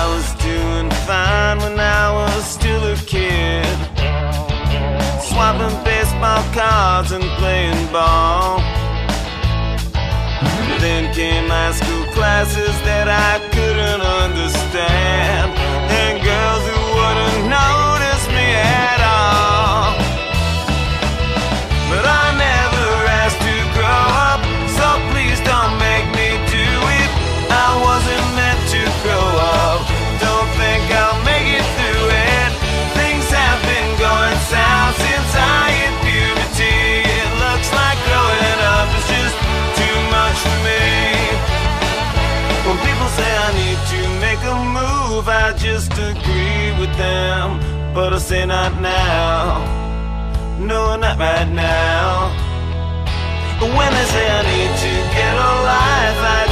I 0.00 0.02
was 0.14 0.26
doing 0.42 0.90
fine 1.06 1.58
when 1.64 1.78
I 1.78 2.06
was 2.12 2.44
still 2.44 2.82
a 2.94 2.96
kid. 2.96 3.76
Swapping 5.28 5.76
baseball 5.84 6.42
cards 6.54 7.10
and 7.12 7.24
playing 7.40 7.86
ball. 7.92 8.60
Then 10.80 11.14
came 11.14 11.48
high 11.48 11.72
school 11.72 12.04
classes 12.12 12.74
that 12.84 13.08
I 13.08 13.40
couldn't 13.54 14.02
understand. 14.02 15.48
And 16.00 16.22
girls 16.22 16.73
wouldn't 17.04 17.44
notice 17.52 18.24
me 18.32 18.48
at 18.88 19.00
all. 19.04 19.92
But 21.90 22.04
I 22.22 22.24
never 22.48 22.88
asked 23.20 23.40
to 23.44 23.56
grow 23.76 24.04
up, 24.30 24.40
so 24.76 24.86
please 25.12 25.38
don't 25.44 25.74
make 25.76 26.06
me 26.16 26.28
do 26.48 26.68
it. 27.00 27.10
I 27.52 27.68
wasn't 27.86 28.28
meant 28.40 28.62
to 28.74 28.82
grow 29.04 29.28
up. 29.60 29.80
Don't 30.24 30.50
think 30.56 30.82
I'll 30.96 31.20
make 31.28 31.48
it 31.60 31.66
through 31.76 32.08
it. 32.32 32.50
Things 32.96 33.26
have 33.36 33.60
been 33.68 33.90
going 34.00 34.38
south 34.48 34.96
since 35.04 35.32
I 35.36 35.60
hit 35.76 35.94
puberty. 36.08 36.80
It 37.04 37.30
looks 37.44 37.68
like 37.80 37.98
growing 38.08 38.60
up 38.76 38.88
is 38.96 39.06
just 39.12 39.36
too 39.76 39.98
much 40.16 40.38
for 40.44 40.58
me. 40.68 40.84
When 42.64 42.76
people 42.80 43.08
say 43.18 43.28
I 43.28 43.50
need 43.60 43.80
to 43.92 44.00
make 44.24 44.42
a 44.54 44.56
move, 44.78 45.28
I 45.28 45.52
just. 45.52 45.84
But 47.94 48.12
I 48.12 48.18
say 48.18 48.44
not 48.44 48.80
now. 48.80 49.62
No, 50.58 50.96
not 50.96 51.16
right 51.16 51.48
now. 51.48 52.28
When 53.60 53.92
they 53.94 54.06
say 54.14 54.26
I 54.28 54.42
need 54.42 54.72
to 54.84 54.92
get 55.14 55.34
a 55.34 55.52
life, 55.62 56.20
I 56.38 56.43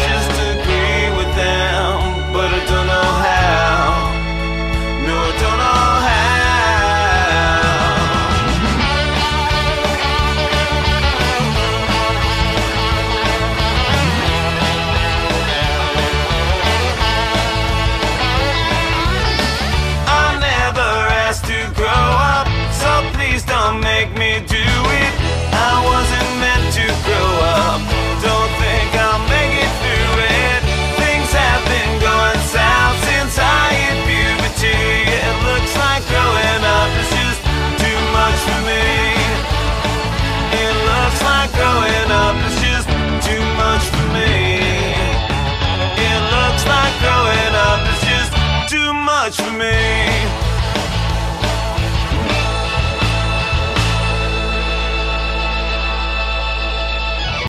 me. 49.62 50.51